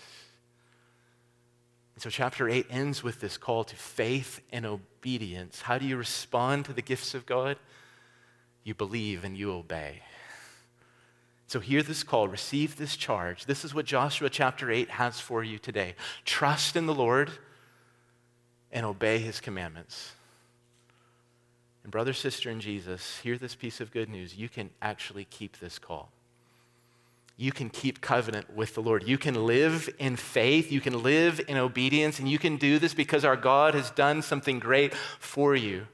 And 1.94 2.02
so, 2.02 2.10
chapter 2.10 2.46
8 2.46 2.66
ends 2.68 3.02
with 3.02 3.20
this 3.20 3.38
call 3.38 3.64
to 3.64 3.76
faith 3.76 4.42
and 4.52 4.66
obedience. 4.66 5.62
How 5.62 5.78
do 5.78 5.86
you 5.86 5.96
respond 5.96 6.66
to 6.66 6.74
the 6.74 6.82
gifts 6.82 7.14
of 7.14 7.24
God? 7.24 7.56
You 8.64 8.74
believe 8.74 9.24
and 9.24 9.34
you 9.36 9.50
obey. 9.52 10.02
So, 11.46 11.58
hear 11.58 11.82
this 11.82 12.02
call, 12.02 12.28
receive 12.28 12.76
this 12.76 12.96
charge. 12.96 13.46
This 13.46 13.64
is 13.64 13.72
what 13.72 13.86
Joshua 13.86 14.28
chapter 14.28 14.70
8 14.70 14.90
has 14.90 15.20
for 15.20 15.42
you 15.42 15.58
today. 15.58 15.94
Trust 16.26 16.76
in 16.76 16.84
the 16.84 16.94
Lord 16.94 17.30
and 18.76 18.84
obey 18.84 19.18
his 19.18 19.40
commandments. 19.40 20.12
And, 21.82 21.90
brother, 21.90 22.12
sister 22.12 22.50
in 22.50 22.60
Jesus, 22.60 23.20
hear 23.22 23.38
this 23.38 23.54
piece 23.54 23.80
of 23.80 23.90
good 23.90 24.10
news. 24.10 24.36
You 24.36 24.50
can 24.50 24.68
actually 24.82 25.24
keep 25.24 25.58
this 25.60 25.78
call. 25.78 26.10
You 27.38 27.52
can 27.52 27.70
keep 27.70 28.02
covenant 28.02 28.54
with 28.54 28.74
the 28.74 28.82
Lord. 28.82 29.08
You 29.08 29.16
can 29.16 29.46
live 29.46 29.88
in 29.98 30.16
faith. 30.16 30.70
You 30.70 30.82
can 30.82 31.02
live 31.02 31.40
in 31.48 31.56
obedience. 31.56 32.18
And 32.18 32.28
you 32.28 32.38
can 32.38 32.58
do 32.58 32.78
this 32.78 32.92
because 32.92 33.24
our 33.24 33.34
God 33.34 33.74
has 33.74 33.90
done 33.92 34.20
something 34.20 34.58
great 34.58 34.92
for 34.94 35.56
you. 35.56 35.86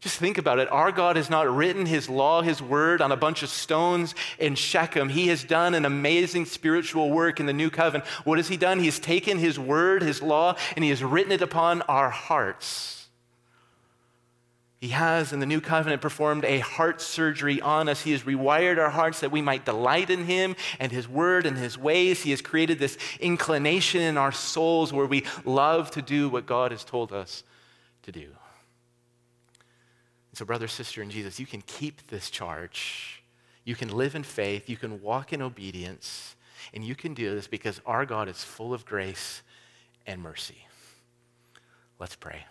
Just 0.00 0.18
think 0.18 0.36
about 0.38 0.58
it. 0.58 0.70
Our 0.70 0.92
God 0.92 1.16
has 1.16 1.30
not 1.30 1.52
written 1.52 1.86
his 1.86 2.08
law, 2.08 2.42
his 2.42 2.60
word 2.60 3.00
on 3.00 3.12
a 3.12 3.16
bunch 3.16 3.42
of 3.42 3.48
stones 3.48 4.14
in 4.38 4.54
Shechem. 4.54 5.08
He 5.08 5.28
has 5.28 5.42
done 5.42 5.74
an 5.74 5.84
amazing 5.84 6.44
spiritual 6.44 7.10
work 7.10 7.40
in 7.40 7.46
the 7.46 7.52
new 7.52 7.70
covenant. 7.70 8.08
What 8.24 8.38
has 8.38 8.48
he 8.48 8.56
done? 8.56 8.78
He 8.78 8.86
has 8.86 8.98
taken 8.98 9.38
his 9.38 9.58
word, 9.58 10.02
his 10.02 10.22
law, 10.22 10.56
and 10.74 10.84
he 10.84 10.90
has 10.90 11.02
written 11.02 11.32
it 11.32 11.40
upon 11.42 11.82
our 11.82 12.10
hearts. 12.10 12.96
He 14.78 14.88
has, 14.88 15.32
in 15.32 15.40
the 15.40 15.46
new 15.46 15.62
covenant, 15.62 16.02
performed 16.02 16.44
a 16.44 16.58
heart 16.58 17.00
surgery 17.00 17.62
on 17.62 17.88
us. 17.88 18.02
He 18.02 18.12
has 18.12 18.24
rewired 18.24 18.78
our 18.78 18.90
hearts 18.90 19.20
that 19.20 19.32
we 19.32 19.40
might 19.40 19.64
delight 19.64 20.10
in 20.10 20.26
Him 20.26 20.54
and 20.78 20.92
His 20.92 21.08
word 21.08 21.46
and 21.46 21.56
His 21.56 21.78
ways. 21.78 22.22
He 22.22 22.30
has 22.30 22.42
created 22.42 22.78
this 22.78 22.98
inclination 23.18 24.02
in 24.02 24.18
our 24.18 24.32
souls 24.32 24.92
where 24.92 25.06
we 25.06 25.24
love 25.46 25.90
to 25.92 26.02
do 26.02 26.28
what 26.28 26.44
God 26.44 26.72
has 26.72 26.84
told 26.84 27.12
us 27.12 27.42
to 28.02 28.12
do. 28.12 28.28
So, 30.36 30.44
brother, 30.44 30.68
sister 30.68 31.00
in 31.00 31.08
Jesus, 31.08 31.40
you 31.40 31.46
can 31.46 31.62
keep 31.62 32.08
this 32.08 32.28
charge. 32.28 33.22
You 33.64 33.74
can 33.74 33.88
live 33.88 34.14
in 34.14 34.22
faith. 34.22 34.68
You 34.68 34.76
can 34.76 35.00
walk 35.00 35.32
in 35.32 35.40
obedience. 35.40 36.36
And 36.74 36.84
you 36.84 36.94
can 36.94 37.14
do 37.14 37.34
this 37.34 37.46
because 37.46 37.80
our 37.86 38.04
God 38.04 38.28
is 38.28 38.44
full 38.44 38.74
of 38.74 38.84
grace 38.84 39.40
and 40.06 40.20
mercy. 40.20 40.66
Let's 41.98 42.16
pray. 42.16 42.44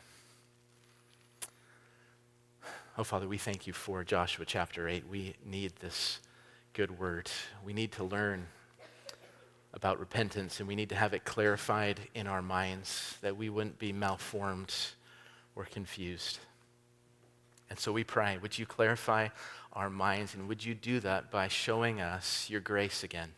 Oh, 2.98 3.04
Father, 3.04 3.28
we 3.28 3.38
thank 3.38 3.68
you 3.68 3.74
for 3.74 4.04
Joshua 4.04 4.46
chapter 4.46 4.88
8. 4.88 5.08
We 5.08 5.36
need 5.46 5.76
this 5.76 6.22
good 6.74 6.98
word. 6.98 7.30
We 7.64 7.74
need 7.74 7.92
to 7.92 8.04
learn 8.04 8.48
about 9.76 10.00
repentance, 10.00 10.60
and 10.60 10.68
we 10.68 10.76
need 10.76 10.90
to 10.90 10.96
have 10.96 11.14
it 11.14 11.24
clarified 11.24 12.00
in 12.16 12.26
our 12.26 12.42
minds 12.42 13.16
that 13.22 13.38
we 13.38 13.52
wouldn't 13.52 13.78
be 13.78 13.94
malformed 13.94 14.74
or 15.56 15.66
confused. 15.66 16.40
And 17.70 17.80
so 17.80 17.92
we 17.92 18.04
pray, 18.04 18.38
would 18.42 18.58
you 18.58 18.66
clarify 18.66 19.30
our 19.74 19.90
minds 19.90 20.34
and 20.34 20.48
would 20.48 20.64
you 20.64 20.76
do 20.76 21.00
that 21.02 21.32
by 21.32 21.48
showing 21.48 22.00
us 22.00 22.50
your 22.50 22.62
grace 22.62 23.04
again? 23.04 23.32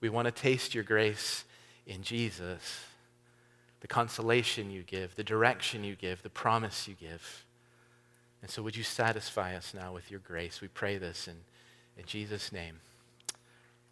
We 0.00 0.08
want 0.08 0.26
to 0.26 0.32
taste 0.32 0.74
your 0.74 0.84
grace 0.84 1.44
in 1.86 2.02
Jesus, 2.02 2.84
the 3.80 3.88
consolation 3.88 4.70
you 4.70 4.82
give, 4.82 5.16
the 5.16 5.24
direction 5.24 5.84
you 5.84 5.96
give, 5.96 6.22
the 6.22 6.30
promise 6.30 6.86
you 6.86 6.94
give. 6.94 7.44
And 8.42 8.50
so 8.50 8.62
would 8.62 8.76
you 8.76 8.84
satisfy 8.84 9.54
us 9.54 9.74
now 9.74 9.92
with 9.92 10.10
your 10.10 10.20
grace? 10.20 10.60
We 10.60 10.68
pray 10.68 10.98
this 10.98 11.28
in, 11.28 11.36
in 11.98 12.06
Jesus' 12.06 12.52
name. 12.52 12.80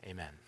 Amen. 0.06 0.47